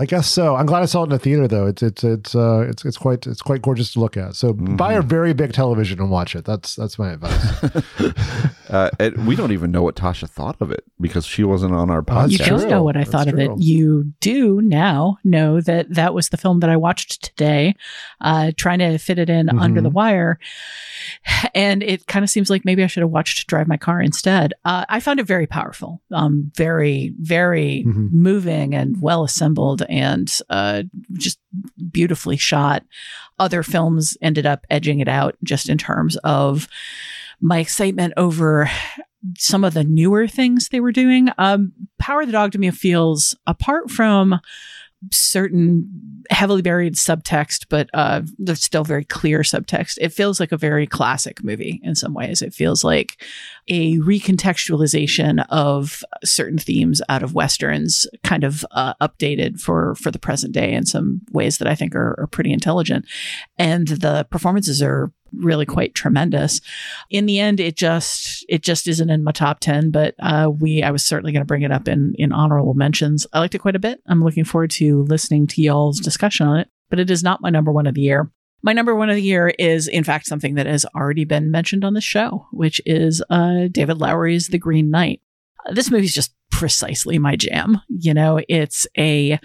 I 0.01 0.07
guess 0.07 0.29
so. 0.29 0.55
I'm 0.55 0.67
glad 0.67 0.83
I 0.83 0.87
saw 0.87 1.01
it 1.03 1.05
in 1.05 1.11
the 1.11 1.19
theater 1.19 1.49
though. 1.49 1.67
It's 1.67 1.83
it's 1.83 2.05
it's 2.05 2.35
uh 2.35 2.67
it's 2.69 2.85
it's 2.85 2.97
quite 2.97 3.27
it's 3.27 3.43
quite 3.43 3.63
gorgeous 3.63 3.93
to 3.95 4.01
look 4.01 4.17
at. 4.17 4.37
So 4.37 4.53
buy 4.53 4.93
a 4.93 5.03
very 5.03 5.33
big 5.33 5.53
television 5.53 6.01
and 6.01 6.11
watch 6.11 6.37
it. 6.37 6.45
That's 6.45 6.77
that's 6.77 6.99
my 6.99 7.13
advice. 7.13 7.83
Uh, 8.71 8.91
and 8.99 9.27
we 9.27 9.35
don't 9.37 9.53
even 9.53 9.71
know 9.71 9.83
what 9.83 9.97
Tasha 9.97 10.29
thought 10.29 10.57
of 10.61 10.71
it 10.71 10.85
because 11.01 11.25
she 11.25 11.43
wasn't 11.45 11.73
on 11.75 11.91
our 11.91 12.03
That's 12.03 12.33
podcast. 12.33 12.33
you 12.33 12.39
don't 12.39 12.69
know 12.69 12.83
what 12.83 12.97
I 12.97 13.01
That's 13.01 13.11
thought 13.11 13.29
of 13.29 13.39
it. 13.39 13.51
You 13.59 14.13
do 14.21 14.61
now 14.61 15.19
know 15.25 15.61
that 15.61 15.95
that 15.95 16.13
was 16.15 16.29
the 16.29 16.37
film 16.37 16.61
that 16.61 16.71
I 16.71 16.77
watched 16.77 17.23
today, 17.23 17.75
uh, 18.21 18.53
trying 18.57 18.81
to 18.81 18.99
fit 18.99 19.19
it 19.19 19.31
in 19.31 19.49
under 19.49 19.81
Mhm. 19.81 19.85
the 19.85 19.91
wire. 19.91 20.39
And 21.55 21.83
it 21.83 22.07
kind 22.07 22.23
of 22.25 22.31
seems 22.31 22.51
like 22.51 22.65
maybe 22.65 22.83
I 22.85 22.87
should 22.87 23.03
have 23.03 23.11
watched 23.11 23.47
Drive 23.47 23.69
My 23.69 23.77
Car 23.77 24.01
instead. 24.01 24.53
Uh, 24.65 24.85
I 24.89 25.01
found 25.01 25.21
it 25.21 25.27
very 25.27 25.47
powerful, 25.47 26.01
um, 26.13 26.51
very, 26.57 27.15
very 27.21 27.85
Mhm. 27.87 28.13
moving 28.13 28.75
and 28.75 29.01
well 29.01 29.25
assembled 29.25 29.83
and 29.89 30.31
uh, 30.51 30.83
just 31.15 31.39
beautifully 31.91 32.37
shot. 32.37 32.85
Other 33.39 33.63
films 33.63 34.17
ended 34.21 34.47
up 34.47 34.67
edging 34.71 35.01
it 35.01 35.09
out 35.09 35.37
just 35.45 35.69
in 35.69 35.79
terms 35.79 36.17
of 36.19 36.69
my 37.41 37.59
excitement 37.59 38.15
over 38.17 38.71
some 39.37 39.65
of 39.65 39.75
the 39.75 39.85
newer 39.85 40.27
things 40.27 40.69
they 40.69 40.81
were 40.81 40.93
doing. 40.93 41.29
Um, 41.39 41.73
Power 41.99 42.23
of 42.23 42.29
the 42.29 42.33
Dog 42.33 42.53
to 42.53 42.59
me 42.59 42.71
feels 42.71 43.37
apart 43.47 43.91
from 43.91 44.41
certain 45.13 46.25
heavily 46.31 46.61
buried 46.61 46.95
subtext, 46.95 47.67
but 47.69 47.89
uh, 47.95 48.23
there's 48.37 48.63
still 48.63 48.85
very 48.85 49.05
clear 49.05 49.41
subtext. 49.41 49.97
It 50.01 50.13
feels 50.13 50.41
like 50.41 50.53
a 50.53 50.57
very 50.57 50.87
classic 50.87 51.43
movie 51.45 51.81
in 51.85 51.95
some 51.95 52.15
ways. 52.15 52.43
It 52.43 52.53
feels 52.53 52.83
like 52.83 53.23
a 53.69 53.99
recontextualization 53.99 55.45
of 55.51 56.03
certain 56.25 56.59
themes 56.59 57.01
out 57.09 57.23
of 57.23 57.35
westerns, 57.35 58.07
kind 58.25 58.45
of 58.45 58.67
uh, 58.73 58.95
updated 59.01 59.61
for 59.61 59.95
for 59.95 60.11
the 60.11 60.19
present 60.19 60.53
day 60.53 60.73
in 60.73 60.85
some 60.85 61.21
ways 61.31 61.59
that 61.59 61.69
I 61.69 61.75
think 61.75 61.95
are, 61.95 62.17
are 62.19 62.27
pretty 62.27 62.53
intelligent. 62.53 63.07
And 63.57 63.87
the 63.89 64.27
performances 64.31 64.83
are 64.83 65.13
really 65.33 65.67
quite 65.67 65.95
tremendous. 65.95 66.61
In 67.11 67.27
the 67.27 67.39
end, 67.39 67.61
it 67.61 67.77
just 67.77 68.45
it 68.49 68.63
just 68.63 68.89
isn't 68.89 69.11
in 69.11 69.25
my 69.25 69.33
top 69.33 69.61
ten, 69.61 69.91
but 69.91 70.15
uh, 70.19 70.51
we 70.51 70.83
I 70.83 70.91
was 70.91 71.05
certainly 71.05 71.33
going 71.33 71.43
to 71.43 71.47
bring 71.47 71.63
it 71.63 71.73
up 71.73 71.89
in 71.89 72.15
in 72.19 72.33
honorable 72.33 72.75
mentions. 72.75 73.27
I 73.33 73.41
liked 73.41 73.55
it 73.55 73.61
quite 73.61 73.77
a 73.77 73.81
bit. 73.81 74.01
I'm 74.07 74.23
looking 74.23 74.45
forward 74.45 74.71
to 74.73 75.03
listening 75.05 75.47
to 75.49 75.63
y'all's 75.63 76.01
discussion 76.01 76.47
on 76.47 76.59
it, 76.61 76.69
but 76.91 76.99
it 76.99 77.11
is 77.11 77.23
not 77.23 77.43
my 77.43 77.51
number 77.51 77.73
one 77.73 77.87
of 77.87 77.95
the 77.95 78.03
year. 78.03 78.31
My 78.63 78.73
number 78.73 78.95
one 78.95 79.09
of 79.09 79.15
the 79.15 79.23
year 79.23 79.49
is, 79.59 79.87
in 79.87 80.03
fact, 80.03 80.27
something 80.27 80.57
that 80.57 80.67
has 80.67 80.85
already 80.97 81.25
been 81.25 81.51
mentioned 81.51 81.85
on 81.85 81.95
the 81.95 82.01
show, 82.01 82.47
which 82.53 82.81
is 82.85 83.23
uh, 83.31 83.69
David 83.71 83.99
Lowery's 83.99 84.49
The 84.49 84.59
Green 84.59 84.91
Knight. 84.91 85.21
This 85.73 85.93
movie's 85.93 86.15
just 86.15 86.35
precisely 86.51 87.19
my 87.19 87.37
jam. 87.37 87.81
You 87.89 88.15
know, 88.15 88.41
it's 88.49 88.87
a 88.97 89.39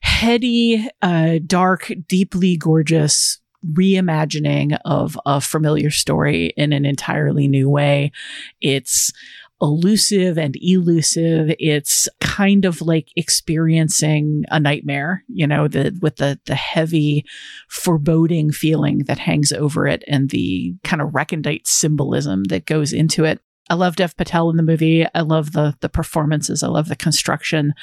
heady, 0.00 0.88
uh, 1.02 1.38
dark, 1.46 1.92
deeply 2.08 2.56
gorgeous 2.56 3.40
reimagining 3.64 4.78
of 4.84 5.18
a 5.26 5.40
familiar 5.40 5.90
story 5.90 6.52
in 6.56 6.72
an 6.72 6.84
entirely 6.84 7.48
new 7.48 7.68
way. 7.68 8.12
It's 8.60 9.12
elusive 9.60 10.36
and 10.36 10.56
elusive. 10.60 11.54
It's 11.58 12.08
kind 12.20 12.64
of 12.64 12.82
like 12.82 13.08
experiencing 13.16 14.44
a 14.50 14.60
nightmare, 14.60 15.24
you 15.28 15.46
know, 15.46 15.68
the 15.68 15.98
with 16.02 16.16
the 16.16 16.38
the 16.44 16.54
heavy 16.54 17.24
foreboding 17.68 18.52
feeling 18.52 19.04
that 19.06 19.18
hangs 19.18 19.52
over 19.52 19.86
it 19.86 20.04
and 20.06 20.30
the 20.30 20.74
kind 20.84 21.00
of 21.00 21.14
recondite 21.14 21.66
symbolism 21.66 22.44
that 22.44 22.66
goes 22.66 22.92
into 22.92 23.24
it. 23.24 23.40
I 23.68 23.74
love 23.74 23.96
Dev 23.96 24.16
Patel 24.16 24.48
in 24.50 24.56
the 24.56 24.62
movie. 24.62 25.04
I 25.14 25.22
love 25.22 25.52
the 25.52 25.76
the 25.80 25.88
performances. 25.88 26.62
I 26.62 26.68
love 26.68 26.88
the 26.88 26.96
construction. 26.96 27.74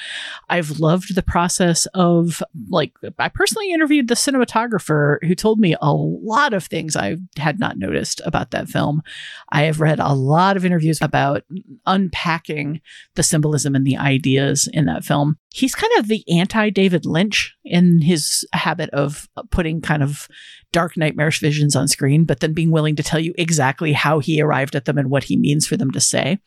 I've 0.48 0.80
loved 0.80 1.14
the 1.14 1.22
process 1.22 1.86
of 1.94 2.42
like 2.70 2.92
I 3.18 3.28
personally 3.28 3.70
interviewed 3.72 4.08
the 4.08 4.14
cinematographer 4.14 5.22
who 5.24 5.34
told 5.34 5.60
me 5.60 5.76
a 5.80 5.92
lot 5.92 6.54
of 6.54 6.64
things 6.64 6.96
I 6.96 7.18
had 7.36 7.60
not 7.60 7.78
noticed 7.78 8.22
about 8.24 8.50
that 8.52 8.68
film. 8.68 9.02
I 9.50 9.62
have 9.62 9.80
read 9.80 10.00
a 10.00 10.14
lot 10.14 10.56
of 10.56 10.64
interviews 10.64 11.00
about 11.02 11.42
unpacking 11.86 12.80
the 13.14 13.22
symbolism 13.22 13.74
and 13.74 13.86
the 13.86 13.98
ideas 13.98 14.68
in 14.72 14.86
that 14.86 15.04
film. 15.04 15.38
He's 15.52 15.74
kind 15.74 15.92
of 15.98 16.08
the 16.08 16.24
anti 16.28 16.70
David 16.70 17.04
Lynch 17.04 17.54
in 17.64 18.00
his 18.00 18.46
habit 18.52 18.90
of 18.90 19.28
putting 19.50 19.80
kind 19.80 20.02
of 20.02 20.28
dark 20.74 20.96
nightmarish 20.96 21.38
visions 21.38 21.76
on 21.76 21.86
screen, 21.86 22.24
but 22.24 22.40
then 22.40 22.52
being 22.52 22.72
willing 22.72 22.96
to 22.96 23.02
tell 23.02 23.20
you 23.20 23.32
exactly 23.38 23.92
how 23.92 24.18
he 24.18 24.42
arrived 24.42 24.74
at 24.74 24.86
them 24.86 24.98
and 24.98 25.08
what 25.08 25.22
he 25.22 25.36
means 25.36 25.66
for 25.68 25.76
them 25.76 25.92
to 25.92 26.00
say. 26.00 26.40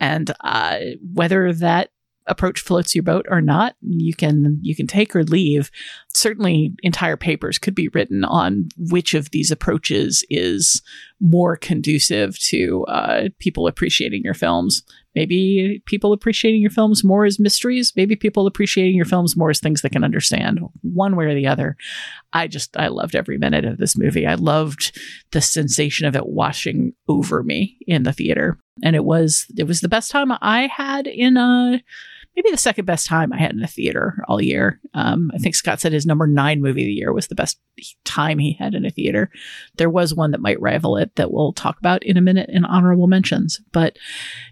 And 0.00 0.32
uh, 0.40 0.78
whether 1.12 1.52
that 1.52 1.90
approach 2.26 2.60
floats 2.60 2.94
your 2.94 3.02
boat 3.02 3.26
or 3.28 3.42
not, 3.42 3.76
you 3.82 4.14
can 4.14 4.58
you 4.62 4.74
can 4.74 4.86
take 4.86 5.14
or 5.14 5.22
leave. 5.22 5.70
Certainly, 6.14 6.72
entire 6.82 7.18
papers 7.18 7.58
could 7.58 7.74
be 7.74 7.88
written 7.88 8.24
on 8.24 8.70
which 8.78 9.12
of 9.12 9.30
these 9.30 9.50
approaches 9.50 10.24
is 10.30 10.80
more 11.20 11.54
conducive 11.54 12.38
to 12.38 12.86
uh, 12.86 13.28
people 13.38 13.66
appreciating 13.66 14.22
your 14.24 14.34
films. 14.34 14.82
Maybe 15.18 15.82
people 15.84 16.12
appreciating 16.12 16.60
your 16.60 16.70
films 16.70 17.02
more 17.02 17.24
as 17.24 17.40
mysteries. 17.40 17.92
Maybe 17.96 18.14
people 18.14 18.46
appreciating 18.46 18.94
your 18.94 19.04
films 19.04 19.36
more 19.36 19.50
as 19.50 19.58
things 19.58 19.82
they 19.82 19.88
can 19.88 20.04
understand. 20.04 20.60
One 20.82 21.16
way 21.16 21.24
or 21.24 21.34
the 21.34 21.48
other. 21.48 21.76
I 22.32 22.46
just 22.46 22.76
I 22.76 22.86
loved 22.86 23.16
every 23.16 23.36
minute 23.36 23.64
of 23.64 23.78
this 23.78 23.98
movie. 23.98 24.28
I 24.28 24.34
loved 24.34 24.96
the 25.32 25.40
sensation 25.40 26.06
of 26.06 26.14
it 26.14 26.28
washing 26.28 26.92
over 27.08 27.42
me 27.42 27.78
in 27.88 28.04
the 28.04 28.12
theater, 28.12 28.60
and 28.84 28.94
it 28.94 29.04
was 29.04 29.46
it 29.56 29.64
was 29.64 29.80
the 29.80 29.88
best 29.88 30.12
time 30.12 30.30
I 30.40 30.68
had 30.68 31.08
in 31.08 31.36
a 31.36 31.82
maybe 32.38 32.52
the 32.52 32.56
second 32.56 32.84
best 32.84 33.08
time 33.08 33.32
I 33.32 33.38
had 33.38 33.50
in 33.50 33.64
a 33.64 33.66
theater 33.66 34.22
all 34.28 34.40
year. 34.40 34.80
Um, 34.94 35.32
I 35.34 35.38
think 35.38 35.56
Scott 35.56 35.80
said 35.80 35.92
his 35.92 36.06
number 36.06 36.28
nine 36.28 36.62
movie 36.62 36.82
of 36.82 36.86
the 36.86 36.92
year 36.92 37.12
was 37.12 37.26
the 37.26 37.34
best 37.34 37.58
time 38.04 38.38
he 38.38 38.52
had 38.52 38.74
in 38.74 38.84
a 38.84 38.90
theater. 38.90 39.32
There 39.74 39.90
was 39.90 40.14
one 40.14 40.30
that 40.30 40.40
might 40.40 40.60
rival 40.60 40.96
it 40.98 41.16
that 41.16 41.32
we'll 41.32 41.52
talk 41.52 41.80
about 41.80 42.04
in 42.04 42.16
a 42.16 42.20
minute 42.20 42.48
in 42.48 42.64
honorable 42.64 43.08
mentions. 43.08 43.60
But 43.72 43.98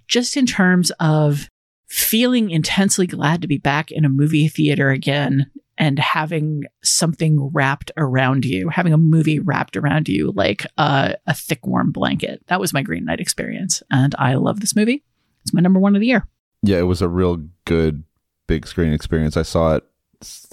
just 0.09 0.37
in 0.37 0.47
terms 0.47 0.91
of 0.99 1.49
feeling 1.87 2.51
intensely 2.51 3.07
glad 3.07 3.41
to 3.43 3.47
be 3.47 3.59
back 3.59 3.93
in 3.93 4.05
a 4.05 4.09
movie 4.09 4.49
theater 4.49 4.91
again 4.91 5.49
and 5.79 6.01
having 6.01 6.65
something 6.83 7.51
wrapped 7.53 7.93
around 7.97 8.45
you, 8.45 8.69
having 8.69 8.95
a 8.95 8.99
movie 8.99 9.39
wrapped 9.39 9.77
around 9.77 10.09
you 10.09 10.33
like 10.35 10.67
a, 10.77 11.15
a 11.29 11.35
thick, 11.35 11.65
warm 11.65 11.93
blanket. 11.93 12.43
That 12.49 12.59
was 12.59 12.73
my 12.73 12.83
Green 12.83 13.05
Knight 13.05 13.21
experience. 13.21 13.81
And 13.93 14.13
I 14.19 14.35
love 14.35 14.59
this 14.59 14.75
movie. 14.75 15.05
It's 15.43 15.55
my 15.55 15.61
number 15.61 15.79
one 15.79 15.95
of 15.95 16.01
the 16.01 16.09
year. 16.09 16.27
Yeah, 16.67 16.79
it 16.79 16.83
was 16.83 17.03
a 17.03 17.09
real 17.09 17.45
good 17.65 18.05
big 18.47 18.67
screen 18.67 18.93
experience. 18.93 19.37
I 19.37 19.43
saw 19.43 19.77
it, 19.77 19.85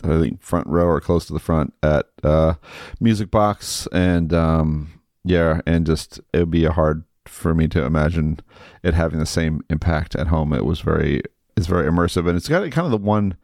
I 0.03 0.19
think, 0.19 0.41
front 0.41 0.67
row 0.67 0.85
or 0.85 1.01
close 1.01 1.25
to 1.25 1.33
the 1.33 1.39
front 1.39 1.73
at 1.81 2.07
uh, 2.23 2.55
Music 2.99 3.31
Box. 3.31 3.87
And 3.91 4.33
um, 4.33 5.01
yeah, 5.23 5.61
and 5.65 5.85
just 5.85 6.19
it 6.33 6.39
would 6.39 6.51
be 6.51 6.65
hard 6.65 7.03
for 7.25 7.53
me 7.55 7.67
to 7.69 7.83
imagine 7.83 8.39
it 8.83 8.93
having 8.93 9.19
the 9.19 9.25
same 9.25 9.61
impact 9.69 10.15
at 10.15 10.27
home. 10.27 10.53
It 10.53 10.65
was 10.65 10.81
very, 10.81 11.21
it's 11.55 11.67
very 11.67 11.89
immersive. 11.89 12.27
And 12.27 12.37
it's 12.37 12.49
got 12.49 12.69
kind 12.71 12.85
of 12.85 12.91
the 12.91 12.97
one 12.97 13.35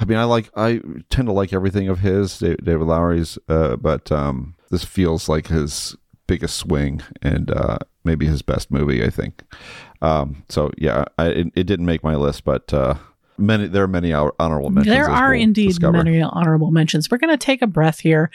I 0.00 0.04
mean, 0.04 0.18
I 0.18 0.24
like 0.24 0.50
I 0.56 0.80
tend 1.10 1.26
to 1.26 1.32
like 1.32 1.52
everything 1.52 1.88
of 1.88 2.00
his 2.00 2.38
David 2.38 2.82
Lowery's, 2.82 3.36
uh, 3.48 3.76
but 3.76 4.12
um, 4.12 4.54
this 4.70 4.84
feels 4.84 5.28
like 5.28 5.48
his 5.48 5.96
biggest 6.28 6.56
swing 6.56 7.02
and 7.20 7.50
uh, 7.50 7.78
maybe 8.04 8.26
his 8.26 8.42
best 8.42 8.70
movie. 8.70 9.02
I 9.04 9.10
think. 9.10 9.42
Um, 10.00 10.44
so 10.48 10.70
yeah, 10.78 11.06
I, 11.18 11.26
it, 11.26 11.46
it, 11.56 11.64
didn't 11.64 11.86
make 11.86 12.04
my 12.04 12.14
list, 12.14 12.44
but 12.44 12.72
uh, 12.72 12.94
many 13.36 13.66
there 13.66 13.82
are 13.82 13.88
many 13.88 14.12
honorable 14.12 14.70
mentions. 14.70 14.94
There 14.94 15.10
are 15.10 15.30
we'll 15.30 15.40
indeed 15.40 15.68
discover. 15.68 16.04
many 16.04 16.22
honorable 16.22 16.70
mentions. 16.70 17.10
We're 17.10 17.18
going 17.18 17.36
to 17.36 17.44
take 17.44 17.62
a 17.62 17.66
breath 17.66 17.98
here. 17.98 18.30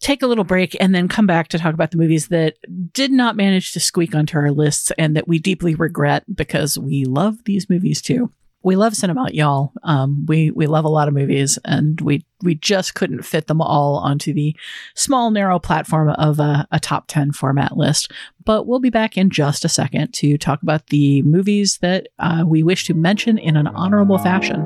Take 0.00 0.22
a 0.22 0.26
little 0.26 0.44
break 0.44 0.76
and 0.80 0.94
then 0.94 1.08
come 1.08 1.26
back 1.26 1.48
to 1.48 1.58
talk 1.58 1.72
about 1.72 1.92
the 1.92 1.96
movies 1.96 2.28
that 2.28 2.56
did 2.92 3.10
not 3.10 3.36
manage 3.36 3.72
to 3.72 3.80
squeak 3.80 4.14
onto 4.14 4.36
our 4.36 4.50
lists 4.50 4.92
and 4.98 5.16
that 5.16 5.28
we 5.28 5.38
deeply 5.38 5.74
regret 5.74 6.24
because 6.34 6.76
we 6.76 7.04
love 7.04 7.44
these 7.44 7.70
movies 7.70 8.02
too 8.02 8.30
we 8.64 8.76
love 8.76 8.96
cinema, 8.96 9.28
y'all. 9.30 9.72
Um, 9.82 10.24
we 10.26 10.50
we 10.50 10.66
love 10.66 10.86
a 10.86 10.88
lot 10.88 11.06
of 11.06 11.14
movies, 11.14 11.58
and 11.66 12.00
we 12.00 12.24
we 12.42 12.54
just 12.54 12.94
couldn't 12.94 13.22
fit 13.22 13.46
them 13.46 13.60
all 13.60 13.96
onto 13.96 14.32
the 14.32 14.56
small 14.94 15.30
narrow 15.30 15.58
platform 15.58 16.08
of 16.08 16.40
a, 16.40 16.66
a 16.72 16.80
top 16.80 17.04
ten 17.06 17.30
format 17.30 17.76
list. 17.76 18.10
But 18.44 18.66
we'll 18.66 18.80
be 18.80 18.90
back 18.90 19.18
in 19.18 19.28
just 19.28 19.64
a 19.66 19.68
second 19.68 20.14
to 20.14 20.38
talk 20.38 20.62
about 20.62 20.86
the 20.86 21.22
movies 21.22 21.78
that 21.82 22.08
uh, 22.18 22.44
we 22.46 22.62
wish 22.62 22.86
to 22.86 22.94
mention 22.94 23.36
in 23.36 23.56
an 23.56 23.66
honorable 23.66 24.18
fashion. 24.18 24.62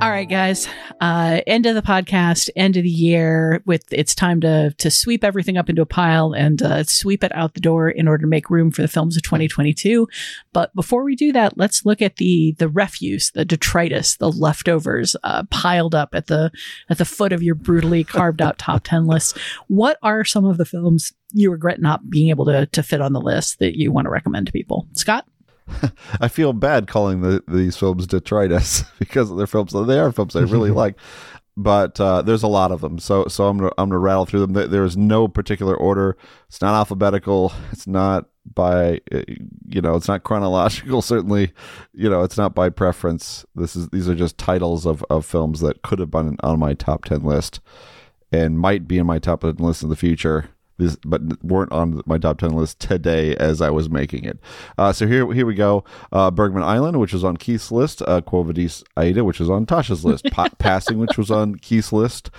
All 0.00 0.10
right, 0.10 0.28
guys. 0.28 0.68
Uh, 1.04 1.42
end 1.46 1.66
of 1.66 1.74
the 1.74 1.82
podcast, 1.82 2.48
end 2.56 2.78
of 2.78 2.82
the 2.82 2.88
year. 2.88 3.62
With 3.66 3.84
it's 3.92 4.14
time 4.14 4.40
to 4.40 4.74
to 4.78 4.90
sweep 4.90 5.22
everything 5.22 5.58
up 5.58 5.68
into 5.68 5.82
a 5.82 5.86
pile 5.86 6.32
and 6.32 6.62
uh, 6.62 6.82
sweep 6.84 7.22
it 7.22 7.30
out 7.36 7.52
the 7.52 7.60
door 7.60 7.90
in 7.90 8.08
order 8.08 8.22
to 8.22 8.26
make 8.26 8.48
room 8.48 8.70
for 8.70 8.80
the 8.80 8.88
films 8.88 9.14
of 9.14 9.22
2022. 9.22 10.08
But 10.54 10.74
before 10.74 11.04
we 11.04 11.14
do 11.14 11.30
that, 11.32 11.58
let's 11.58 11.84
look 11.84 12.00
at 12.00 12.16
the 12.16 12.54
the 12.58 12.70
refuse, 12.70 13.32
the 13.32 13.44
detritus, 13.44 14.16
the 14.16 14.32
leftovers 14.32 15.14
uh, 15.24 15.42
piled 15.50 15.94
up 15.94 16.14
at 16.14 16.28
the 16.28 16.50
at 16.88 16.96
the 16.96 17.04
foot 17.04 17.34
of 17.34 17.42
your 17.42 17.54
brutally 17.54 18.02
carved 18.02 18.40
out 18.40 18.56
top 18.56 18.80
10 18.84 19.06
list. 19.06 19.36
What 19.68 19.98
are 20.02 20.24
some 20.24 20.46
of 20.46 20.56
the 20.56 20.64
films 20.64 21.12
you 21.34 21.50
regret 21.50 21.82
not 21.82 22.08
being 22.08 22.30
able 22.30 22.46
to 22.46 22.64
to 22.64 22.82
fit 22.82 23.02
on 23.02 23.12
the 23.12 23.20
list 23.20 23.58
that 23.58 23.78
you 23.78 23.92
want 23.92 24.06
to 24.06 24.10
recommend 24.10 24.46
to 24.46 24.52
people, 24.52 24.88
Scott? 24.94 25.26
I 26.20 26.28
feel 26.28 26.52
bad 26.52 26.86
calling 26.86 27.20
the, 27.20 27.42
these 27.48 27.76
films 27.76 28.06
detritus 28.06 28.84
because 28.98 29.34
they're 29.34 29.46
films. 29.46 29.72
They 29.72 29.98
are 29.98 30.12
films 30.12 30.36
I 30.36 30.40
really 30.40 30.70
like, 30.82 30.96
but 31.56 31.98
uh, 32.00 32.22
there's 32.22 32.42
a 32.42 32.48
lot 32.48 32.72
of 32.72 32.80
them. 32.80 32.98
So 32.98 33.26
so 33.28 33.48
I'm 33.48 33.58
gonna, 33.58 33.72
I'm 33.78 33.88
gonna 33.88 33.98
rattle 33.98 34.26
through 34.26 34.46
them. 34.46 34.70
There 34.70 34.84
is 34.84 34.96
no 34.96 35.28
particular 35.28 35.76
order. 35.76 36.16
It's 36.48 36.60
not 36.60 36.74
alphabetical. 36.74 37.52
It's 37.72 37.86
not 37.86 38.26
by 38.52 39.00
uh, 39.12 39.22
you 39.66 39.80
know. 39.80 39.94
It's 39.94 40.08
not 40.08 40.24
chronological. 40.24 41.00
Certainly, 41.02 41.52
you 41.92 42.10
know. 42.10 42.22
It's 42.22 42.36
not 42.36 42.54
by 42.54 42.68
preference. 42.68 43.46
This 43.54 43.74
is 43.76 43.88
these 43.88 44.08
are 44.08 44.14
just 44.14 44.38
titles 44.38 44.86
of 44.86 45.04
of 45.08 45.24
films 45.24 45.60
that 45.60 45.82
could 45.82 45.98
have 45.98 46.10
been 46.10 46.36
on 46.42 46.58
my 46.58 46.74
top 46.74 47.04
ten 47.04 47.22
list 47.22 47.60
and 48.32 48.58
might 48.58 48.88
be 48.88 48.98
in 48.98 49.06
my 49.06 49.18
top 49.18 49.42
ten 49.42 49.56
list 49.56 49.82
in 49.82 49.88
the 49.88 49.96
future 49.96 50.50
this, 50.78 50.96
but 51.04 51.20
weren't 51.42 51.72
on 51.72 52.02
my 52.06 52.18
top 52.18 52.38
10 52.38 52.50
list 52.50 52.80
today 52.80 53.36
as 53.36 53.60
I 53.60 53.70
was 53.70 53.88
making 53.88 54.24
it. 54.24 54.38
Uh, 54.76 54.92
so 54.92 55.06
here 55.06 55.32
here 55.32 55.46
we 55.46 55.54
go. 55.54 55.84
Uh, 56.12 56.30
Bergman 56.30 56.62
Island, 56.62 57.00
which 57.00 57.12
was 57.12 57.24
on 57.24 57.36
Keith's 57.36 57.70
list. 57.70 58.02
Uh, 58.06 58.20
Quo 58.20 58.42
Vadis 58.42 58.82
Aida, 58.96 59.24
which 59.24 59.40
was 59.40 59.50
on 59.50 59.66
Tasha's 59.66 60.04
list. 60.04 60.24
Pa- 60.30 60.48
Passing, 60.58 60.98
which 60.98 61.16
was 61.18 61.30
on 61.30 61.54
Keith's 61.56 61.92
list. 61.92 62.30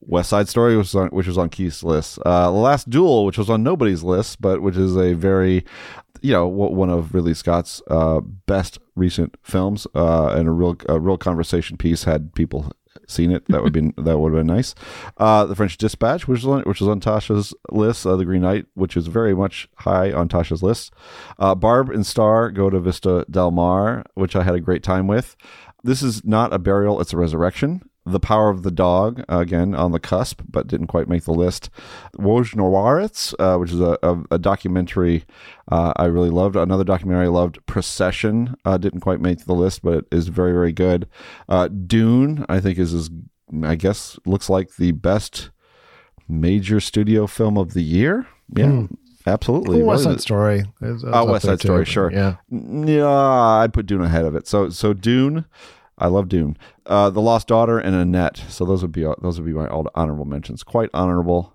West 0.00 0.30
Side 0.30 0.48
Story, 0.48 0.76
which 0.76 0.84
was 0.84 0.94
on, 0.94 1.08
which 1.08 1.26
was 1.26 1.38
on 1.38 1.48
Keith's 1.50 1.82
list. 1.82 2.18
Uh, 2.24 2.50
Last 2.50 2.88
Duel, 2.88 3.24
which 3.26 3.36
was 3.38 3.50
on 3.50 3.62
nobody's 3.62 4.02
list, 4.02 4.40
but 4.40 4.62
which 4.62 4.76
is 4.76 4.96
a 4.96 5.12
very, 5.12 5.64
you 6.22 6.32
know, 6.32 6.46
one 6.48 6.88
of 6.88 7.12
Ridley 7.14 7.34
Scott's 7.34 7.82
uh, 7.88 8.20
best 8.20 8.78
recent 8.96 9.36
films, 9.42 9.86
uh, 9.94 10.28
and 10.28 10.48
a 10.48 10.52
real 10.52 10.76
a 10.88 10.98
real 10.98 11.18
conversation 11.18 11.76
piece. 11.76 12.04
Had 12.04 12.34
people 12.34 12.72
seen 13.08 13.32
it, 13.32 13.44
that 13.48 13.62
would 13.62 13.72
be 13.72 13.92
that 13.96 14.18
would 14.18 14.32
have 14.32 14.40
been 14.40 14.54
nice. 14.54 14.74
Uh, 15.16 15.44
the 15.46 15.56
French 15.56 15.76
Dispatch, 15.76 16.28
which 16.28 16.40
is 16.40 16.46
on, 16.46 16.62
which 16.62 16.80
is 16.80 16.88
on 16.88 17.00
Tasha's 17.00 17.54
list. 17.70 18.06
Uh, 18.06 18.16
the 18.16 18.24
Green 18.24 18.42
Knight, 18.42 18.66
which 18.74 18.96
is 18.96 19.06
very 19.06 19.34
much 19.34 19.68
high 19.76 20.12
on 20.12 20.28
Tasha's 20.28 20.62
list. 20.62 20.92
Uh, 21.38 21.54
Barb 21.54 21.90
and 21.90 22.06
Star 22.06 22.50
go 22.50 22.70
to 22.70 22.78
Vista 22.78 23.24
Del 23.30 23.50
Mar, 23.50 24.04
which 24.14 24.36
I 24.36 24.42
had 24.42 24.54
a 24.54 24.60
great 24.60 24.82
time 24.82 25.06
with. 25.06 25.36
This 25.82 26.02
is 26.02 26.24
not 26.24 26.52
a 26.52 26.58
burial; 26.58 27.00
it's 27.00 27.12
a 27.12 27.16
resurrection. 27.16 27.87
The 28.12 28.20
Power 28.20 28.48
of 28.50 28.62
the 28.62 28.70
Dog, 28.70 29.22
again 29.28 29.74
on 29.74 29.92
the 29.92 30.00
cusp, 30.00 30.42
but 30.48 30.66
didn't 30.66 30.86
quite 30.88 31.08
make 31.08 31.24
the 31.24 31.32
list. 31.32 31.70
Wojnarowicz, 32.16 33.34
uh, 33.38 33.58
which 33.58 33.72
is 33.72 33.80
a, 33.80 33.98
a, 34.02 34.22
a 34.32 34.38
documentary 34.38 35.24
uh, 35.70 35.92
I 35.96 36.06
really 36.06 36.30
loved. 36.30 36.56
Another 36.56 36.84
documentary 36.84 37.26
I 37.26 37.30
loved, 37.30 37.64
Procession, 37.66 38.56
uh, 38.64 38.78
didn't 38.78 39.00
quite 39.00 39.20
make 39.20 39.44
the 39.44 39.54
list, 39.54 39.82
but 39.82 39.94
it 39.94 40.06
is 40.10 40.28
very, 40.28 40.52
very 40.52 40.72
good. 40.72 41.08
Uh, 41.48 41.68
Dune, 41.68 42.46
I 42.48 42.60
think, 42.60 42.78
is, 42.78 42.92
is, 42.94 43.10
I 43.62 43.74
guess, 43.74 44.18
looks 44.24 44.48
like 44.48 44.76
the 44.76 44.92
best 44.92 45.50
major 46.28 46.80
studio 46.80 47.26
film 47.26 47.56
of 47.58 47.74
the 47.74 47.82
year. 47.82 48.26
Yeah. 48.54 48.66
Mm. 48.66 48.96
Absolutely, 49.26 49.82
West 49.82 50.04
Side 50.04 50.22
Story. 50.22 50.64
Oh, 50.80 51.30
West 51.30 51.44
Side 51.44 51.60
Story, 51.60 51.84
sure. 51.84 52.10
Yeah, 52.10 52.36
yeah. 52.50 53.06
I'd 53.06 53.74
put 53.74 53.84
Dune 53.84 54.00
ahead 54.00 54.24
of 54.24 54.34
it. 54.34 54.46
So, 54.46 54.70
so 54.70 54.94
Dune, 54.94 55.44
I 55.98 56.06
love 56.06 56.28
Dune. 56.28 56.56
Uh, 56.86 57.10
the 57.10 57.20
Lost 57.20 57.48
Daughter 57.48 57.78
and 57.78 57.94
Annette. 57.94 58.42
So 58.48 58.64
those 58.64 58.82
would 58.82 58.92
be 58.92 59.02
those 59.20 59.38
would 59.38 59.46
be 59.46 59.52
my 59.52 59.68
old 59.68 59.88
honorable 59.94 60.24
mentions. 60.24 60.62
Quite 60.62 60.90
honorable, 60.94 61.54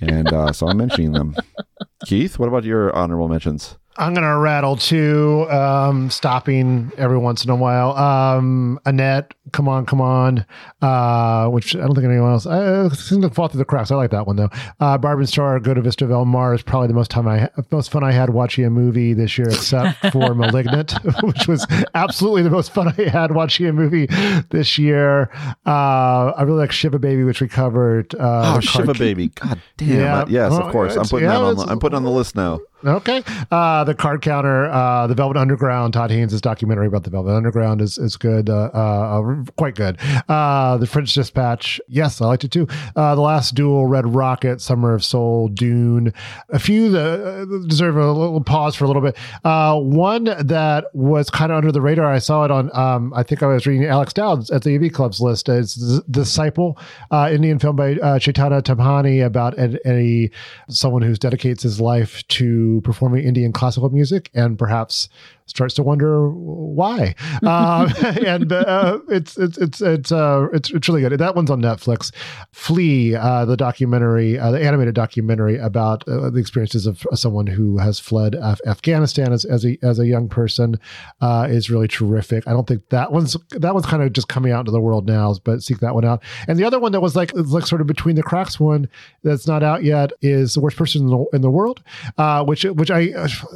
and 0.00 0.32
uh, 0.32 0.52
so 0.52 0.68
I'm 0.68 0.76
mentioning 0.76 1.12
them. 1.12 1.36
Keith, 2.06 2.38
what 2.38 2.48
about 2.48 2.64
your 2.64 2.94
honorable 2.94 3.28
mentions? 3.28 3.78
I'm 3.96 4.12
gonna 4.12 4.38
rattle 4.38 4.76
too, 4.76 5.48
um, 5.50 6.10
stopping 6.10 6.90
every 6.98 7.18
once 7.18 7.44
in 7.44 7.50
a 7.50 7.56
while. 7.56 7.96
Um, 7.96 8.80
Annette, 8.84 9.34
come 9.52 9.68
on, 9.68 9.86
come 9.86 10.00
on. 10.00 10.44
Uh, 10.82 11.48
which 11.48 11.76
I 11.76 11.80
don't 11.80 11.94
think 11.94 12.04
anyone 12.04 12.32
else. 12.32 12.46
I 12.46 12.88
think 12.88 13.22
to 13.22 13.30
fall 13.30 13.48
through 13.48 13.58
the 13.58 13.64
cracks. 13.64 13.92
I 13.92 13.94
like 13.94 14.10
that 14.10 14.26
one 14.26 14.36
though. 14.36 14.50
Uh, 14.80 14.98
Barb 14.98 15.20
and 15.20 15.28
Star, 15.28 15.60
Go 15.60 15.74
to 15.74 15.80
Vista 15.80 16.06
Del 16.06 16.24
Mar 16.24 16.54
is 16.54 16.62
probably 16.62 16.88
the 16.88 16.94
most 16.94 17.10
time 17.10 17.28
I 17.28 17.48
most 17.70 17.92
fun 17.92 18.02
I 18.02 18.10
had 18.10 18.30
watching 18.30 18.64
a 18.64 18.70
movie 18.70 19.14
this 19.14 19.38
year, 19.38 19.48
except 19.48 19.98
for 20.10 20.34
*Malignant*, 20.34 20.92
which 21.22 21.46
was 21.46 21.64
absolutely 21.94 22.42
the 22.42 22.50
most 22.50 22.74
fun 22.74 22.92
I 22.98 23.08
had 23.08 23.32
watching 23.32 23.66
a 23.66 23.72
movie 23.72 24.06
this 24.50 24.76
year. 24.76 25.30
Uh, 25.64 26.32
I 26.36 26.42
really 26.42 26.58
like 26.58 26.72
*Shiva 26.72 26.98
Baby*, 26.98 27.22
which 27.22 27.40
we 27.40 27.48
covered. 27.48 28.14
Uh, 28.16 28.56
oh, 28.56 28.60
*Shiva 28.60 28.94
Baby*, 28.94 29.28
God 29.28 29.60
damn! 29.76 29.88
Yeah. 29.88 30.24
yes, 30.28 30.52
of 30.52 30.72
course. 30.72 30.96
I'm 30.96 31.04
putting 31.04 31.28
yeah, 31.28 31.38
that 31.38 31.44
on. 31.44 31.56
The, 31.56 31.62
I'm 31.64 31.78
putting 31.78 31.96
on 31.96 32.02
the 32.02 32.10
list 32.10 32.34
now. 32.34 32.58
Okay. 32.84 33.22
Uh, 33.50 33.84
the 33.84 33.94
card 33.94 34.20
counter, 34.20 34.66
uh, 34.66 35.06
the 35.06 35.14
Velvet 35.14 35.38
Underground, 35.38 35.94
Todd 35.94 36.10
Haynes' 36.10 36.38
documentary 36.40 36.86
about 36.86 37.04
the 37.04 37.10
Velvet 37.10 37.32
Underground 37.32 37.80
is, 37.80 37.96
is 37.96 38.16
good, 38.16 38.50
uh, 38.50 38.70
uh 38.74 39.44
quite 39.56 39.74
good. 39.74 39.98
Uh, 40.28 40.76
the 40.76 40.86
French 40.86 41.14
Dispatch, 41.14 41.80
yes, 41.88 42.20
I 42.20 42.26
liked 42.26 42.44
it 42.44 42.50
too. 42.50 42.68
Uh, 42.94 43.14
the 43.14 43.22
Last 43.22 43.54
Duel, 43.54 43.86
Red 43.86 44.06
Rocket, 44.06 44.60
Summer 44.60 44.92
of 44.92 45.02
Soul, 45.02 45.48
Dune, 45.48 46.12
a 46.50 46.58
few 46.58 46.90
that 46.90 47.64
deserve 47.68 47.96
a 47.96 48.12
little 48.12 48.42
pause 48.42 48.74
for 48.74 48.84
a 48.84 48.86
little 48.86 49.02
bit. 49.02 49.16
one 49.42 50.24
that 50.24 50.84
was 50.92 51.30
kind 51.30 51.52
of 51.52 51.58
under 51.58 51.72
the 51.72 51.80
radar, 51.80 52.12
I 52.12 52.18
saw 52.18 52.44
it 52.44 52.50
on, 52.50 52.74
um, 52.76 53.14
I 53.14 53.22
think 53.22 53.42
I 53.42 53.46
was 53.46 53.66
reading 53.66 53.86
Alex 53.86 54.12
Dowd's 54.12 54.50
at 54.50 54.62
the 54.62 54.76
AV 54.76 54.92
Club's 54.92 55.20
list, 55.20 55.48
is 55.48 56.02
Disciple, 56.10 56.78
Indian 57.12 57.58
film 57.58 57.76
by 57.76 58.18
Chaitanya 58.18 58.60
Tamhane 58.60 59.24
about 59.24 59.58
a, 59.58 59.78
a, 59.90 60.30
someone 60.68 61.02
who 61.02 61.14
dedicates 61.14 61.62
his 61.62 61.80
life 61.80 62.26
to 62.28 62.73
performing 62.80 63.24
Indian 63.24 63.52
classical 63.52 63.90
music 63.90 64.30
and 64.34 64.58
perhaps 64.58 65.08
starts 65.46 65.74
to 65.74 65.82
wonder 65.82 66.30
why. 66.30 67.14
Um, 67.44 67.92
and 68.26 68.52
uh, 68.52 69.00
it's 69.08 69.36
it's 69.36 69.58
it's 69.58 69.80
it's 69.82 70.12
uh, 70.12 70.46
it's 70.52 70.70
it's 70.70 70.88
really 70.88 71.02
good. 71.02 71.18
That 71.18 71.34
one's 71.36 71.50
on 71.50 71.60
Netflix. 71.60 72.14
Flee, 72.52 73.14
uh, 73.14 73.44
the 73.44 73.56
documentary, 73.56 74.38
uh, 74.38 74.50
the 74.50 74.62
animated 74.62 74.94
documentary 74.94 75.58
about 75.58 76.08
uh, 76.08 76.30
the 76.30 76.38
experiences 76.38 76.86
of 76.86 77.04
someone 77.14 77.46
who 77.46 77.76
has 77.78 77.98
fled 77.98 78.34
Af- 78.36 78.60
Afghanistan 78.66 79.32
as, 79.32 79.44
as 79.44 79.66
a 79.66 79.76
as 79.82 79.98
a 79.98 80.06
young 80.06 80.28
person, 80.28 80.76
uh, 81.20 81.46
is 81.50 81.70
really 81.70 81.88
terrific. 81.88 82.46
I 82.46 82.52
don't 82.52 82.66
think 82.66 82.88
that 82.90 83.12
one's 83.12 83.36
that 83.50 83.74
one's 83.74 83.86
kind 83.86 84.02
of 84.02 84.12
just 84.12 84.28
coming 84.28 84.52
out 84.52 84.60
into 84.60 84.72
the 84.72 84.80
world 84.80 85.06
now, 85.06 85.34
but 85.44 85.62
seek 85.62 85.80
that 85.80 85.94
one 85.94 86.04
out. 86.04 86.22
And 86.48 86.58
the 86.58 86.64
other 86.64 86.78
one 86.78 86.92
that 86.92 87.00
was 87.00 87.14
like 87.14 87.32
like 87.34 87.66
sort 87.66 87.82
of 87.82 87.86
between 87.86 88.16
the 88.16 88.22
cracks 88.22 88.58
one 88.58 88.88
that's 89.22 89.46
not 89.46 89.62
out 89.62 89.84
yet 89.84 90.12
is 90.22 90.54
the 90.54 90.60
worst 90.60 90.76
person 90.78 91.02
in 91.02 91.08
the, 91.08 91.26
in 91.34 91.42
the 91.42 91.50
world, 91.50 91.82
uh, 92.16 92.42
which 92.44 92.64
which 92.64 92.90
I 92.90 93.12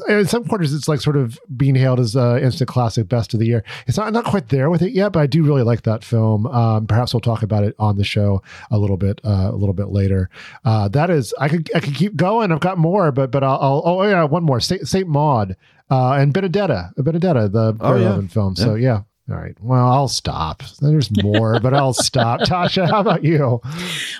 in 0.08 0.26
some 0.26 0.44
quarters 0.44 0.74
it's 0.74 0.88
like 0.88 1.00
sort 1.00 1.16
of 1.16 1.38
being 1.56 1.77
hailed 1.78 2.00
as 2.00 2.14
uh, 2.16 2.38
instant 2.42 2.68
classic 2.68 3.08
best 3.08 3.32
of 3.34 3.40
the 3.40 3.46
year. 3.46 3.64
It's 3.86 3.96
not 3.96 4.12
not 4.12 4.24
quite 4.24 4.48
there 4.48 4.68
with 4.70 4.82
it 4.82 4.92
yet, 4.92 5.12
but 5.12 5.20
I 5.20 5.26
do 5.26 5.42
really 5.42 5.62
like 5.62 5.82
that 5.82 6.04
film. 6.04 6.46
Um, 6.46 6.86
perhaps 6.86 7.14
we'll 7.14 7.20
talk 7.20 7.42
about 7.42 7.64
it 7.64 7.74
on 7.78 7.96
the 7.96 8.04
show 8.04 8.42
a 8.70 8.78
little 8.78 8.96
bit 8.96 9.20
uh, 9.24 9.50
a 9.52 9.56
little 9.56 9.72
bit 9.74 9.88
later. 9.88 10.28
Uh, 10.64 10.88
that 10.88 11.10
is, 11.10 11.32
I 11.38 11.48
could 11.48 11.70
I 11.74 11.80
could 11.80 11.94
keep 11.94 12.16
going. 12.16 12.52
I've 12.52 12.60
got 12.60 12.78
more, 12.78 13.10
but 13.12 13.30
but 13.30 13.42
I'll, 13.42 13.58
I'll 13.60 13.82
oh 13.86 14.02
yeah, 14.02 14.24
one 14.24 14.42
more 14.42 14.60
Saint, 14.60 14.86
Saint 14.86 15.08
Maud 15.08 15.56
uh, 15.90 16.12
and 16.12 16.32
Benedetta, 16.34 16.92
Benedetta, 16.96 17.48
the 17.48 17.76
Oh, 17.80 17.96
yeah. 17.96 18.20
Film. 18.28 18.56
So 18.56 18.74
yeah. 18.74 19.02
All 19.30 19.36
right. 19.36 19.56
Well, 19.60 19.86
I'll 19.86 20.08
stop. 20.08 20.62
There's 20.80 21.10
more, 21.22 21.60
but 21.60 21.74
I'll 21.74 21.92
stop. 21.92 22.40
Tasha, 22.48 22.88
how 22.88 23.00
about 23.00 23.24
you? 23.24 23.60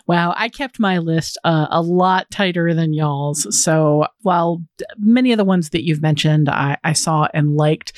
Wow, 0.06 0.34
I 0.36 0.50
kept 0.50 0.78
my 0.78 0.98
list 0.98 1.38
uh, 1.44 1.66
a 1.70 1.80
lot 1.80 2.30
tighter 2.30 2.74
than 2.74 2.92
y'all's. 2.92 3.56
So 3.58 4.06
while 4.22 4.62
many 4.98 5.32
of 5.32 5.38
the 5.38 5.44
ones 5.44 5.70
that 5.70 5.84
you've 5.84 6.02
mentioned 6.02 6.50
I, 6.50 6.76
I 6.84 6.92
saw 6.92 7.26
and 7.32 7.56
liked, 7.56 7.94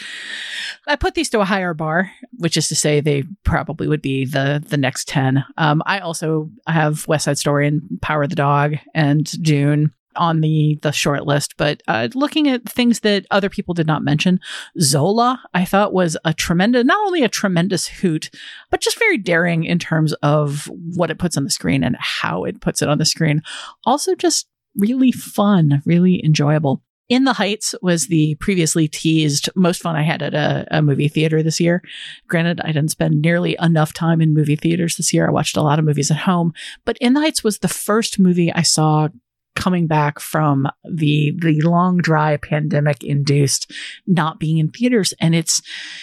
I 0.86 0.94
put 0.94 1.14
these 1.14 1.30
to 1.30 1.40
a 1.40 1.44
higher 1.44 1.74
bar, 1.74 2.12
which 2.38 2.56
is 2.56 2.68
to 2.68 2.76
say 2.76 3.00
they 3.00 3.24
probably 3.42 3.88
would 3.88 4.02
be 4.02 4.24
the 4.24 4.64
the 4.64 4.76
next 4.76 5.08
ten. 5.08 5.44
Um, 5.56 5.82
I 5.86 5.98
also 5.98 6.48
have 6.68 7.08
West 7.08 7.24
Side 7.24 7.38
Story 7.38 7.66
and 7.66 7.82
Power 8.02 8.22
of 8.22 8.30
the 8.30 8.36
Dog 8.36 8.76
and 8.94 9.24
Dune 9.42 9.92
on 10.16 10.40
the 10.40 10.78
the 10.82 10.92
short 10.92 11.26
list 11.26 11.56
but 11.56 11.82
uh, 11.88 12.08
looking 12.14 12.48
at 12.48 12.68
things 12.68 13.00
that 13.00 13.26
other 13.30 13.48
people 13.48 13.74
did 13.74 13.86
not 13.86 14.02
mention 14.02 14.40
zola 14.80 15.40
i 15.54 15.64
thought 15.64 15.92
was 15.92 16.16
a 16.24 16.34
tremendous 16.34 16.84
not 16.84 16.98
only 17.06 17.22
a 17.22 17.28
tremendous 17.28 17.86
hoot 17.88 18.30
but 18.70 18.80
just 18.80 18.98
very 18.98 19.18
daring 19.18 19.64
in 19.64 19.78
terms 19.78 20.12
of 20.22 20.68
what 20.94 21.10
it 21.10 21.18
puts 21.18 21.36
on 21.36 21.44
the 21.44 21.50
screen 21.50 21.82
and 21.82 21.96
how 21.98 22.44
it 22.44 22.60
puts 22.60 22.82
it 22.82 22.88
on 22.88 22.98
the 22.98 23.04
screen. 23.04 23.42
Also, 23.84 24.14
just 24.14 24.48
really 24.76 25.12
fun, 25.12 25.82
really 25.84 26.24
enjoyable. 26.24 26.82
In 27.08 27.24
the 27.24 27.32
Heights 27.32 27.74
was 27.82 28.06
the 28.06 28.36
previously 28.36 28.86
teased 28.86 29.50
most 29.56 29.82
fun 29.82 29.96
I 29.96 30.02
had 30.02 30.22
at 30.22 30.32
a, 30.32 30.64
a 30.70 30.80
movie 30.80 31.08
theater 31.08 31.42
this 31.42 31.58
year. 31.58 31.82
Granted, 32.28 32.60
I 32.60 32.68
didn't 32.68 32.92
spend 32.92 33.20
nearly 33.20 33.56
enough 33.60 33.92
time 33.92 34.20
in 34.20 34.32
movie 34.32 34.54
theaters 34.54 34.96
this 34.96 35.12
year. 35.12 35.26
I 35.26 35.32
watched 35.32 35.56
a 35.56 35.62
lot 35.62 35.80
of 35.80 35.84
movies 35.84 36.12
at 36.12 36.18
home, 36.18 36.52
but 36.84 36.96
In 37.00 37.14
the 37.14 37.20
Heights 37.20 37.42
was 37.42 37.58
the 37.58 37.68
first 37.68 38.20
movie 38.20 38.52
I 38.52 38.62
saw 38.62 39.08
coming 39.56 39.86
back 39.86 40.20
from 40.20 40.66
the 40.84 41.32
the 41.38 41.60
long 41.62 41.98
dry 41.98 42.36
pandemic 42.36 43.02
induced 43.02 43.72
not 44.06 44.38
being 44.38 44.58
in 44.58 44.70
theaters. 44.70 45.12
And 45.20 45.34
it's 45.34 45.62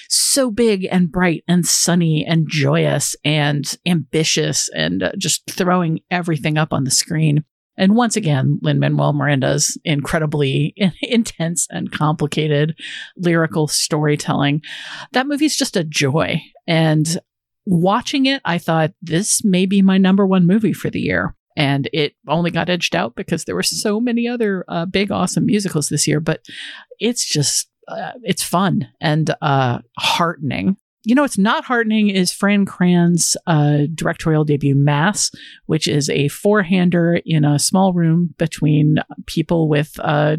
so 0.09 0.51
big 0.51 0.87
and 0.91 1.11
bright 1.11 1.43
and 1.47 1.65
sunny 1.65 2.25
and 2.25 2.47
joyous 2.49 3.15
and 3.23 3.77
ambitious 3.85 4.69
and 4.75 5.03
uh, 5.03 5.11
just 5.17 5.49
throwing 5.49 6.01
everything 6.11 6.57
up 6.57 6.73
on 6.73 6.83
the 6.83 6.91
screen. 6.91 7.43
And 7.77 7.95
once 7.95 8.15
again 8.15 8.59
Lin-Manuel 8.61 9.13
Miranda's 9.13 9.77
incredibly 9.83 10.73
intense 11.01 11.67
and 11.69 11.91
complicated 11.91 12.77
lyrical 13.15 13.67
storytelling. 13.67 14.61
That 15.13 15.27
movie's 15.27 15.55
just 15.55 15.77
a 15.77 15.83
joy. 15.83 16.41
And 16.67 17.19
watching 17.69 18.25
it 18.25 18.41
i 18.45 18.57
thought 18.57 18.93
this 19.01 19.43
may 19.43 19.65
be 19.65 19.81
my 19.81 19.97
number 19.97 20.25
one 20.25 20.47
movie 20.47 20.71
for 20.71 20.89
the 20.89 21.01
year 21.01 21.35
and 21.57 21.89
it 21.91 22.13
only 22.29 22.51
got 22.51 22.69
edged 22.69 22.95
out 22.95 23.15
because 23.15 23.43
there 23.43 23.55
were 23.55 23.63
so 23.63 23.99
many 23.99 24.27
other 24.27 24.63
uh, 24.69 24.85
big 24.85 25.11
awesome 25.11 25.45
musicals 25.45 25.89
this 25.89 26.07
year 26.07 26.21
but 26.21 26.45
it's 26.99 27.25
just 27.25 27.69
uh, 27.89 28.11
it's 28.23 28.43
fun 28.43 28.87
and 29.01 29.33
uh, 29.41 29.79
heartening. 29.97 30.77
You 31.03 31.15
know 31.15 31.21
what's 31.21 31.37
not 31.37 31.63
heartening 31.63 32.09
is 32.09 32.33
Fran 32.33 32.65
Kranz's 32.65 33.37
uh, 33.47 33.83
directorial 33.95 34.43
debut 34.43 34.75
mass 34.75 35.31
which 35.65 35.87
is 35.87 36.09
a 36.09 36.27
four-hander 36.27 37.21
in 37.25 37.45
a 37.45 37.59
small 37.59 37.93
room 37.93 38.35
between 38.37 38.97
people 39.25 39.69
with 39.69 39.97
uh, 39.99 40.37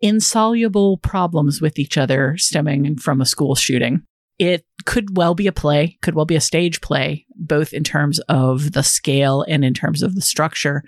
insoluble 0.00 0.98
problems 0.98 1.60
with 1.60 1.78
each 1.78 1.98
other 1.98 2.36
stemming 2.38 2.96
from 2.96 3.20
a 3.20 3.26
school 3.26 3.54
shooting. 3.54 4.02
It 4.38 4.64
could 4.86 5.18
well 5.18 5.34
be 5.34 5.46
a 5.46 5.52
play, 5.52 5.98
could 6.00 6.14
well 6.14 6.24
be 6.24 6.36
a 6.36 6.40
stage 6.40 6.80
play, 6.80 7.26
both 7.40 7.72
in 7.72 7.82
terms 7.82 8.20
of 8.28 8.72
the 8.72 8.82
scale 8.82 9.44
and 9.48 9.64
in 9.64 9.74
terms 9.74 10.02
of 10.02 10.14
the 10.14 10.20
structure. 10.20 10.82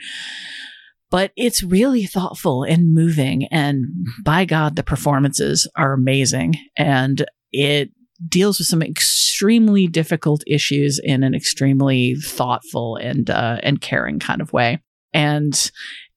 But 1.11 1.33
it's 1.37 1.63
really 1.63 2.05
thoughtful 2.05 2.63
and 2.63 2.95
moving. 2.95 3.47
And 3.51 3.87
by 4.25 4.45
God, 4.45 4.77
the 4.77 4.83
performances 4.83 5.69
are 5.77 5.93
amazing. 5.93 6.55
And 6.77 7.27
it 7.53 7.91
deals 8.29 8.59
with 8.59 8.69
some 8.69 8.83
extremely 8.83 9.87
difficult 9.87 10.43
issues 10.47 11.01
in 11.03 11.23
an 11.23 11.35
extremely 11.35 12.15
thoughtful 12.15 12.97
and 12.97 13.29
uh, 13.29 13.59
and 13.63 13.81
caring 13.81 14.21
kind 14.21 14.41
of 14.41 14.53
way. 14.53 14.81
And 15.13 15.71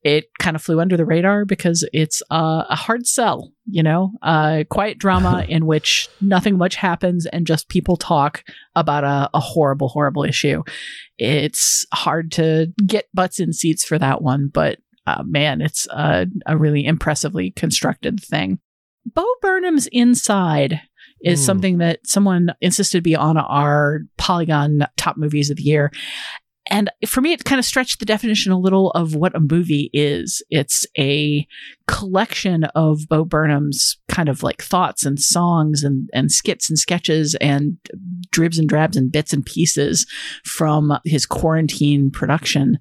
it 0.05 0.25
kind 0.37 0.55
of 0.55 0.61
flew 0.61 0.79
under 0.79 0.95
the 0.95 1.03
radar 1.03 1.45
because 1.45 1.83
it's 1.91 2.21
uh, 2.29 2.63
a 2.69 2.75
hard 2.75 3.07
sell, 3.07 3.51
you 3.65 3.81
know, 3.81 4.11
uh, 4.21 4.63
quiet 4.69 4.99
drama 4.99 5.43
in 5.49 5.65
which 5.65 6.07
nothing 6.21 6.57
much 6.59 6.75
happens 6.75 7.25
and 7.25 7.47
just 7.47 7.67
people 7.69 7.97
talk 7.97 8.43
about 8.75 9.03
a, 9.03 9.29
a 9.33 9.39
horrible, 9.39 9.87
horrible 9.89 10.23
issue. 10.23 10.61
It's 11.17 11.87
hard 11.91 12.31
to 12.33 12.71
get 12.85 13.07
butts 13.15 13.39
in 13.39 13.51
seats 13.51 13.83
for 13.83 13.97
that 13.97 14.21
one, 14.21 14.47
but 14.53 14.77
uh, 15.07 15.23
man, 15.25 15.59
it's 15.59 15.87
a, 15.87 16.27
a 16.45 16.55
really 16.55 16.85
impressively 16.85 17.49
constructed 17.51 18.23
thing. 18.23 18.59
Bo 19.11 19.25
Burnham's 19.41 19.87
Inside 19.87 20.81
is 21.23 21.41
Mm. 21.41 21.45
something 21.45 21.77
that 21.79 21.99
someone 22.05 22.53
insisted 22.61 23.01
be 23.01 23.15
on 23.15 23.37
our 23.37 24.01
Polygon 24.17 24.85
top 24.97 25.17
movies 25.17 25.49
of 25.49 25.57
the 25.57 25.63
year. 25.63 25.91
And 26.67 26.89
for 27.05 27.21
me, 27.21 27.31
it 27.31 27.45
kind 27.45 27.59
of 27.59 27.65
stretched 27.65 27.99
the 27.99 28.05
definition 28.05 28.51
a 28.51 28.59
little 28.59 28.91
of 28.91 29.15
what 29.15 29.35
a 29.35 29.39
movie 29.39 29.89
is. 29.93 30.41
It's 30.49 30.85
a 30.97 31.47
collection 31.87 32.63
of 32.75 33.07
Bo 33.07 33.23
Burnham's 33.23 33.97
kind 34.09 34.29
of 34.29 34.41
like 34.41 34.63
thoughts 34.63 35.05
and 35.05 35.19
songs 35.19 35.83
and, 35.83 36.09
and 36.13 36.31
skits 36.31 36.69
and 36.69 36.79
sketches 36.79 37.35
and 37.35 37.77
dribs 38.31 38.57
and 38.57 38.67
drabs 38.67 38.97
and 38.97 39.11
bits 39.11 39.31
and 39.31 39.45
pieces 39.45 40.07
from 40.43 40.97
his 41.05 41.25
quarantine 41.25 42.09
production. 42.09 42.79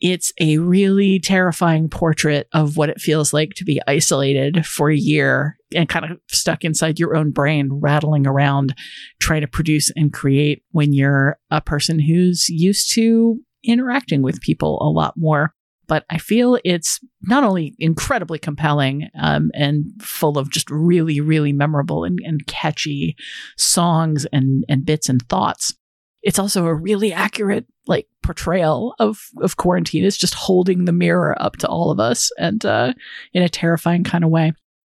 It's 0.00 0.32
a 0.38 0.58
really 0.58 1.18
terrifying 1.18 1.88
portrait 1.88 2.48
of 2.52 2.76
what 2.76 2.90
it 2.90 3.00
feels 3.00 3.32
like 3.32 3.54
to 3.56 3.64
be 3.64 3.80
isolated 3.86 4.66
for 4.66 4.90
a 4.90 4.96
year 4.96 5.56
and 5.74 5.88
kind 5.88 6.04
of 6.04 6.18
stuck 6.28 6.64
inside 6.64 6.98
your 6.98 7.16
own 7.16 7.30
brain, 7.30 7.70
rattling 7.72 8.26
around, 8.26 8.74
trying 9.20 9.40
to 9.40 9.48
produce 9.48 9.90
and 9.96 10.12
create 10.12 10.62
when 10.72 10.92
you're 10.92 11.38
a 11.50 11.60
person 11.60 11.98
who's 11.98 12.48
used 12.48 12.92
to 12.94 13.40
interacting 13.64 14.22
with 14.22 14.40
people 14.40 14.78
a 14.82 14.90
lot 14.90 15.14
more. 15.16 15.54
But 15.88 16.04
I 16.10 16.18
feel 16.18 16.58
it's 16.64 16.98
not 17.22 17.44
only 17.44 17.74
incredibly 17.78 18.38
compelling 18.38 19.08
um, 19.18 19.50
and 19.54 19.84
full 20.00 20.36
of 20.36 20.50
just 20.50 20.68
really, 20.70 21.20
really 21.20 21.52
memorable 21.52 22.04
and, 22.04 22.18
and 22.24 22.46
catchy 22.46 23.16
songs 23.56 24.26
and, 24.32 24.64
and 24.68 24.84
bits 24.84 25.08
and 25.08 25.22
thoughts, 25.28 25.74
it's 26.26 26.40
also 26.40 26.66
a 26.66 26.74
really 26.74 27.12
accurate 27.12 27.64
like 27.86 28.08
portrayal 28.22 28.94
of 28.98 29.30
of 29.40 29.56
quarantine 29.56 30.04
it's 30.04 30.16
just 30.16 30.34
holding 30.34 30.84
the 30.84 30.92
mirror 30.92 31.40
up 31.40 31.56
to 31.56 31.68
all 31.68 31.90
of 31.90 32.00
us 32.00 32.30
and 32.36 32.66
uh 32.66 32.92
in 33.32 33.42
a 33.42 33.48
terrifying 33.48 34.04
kind 34.04 34.24
of 34.24 34.30
way 34.30 34.52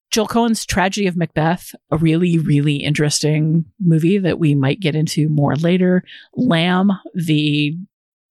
Joel 0.09 0.27
Coen's 0.27 0.65
Tragedy 0.65 1.05
of 1.07 1.17
Macbeth, 1.17 1.75
a 1.91 1.97
really, 1.97 2.37
really 2.37 2.77
interesting 2.77 3.65
movie 3.77 4.17
that 4.17 4.39
we 4.39 4.55
might 4.55 4.79
get 4.79 4.95
into 4.95 5.27
more 5.27 5.57
later. 5.57 6.01
Lamb, 6.33 6.93
the 7.13 7.77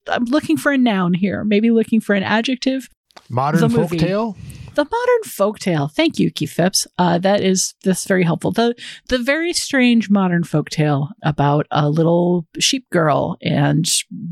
I'm 0.09 0.24
looking 0.24 0.57
for 0.57 0.72
a 0.72 0.78
noun 0.78 1.12
here, 1.12 1.44
maybe 1.44 1.70
looking 1.70 2.01
for 2.01 2.14
an 2.14 2.22
adjective. 2.22 2.88
Modern 3.28 3.61
folktale? 3.70 4.36
The 4.77 4.85
modern 4.85 5.22
folktale. 5.24 5.91
Thank 5.91 6.18
you, 6.18 6.31
Keith 6.31 6.53
Phipps. 6.53 6.87
Uh, 6.99 7.16
that 7.18 7.41
is 7.41 7.74
that's 7.83 8.05
very 8.05 8.24
helpful. 8.24 8.53
The 8.53 8.74
the 9.09 9.18
very 9.18 9.55
strange 9.55 10.11
modern 10.11 10.43
folktale 10.43 11.09
about 11.22 11.66
a 11.70 11.89
little 11.89 12.47
sheep 12.59 12.89
girl 12.91 13.39
and 13.41 13.91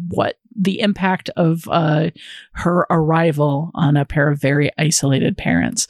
what 0.09 0.37
the 0.55 0.81
impact 0.81 1.31
of 1.31 1.67
uh, 1.69 2.11
her 2.53 2.87
arrival 2.91 3.71
on 3.75 3.97
a 3.97 4.05
pair 4.05 4.29
of 4.29 4.39
very 4.39 4.71
isolated 4.77 5.39
parents 5.39 5.89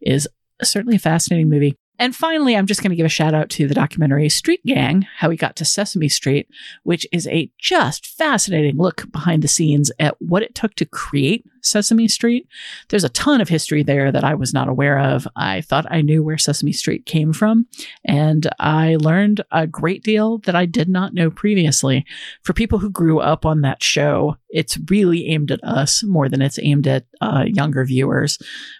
is 0.00 0.26
certainly 0.62 0.96
a 0.96 1.00
fascinating 1.00 1.50
movie. 1.50 1.76
And 2.00 2.16
finally, 2.16 2.56
I'm 2.56 2.64
just 2.64 2.82
going 2.82 2.88
to 2.88 2.96
give 2.96 3.04
a 3.04 3.10
shout 3.10 3.34
out 3.34 3.50
to 3.50 3.68
the 3.68 3.74
documentary 3.74 4.30
Street 4.30 4.64
Gang 4.64 5.06
How 5.18 5.28
We 5.28 5.36
Got 5.36 5.54
to 5.56 5.66
Sesame 5.66 6.08
Street, 6.08 6.48
which 6.82 7.06
is 7.12 7.26
a 7.26 7.52
just 7.58 8.06
fascinating 8.06 8.78
look 8.78 9.12
behind 9.12 9.42
the 9.42 9.48
scenes 9.48 9.92
at 9.98 10.16
what 10.18 10.42
it 10.42 10.54
took 10.54 10.74
to 10.76 10.86
create 10.86 11.44
Sesame 11.60 12.08
Street. 12.08 12.48
There's 12.88 13.04
a 13.04 13.10
ton 13.10 13.42
of 13.42 13.50
history 13.50 13.82
there 13.82 14.10
that 14.12 14.24
I 14.24 14.34
was 14.34 14.54
not 14.54 14.66
aware 14.66 14.98
of. 14.98 15.28
I 15.36 15.60
thought 15.60 15.84
I 15.90 16.00
knew 16.00 16.22
where 16.22 16.38
Sesame 16.38 16.72
Street 16.72 17.04
came 17.04 17.34
from, 17.34 17.66
and 18.02 18.48
I 18.58 18.96
learned 18.96 19.42
a 19.52 19.66
great 19.66 20.02
deal 20.02 20.38
that 20.38 20.56
I 20.56 20.64
did 20.64 20.88
not 20.88 21.12
know 21.12 21.30
previously. 21.30 22.06
For 22.42 22.54
people 22.54 22.78
who 22.78 22.88
grew 22.88 23.20
up 23.20 23.44
on 23.44 23.60
that 23.60 23.82
show, 23.82 24.38
it's 24.48 24.78
really 24.88 25.26
aimed 25.26 25.50
at 25.50 25.62
us 25.62 26.02
more 26.02 26.30
than 26.30 26.40
it's 26.40 26.58
aimed 26.62 26.86
at 26.86 27.04
uh, 27.20 27.44
younger 27.46 27.84
viewers 27.84 28.38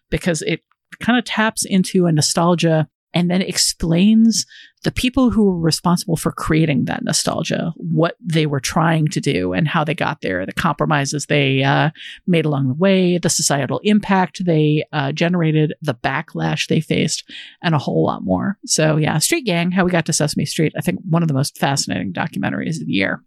because 0.08 0.40
it 0.40 0.62
kind 1.00 1.18
of 1.18 1.26
taps 1.26 1.66
into 1.66 2.06
a 2.06 2.12
nostalgia 2.12 2.88
and 3.12 3.30
then 3.30 3.42
explains 3.42 4.46
the 4.82 4.92
people 4.92 5.30
who 5.30 5.44
were 5.44 5.58
responsible 5.58 6.16
for 6.16 6.32
creating 6.32 6.84
that 6.86 7.04
nostalgia, 7.04 7.72
what 7.76 8.16
they 8.18 8.46
were 8.46 8.60
trying 8.60 9.06
to 9.08 9.20
do 9.20 9.52
and 9.52 9.68
how 9.68 9.84
they 9.84 9.94
got 9.94 10.22
there, 10.22 10.46
the 10.46 10.52
compromises 10.52 11.26
they 11.26 11.62
uh, 11.62 11.90
made 12.26 12.46
along 12.46 12.68
the 12.68 12.74
way, 12.74 13.18
the 13.18 13.28
societal 13.28 13.80
impact 13.82 14.44
they 14.44 14.84
uh, 14.92 15.12
generated, 15.12 15.74
the 15.82 15.94
backlash 15.94 16.68
they 16.68 16.80
faced, 16.80 17.30
and 17.62 17.74
a 17.74 17.78
whole 17.78 18.06
lot 18.06 18.24
more. 18.24 18.56
So, 18.64 18.96
yeah, 18.96 19.18
Street 19.18 19.44
Gang, 19.44 19.70
How 19.70 19.84
We 19.84 19.90
Got 19.90 20.06
to 20.06 20.12
Sesame 20.12 20.46
Street, 20.46 20.72
I 20.76 20.80
think 20.80 21.00
one 21.08 21.22
of 21.22 21.28
the 21.28 21.34
most 21.34 21.58
fascinating 21.58 22.12
documentaries 22.12 22.80
of 22.80 22.86
the 22.86 22.92
year. 22.92 23.22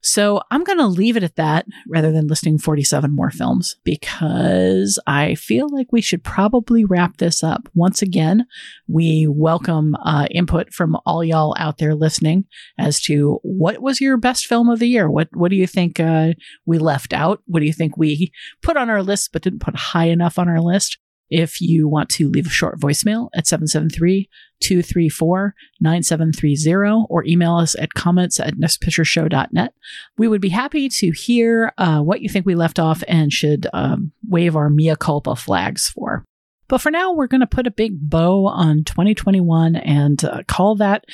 So 0.00 0.40
I'm 0.50 0.62
going 0.62 0.78
to 0.78 0.86
leave 0.86 1.16
it 1.16 1.24
at 1.24 1.36
that 1.36 1.66
rather 1.88 2.12
than 2.12 2.28
listing 2.28 2.56
47 2.56 3.10
more 3.10 3.30
films 3.30 3.76
because 3.84 4.98
I 5.06 5.34
feel 5.34 5.68
like 5.74 5.88
we 5.90 6.00
should 6.00 6.22
probably 6.22 6.84
wrap 6.84 7.16
this 7.16 7.42
up. 7.42 7.68
Once 7.74 8.00
again, 8.00 8.46
we 8.86 9.26
welcome 9.28 9.96
uh, 10.04 10.26
input 10.30 10.72
from 10.72 10.96
all 11.04 11.24
y'all 11.24 11.56
out 11.58 11.78
there 11.78 11.96
listening 11.96 12.44
as 12.78 13.00
to 13.02 13.40
what 13.42 13.82
was 13.82 14.00
your 14.00 14.16
best 14.16 14.46
film 14.46 14.68
of 14.68 14.78
the 14.78 14.88
year? 14.88 15.10
What, 15.10 15.28
what 15.32 15.50
do 15.50 15.56
you 15.56 15.66
think 15.66 15.98
uh, 15.98 16.34
we 16.64 16.78
left 16.78 17.12
out? 17.12 17.42
What 17.46 17.60
do 17.60 17.66
you 17.66 17.72
think 17.72 17.96
we 17.96 18.30
put 18.62 18.76
on 18.76 18.88
our 18.90 19.02
list 19.02 19.30
but 19.32 19.42
didn't 19.42 19.60
put 19.60 19.76
high 19.76 20.06
enough 20.06 20.38
on 20.38 20.48
our 20.48 20.60
list? 20.60 20.98
If 21.30 21.60
you 21.60 21.88
want 21.88 22.08
to 22.10 22.28
leave 22.28 22.46
a 22.46 22.50
short 22.50 22.80
voicemail 22.80 23.28
at 23.34 23.46
773 23.46 24.28
234 24.60 25.54
9730 25.80 27.06
or 27.08 27.24
email 27.24 27.56
us 27.56 27.76
at 27.76 27.94
comments 27.94 28.40
at 28.40 28.54
nextpictureshow.net, 28.54 29.74
we 30.16 30.28
would 30.28 30.40
be 30.40 30.48
happy 30.48 30.88
to 30.88 31.10
hear 31.10 31.72
uh, 31.78 32.00
what 32.00 32.22
you 32.22 32.28
think 32.28 32.46
we 32.46 32.54
left 32.54 32.78
off 32.78 33.02
and 33.06 33.32
should 33.32 33.66
um, 33.72 34.12
wave 34.28 34.56
our 34.56 34.70
mea 34.70 34.96
culpa 34.96 35.36
flags 35.36 35.88
for. 35.88 36.24
But 36.68 36.82
for 36.82 36.90
now, 36.90 37.12
we're 37.12 37.28
going 37.28 37.40
to 37.40 37.46
put 37.46 37.66
a 37.66 37.70
big 37.70 37.98
bow 37.98 38.46
on 38.46 38.84
2021 38.84 39.74
and 39.76 40.22
uh, 40.22 40.42
call 40.46 40.76
that 40.76 41.04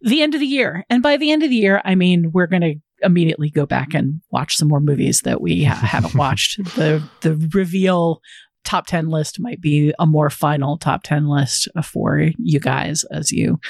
the 0.00 0.22
end 0.22 0.34
of 0.34 0.40
the 0.40 0.46
year. 0.46 0.84
And 0.88 1.02
by 1.02 1.18
the 1.18 1.30
end 1.30 1.42
of 1.42 1.50
the 1.50 1.56
year, 1.56 1.82
I 1.84 1.94
mean 1.94 2.32
we're 2.32 2.46
going 2.46 2.62
to 2.62 2.74
immediately 3.02 3.50
go 3.50 3.66
back 3.66 3.92
and 3.92 4.22
watch 4.30 4.56
some 4.56 4.68
more 4.68 4.80
movies 4.80 5.22
that 5.22 5.40
we 5.40 5.64
ha- 5.64 5.74
haven't 5.74 6.14
watched. 6.14 6.58
The 6.74 7.02
the 7.20 7.36
reveal 7.52 8.20
top 8.64 8.86
10 8.86 9.08
list 9.10 9.38
might 9.38 9.60
be 9.60 9.92
a 9.98 10.06
more 10.06 10.30
final 10.30 10.76
top 10.78 11.02
10 11.04 11.28
list 11.28 11.68
for 11.82 12.30
you 12.38 12.58
guys 12.58 13.04
as 13.04 13.30
you 13.30 13.60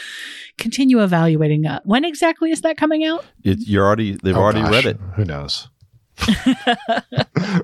continue 0.57 1.03
evaluating 1.03 1.67
uh, 1.67 1.81
when 1.85 2.05
exactly 2.05 2.51
is 2.51 2.61
that 2.63 2.77
coming 2.77 3.05
out 3.05 3.25
It, 3.43 3.59
you're 3.67 3.85
already 3.85 4.17
they've 4.23 4.37
Oh, 4.37 4.41
already 4.41 4.63
gosh, 4.63 4.73
read 4.73 4.87
it. 4.87 5.01
Who 5.17 5.25
knows? 5.25 5.69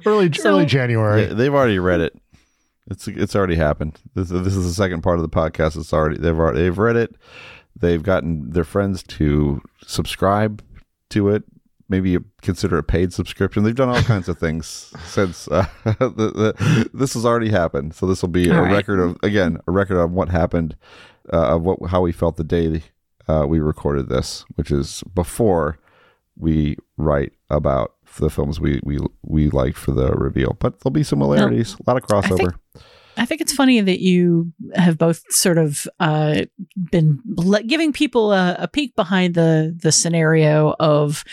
early 0.07 0.33
So- 0.33 0.51
early 0.51 0.67
January. 0.67 1.23
Yeah, 1.23 1.35
they've 1.35 1.55
already 1.55 1.79
read 1.79 2.01
it. 2.01 2.15
It's 2.91 3.07
it's 3.07 3.37
already 3.37 3.55
happened. 3.55 3.99
This, 4.15 4.29
this 4.31 4.57
is 4.57 4.67
the 4.67 4.75
second 4.75 5.03
part 5.03 5.17
of 5.19 5.23
the 5.23 5.29
podcast. 5.29 5.77
It's 5.77 5.93
already 5.93 6.19
they've 6.19 6.37
already 6.37 6.63
they've 6.63 6.79
read 6.79 6.97
it. 6.97 7.15
They've 7.79 8.03
gotten 8.03 8.51
their 8.51 8.65
friends 8.65 9.03
to 9.05 9.63
subscribe 9.87 10.63
to 11.11 11.29
it. 11.29 11.45
Maybe 11.91 12.17
consider 12.41 12.79
a 12.79 12.83
paid 12.83 13.13
subscription. 13.13 13.65
They've 13.65 13.75
done 13.75 13.89
all 13.91 14.01
kinds 14.03 14.29
of 14.29 14.39
things 14.39 14.95
since 15.05 15.47
uh, 15.49 15.67
the, 15.85 16.09
the, 16.55 16.91
this 16.95 17.13
has 17.15 17.27
already 17.27 17.51
happened. 17.51 17.95
So 17.95 18.07
this 18.07 18.23
will 18.23 18.29
be 18.31 18.49
All 18.51 18.59
a 18.59 18.63
right. 18.63 18.73
record 18.73 19.01
of 19.01 19.19
again 19.23 19.59
a 19.67 19.73
record 19.73 19.99
of 19.99 20.13
what 20.13 20.29
happened, 20.29 20.77
uh, 21.33 21.57
of 21.57 21.63
what 21.63 21.91
how 21.91 22.01
we 22.01 22.13
felt 22.13 22.37
the 22.37 22.45
day 22.45 22.83
uh, 23.29 23.45
we 23.47 23.59
recorded 23.61 24.09
this, 24.09 24.45
which 24.55 24.71
is 24.71 25.03
before 25.15 25.79
we 26.39 26.77
write 26.97 27.33
about 27.51 27.95
the 28.19 28.31
films 28.31 28.61
we 28.61 28.81
we 28.85 28.99
we 29.23 29.51
liked 29.51 29.77
for 29.77 29.91
the 29.93 30.13
reveal. 30.13 30.57
But 30.61 30.81
there'll 30.81 30.93
be 30.93 31.03
similarities, 31.03 31.75
a 31.75 31.91
lot 31.91 31.97
of 32.03 32.05
I 32.17 32.21
think- 32.27 32.41
crossover. 32.41 32.55
I 33.17 33.27
think 33.27 33.41
it's 33.43 33.53
funny 33.53 33.81
that 33.81 34.01
you 34.01 34.53
have 34.77 34.97
both 34.97 35.25
sort 35.31 35.59
of 35.59 35.87
uh, 35.99 36.43
been 36.91 37.21
le- 37.27 37.65
giving 37.65 37.93
people 37.93 38.33
a, 38.33 38.57
a 38.61 38.69
peek 38.69 38.95
behind 38.97 39.35
the 39.35 39.77
the 39.77 39.93
scenario 39.93 40.75
of 40.81 41.25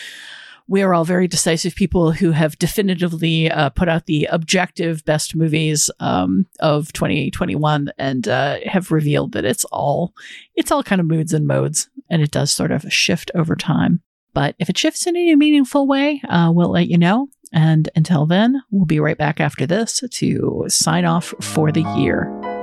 we 0.68 0.82
are 0.82 0.94
all 0.94 1.06
very 1.06 1.28
decisive 1.28 1.76
people 1.76 2.12
who 2.12 2.32
have 2.32 2.60
definitively 2.60 3.50
uh, 3.50 3.70
put 3.70 3.88
out 3.88 4.06
the 4.06 4.28
objective 4.32 5.04
best 5.06 5.36
movies 5.36 5.90
um, 6.00 6.46
of 6.60 6.92
2021 6.94 7.90
and 7.98 8.28
uh, 8.28 8.58
have 8.66 8.92
revealed 8.92 9.32
that 9.32 9.46
it's 9.46 9.66
all 9.66 10.14
it's 10.56 10.72
all 10.72 10.84
kind 10.84 11.00
of 11.00 11.08
moods 11.08 11.34
and 11.34 11.48
modes 11.48 11.90
and 12.10 12.22
it 12.22 12.32
does 12.32 12.52
sort 12.52 12.72
of 12.72 12.92
shift 12.92 13.32
over 13.34 13.56
time. 13.56 14.02
But 14.34 14.56
if 14.60 14.70
it 14.70 14.78
shifts 14.78 15.08
in 15.08 15.16
a 15.16 15.36
meaningful 15.36 15.88
way, 15.88 16.22
uh, 16.30 16.52
we'll 16.54 16.70
let 16.70 16.88
you 16.88 16.98
know. 16.98 17.30
And 17.54 17.90
until 17.96 18.26
then, 18.26 18.62
we'll 18.70 18.86
be 18.86 19.00
right 19.00 19.18
back 19.18 19.40
after 19.40 19.66
this 19.66 20.04
to 20.12 20.66
sign 20.68 21.06
off 21.06 21.34
for 21.42 21.72
the 21.72 21.84
year. 21.98 22.57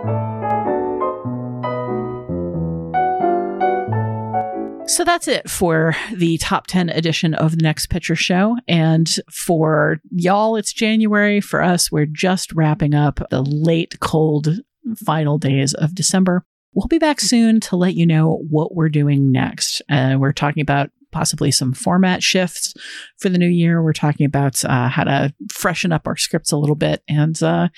So 4.87 5.03
that's 5.03 5.29
it 5.29 5.49
for 5.49 5.97
the 6.13 6.37
top 6.39 6.67
10 6.67 6.91
edition 6.91 7.33
of 7.33 7.57
the 7.57 7.63
Next 7.63 7.87
Picture 7.87 8.15
Show. 8.15 8.57
And 8.69 9.09
for 9.31 9.99
y'all, 10.11 10.57
it's 10.57 10.75
January. 10.75 11.41
For 11.41 11.63
us, 11.63 11.91
we're 11.91 12.07
just 12.07 12.53
wrapping 12.53 12.95
up 12.95 13.19
the 13.31 13.41
late, 13.43 13.99
cold 14.01 14.61
final 15.05 15.39
days 15.39 15.73
of 15.73 15.95
December. 15.95 16.45
We'll 16.75 16.87
be 16.87 16.99
back 16.99 17.21
soon 17.21 17.61
to 17.61 17.77
let 17.77 17.95
you 17.95 18.05
know 18.05 18.43
what 18.51 18.75
we're 18.75 18.91
doing 18.91 19.33
next. 19.33 19.81
Uh, 19.89 20.17
we're 20.19 20.33
talking 20.33 20.61
about 20.61 20.91
possibly 21.13 21.51
some 21.51 21.73
format 21.73 22.23
shifts 22.23 22.75
for 23.19 23.31
the 23.31 23.39
new 23.39 23.49
year. 23.49 23.83
We're 23.83 23.95
talking 23.95 24.27
about 24.27 24.63
uh, 24.67 24.89
how 24.89 25.05
to 25.05 25.33
freshen 25.51 25.93
up 25.93 26.07
our 26.07 26.17
scripts 26.17 26.53
a 26.53 26.59
little 26.59 26.77
bit. 26.77 27.03
And 27.09 27.41
uh, 27.43 27.69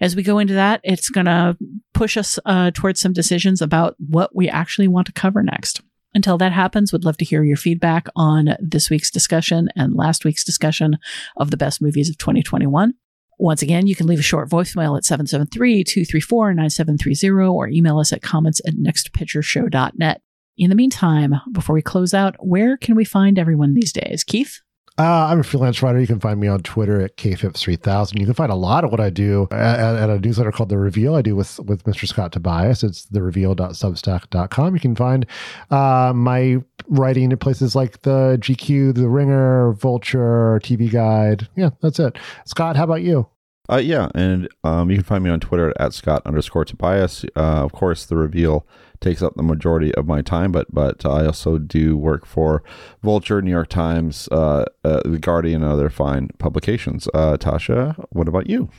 as 0.00 0.14
we 0.14 0.22
go 0.22 0.38
into 0.38 0.54
that, 0.54 0.80
it's 0.84 1.08
going 1.08 1.26
to 1.26 1.56
push 1.92 2.16
us 2.16 2.38
uh, 2.46 2.70
towards 2.72 3.00
some 3.00 3.12
decisions 3.12 3.60
about 3.60 3.96
what 3.98 4.34
we 4.34 4.48
actually 4.48 4.88
want 4.88 5.06
to 5.08 5.12
cover 5.12 5.42
next. 5.42 5.80
Until 6.12 6.38
that 6.38 6.52
happens, 6.52 6.92
would 6.92 7.04
love 7.04 7.16
to 7.18 7.24
hear 7.24 7.44
your 7.44 7.56
feedback 7.56 8.08
on 8.16 8.56
this 8.58 8.90
week's 8.90 9.10
discussion 9.10 9.68
and 9.76 9.94
last 9.94 10.24
week's 10.24 10.44
discussion 10.44 10.98
of 11.36 11.50
the 11.50 11.56
best 11.56 11.80
movies 11.80 12.10
of 12.10 12.18
2021. 12.18 12.94
Once 13.38 13.62
again, 13.62 13.86
you 13.86 13.94
can 13.94 14.06
leave 14.06 14.18
a 14.18 14.22
short 14.22 14.50
voicemail 14.50 14.98
at 14.98 15.04
773-234-9730 15.04 17.52
or 17.52 17.68
email 17.68 17.98
us 17.98 18.12
at 18.12 18.22
comments 18.22 18.60
at 18.66 18.74
nextpictureshow.net. 18.74 20.20
In 20.58 20.68
the 20.68 20.76
meantime, 20.76 21.36
before 21.52 21.74
we 21.74 21.80
close 21.80 22.12
out, 22.12 22.36
where 22.40 22.76
can 22.76 22.96
we 22.96 23.04
find 23.04 23.38
everyone 23.38 23.72
these 23.72 23.92
days? 23.92 24.24
Keith? 24.24 24.60
Uh, 25.00 25.28
I'm 25.30 25.40
a 25.40 25.42
freelance 25.42 25.82
writer. 25.82 25.98
You 25.98 26.06
can 26.06 26.20
find 26.20 26.38
me 26.38 26.46
on 26.46 26.60
Twitter 26.60 27.00
at 27.00 27.16
kphipps3000. 27.16 28.20
You 28.20 28.26
can 28.26 28.34
find 28.34 28.52
a 28.52 28.54
lot 28.54 28.84
of 28.84 28.90
what 28.90 29.00
I 29.00 29.08
do 29.08 29.48
at, 29.50 29.96
at 29.96 30.10
a 30.10 30.18
newsletter 30.18 30.52
called 30.52 30.68
The 30.68 30.76
Reveal. 30.76 31.14
I 31.14 31.22
do 31.22 31.34
with 31.34 31.58
with 31.60 31.84
Mr. 31.84 32.06
Scott 32.06 32.32
Tobias. 32.32 32.84
It's 32.84 33.06
thereveal.substack.com. 33.06 34.74
You 34.74 34.80
can 34.80 34.94
find 34.94 35.24
uh, 35.70 36.12
my 36.14 36.58
writing 36.88 37.32
at 37.32 37.40
places 37.40 37.74
like 37.74 38.02
the 38.02 38.36
GQ, 38.42 38.94
The 38.94 39.08
Ringer, 39.08 39.72
Vulture, 39.72 40.60
TV 40.62 40.92
Guide. 40.92 41.48
Yeah, 41.56 41.70
that's 41.80 41.98
it. 41.98 42.18
Scott, 42.44 42.76
how 42.76 42.84
about 42.84 43.00
you? 43.00 43.26
Uh, 43.70 43.76
yeah, 43.76 44.10
and 44.14 44.50
um, 44.64 44.90
you 44.90 44.96
can 44.96 45.04
find 45.04 45.24
me 45.24 45.30
on 45.30 45.40
Twitter 45.40 45.72
at 45.80 45.94
Scott 45.94 46.20
underscore 46.26 46.66
Tobias. 46.66 47.24
Uh, 47.36 47.64
of 47.64 47.72
course, 47.72 48.04
the 48.04 48.16
reveal 48.16 48.66
takes 49.00 49.22
up 49.22 49.34
the 49.34 49.42
majority 49.42 49.94
of 49.94 50.06
my 50.06 50.22
time, 50.22 50.52
but 50.52 50.72
but 50.72 51.04
I 51.04 51.26
also 51.26 51.58
do 51.58 51.96
work 51.96 52.26
for 52.26 52.62
Vulture, 53.02 53.42
New 53.42 53.50
York 53.50 53.68
Times, 53.68 54.28
uh, 54.30 54.64
uh, 54.84 55.02
The 55.04 55.18
Guardian, 55.18 55.62
and 55.62 55.72
other 55.72 55.90
fine 55.90 56.28
publications. 56.38 57.08
Uh, 57.14 57.36
Tasha, 57.36 58.02
what 58.10 58.28
about 58.28 58.48
you? 58.48 58.70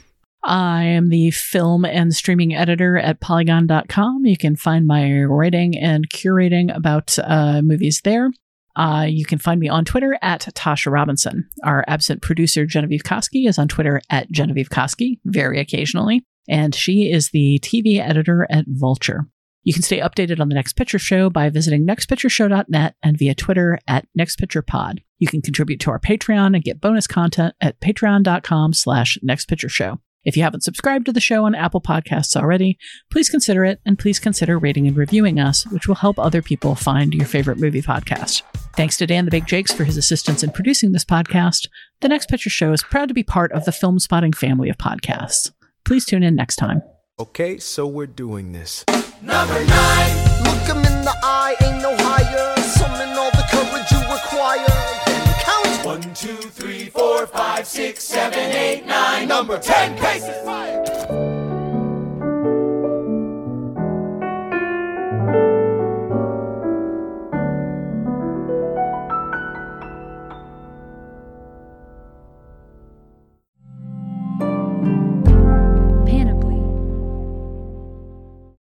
I 0.44 0.84
am 0.84 1.10
the 1.10 1.30
film 1.32 1.86
and 1.86 2.16
streaming 2.16 2.56
editor 2.56 2.98
at 2.98 3.20
polygon.com. 3.20 4.26
You 4.26 4.38
can 4.38 4.56
find 4.56 4.88
my 4.88 5.22
writing 5.24 5.78
and 5.78 6.10
curating 6.10 6.76
about 6.76 7.18
uh, 7.24 7.62
movies 7.62 8.02
there. 8.04 8.32
Uh, 8.76 9.06
you 9.08 9.26
can 9.26 9.38
find 9.38 9.60
me 9.60 9.68
on 9.68 9.86
Twitter 9.86 10.18
at 10.22 10.42
Tasha 10.56 10.92
Robinson. 10.92 11.48
Our 11.64 11.84
absent 11.88 12.22
producer, 12.22 12.66
Genevieve 12.66 13.04
Koski, 13.04 13.48
is 13.48 13.60
on 13.60 13.68
Twitter 13.68 14.02
at 14.10 14.32
Genevieve 14.32 14.70
Koski, 14.70 15.20
very 15.26 15.60
occasionally, 15.60 16.24
and 16.48 16.74
she 16.74 17.12
is 17.12 17.30
the 17.30 17.60
TV 17.60 18.00
editor 18.00 18.48
at 18.50 18.66
Vulture. 18.68 19.28
You 19.64 19.74
can 19.74 19.84
stay 19.84 20.00
updated 20.00 20.40
on 20.40 20.50
the 20.50 20.56
Next 20.56 20.74
Picture 20.74 20.98
Show 20.98 21.30
by 21.30 21.50
visiting 21.50 21.86
nextpictureshow.net 21.86 22.96
and 23.04 23.18
via 23.18 23.36
Twitter 23.36 23.78
at 23.88 24.08
nextpicturepod. 24.18 25.00
You 25.20 25.28
can 25.28 25.42
contribute 25.42 25.80
to 25.82 25.92
our 25.92 26.00
Patreon 26.00 26.56
and 26.56 26.64
get 26.64 26.82
bonus 26.82 27.06
content 27.06 27.54
at 27.62 27.80
patreon.com 27.80 28.74
slash 28.74 29.20
nextpictureshow. 29.24 30.00
If 30.24 30.38
you 30.38 30.44
haven't 30.44 30.64
subscribed 30.64 31.06
to 31.08 31.14
the 31.14 31.20
show 31.20 31.46
on 31.46 31.56
Apple 31.56 31.82
Podcasts 31.82 32.36
already, 32.36 32.78
please 33.12 33.30
consider 33.30 33.66
it 33.66 33.82
and 33.86 33.98
please 33.98 34.20
consider 34.20 34.58
rating 34.58 34.88
and 34.88 34.96
reviewing 34.96 35.40
us, 35.40 35.66
which 35.68 35.88
will 35.88 35.96
help 35.96 36.20
other 36.20 36.42
people 36.42 36.76
find 36.76 37.14
your 37.14 37.26
favorite 37.26 37.58
movie 37.60 37.82
podcast. 37.82 38.44
Thanks 38.76 38.98
to 38.98 39.08
Dan 39.08 39.26
the 39.26 39.32
Big 39.32 39.48
Jakes 39.48 39.72
for 39.72 39.84
his 39.84 39.98
assistance 39.98 40.44
in 40.44 40.52
producing 40.52 40.92
this 40.92 41.06
podcast. 41.06 41.68
The 42.02 42.10
Next 42.10 42.30
Picture 42.30 42.52
Show 42.52 42.72
is 42.72 42.84
proud 42.84 43.08
to 43.08 43.14
be 43.14 43.24
part 43.24 43.52
of 43.52 43.66
the 43.66 43.72
Filmspotting 43.72 44.36
family 44.36 44.70
of 44.70 44.78
podcasts. 44.78 45.52
Please 45.86 46.06
tune 46.06 46.24
in 46.24 46.36
next 46.36 46.56
time. 46.58 46.82
Okay, 47.22 47.60
so 47.60 47.86
we're 47.86 48.08
doing 48.08 48.52
this. 48.52 48.84
Number 49.22 49.64
nine. 49.66 50.44
Look 50.44 50.64
him 50.66 50.78
in 50.78 51.06
the 51.06 51.16
eye, 51.22 51.56
ain't 51.62 51.80
no 51.80 51.96
higher. 51.98 52.60
Summon 52.64 53.10
all 53.10 53.30
the 53.30 53.46
courage 53.52 53.92
you 53.92 54.00
require. 54.12 54.66
Then 55.06 55.36
count. 55.44 55.86
One, 55.86 56.14
two, 56.16 56.50
three, 56.50 56.90
four, 56.90 57.28
five, 57.28 57.68
six, 57.68 58.04
seven, 58.04 58.40
eight, 58.40 58.88
nine. 58.88 59.28
Number 59.28 59.60
ten 59.60 59.96
paces. 60.00 61.31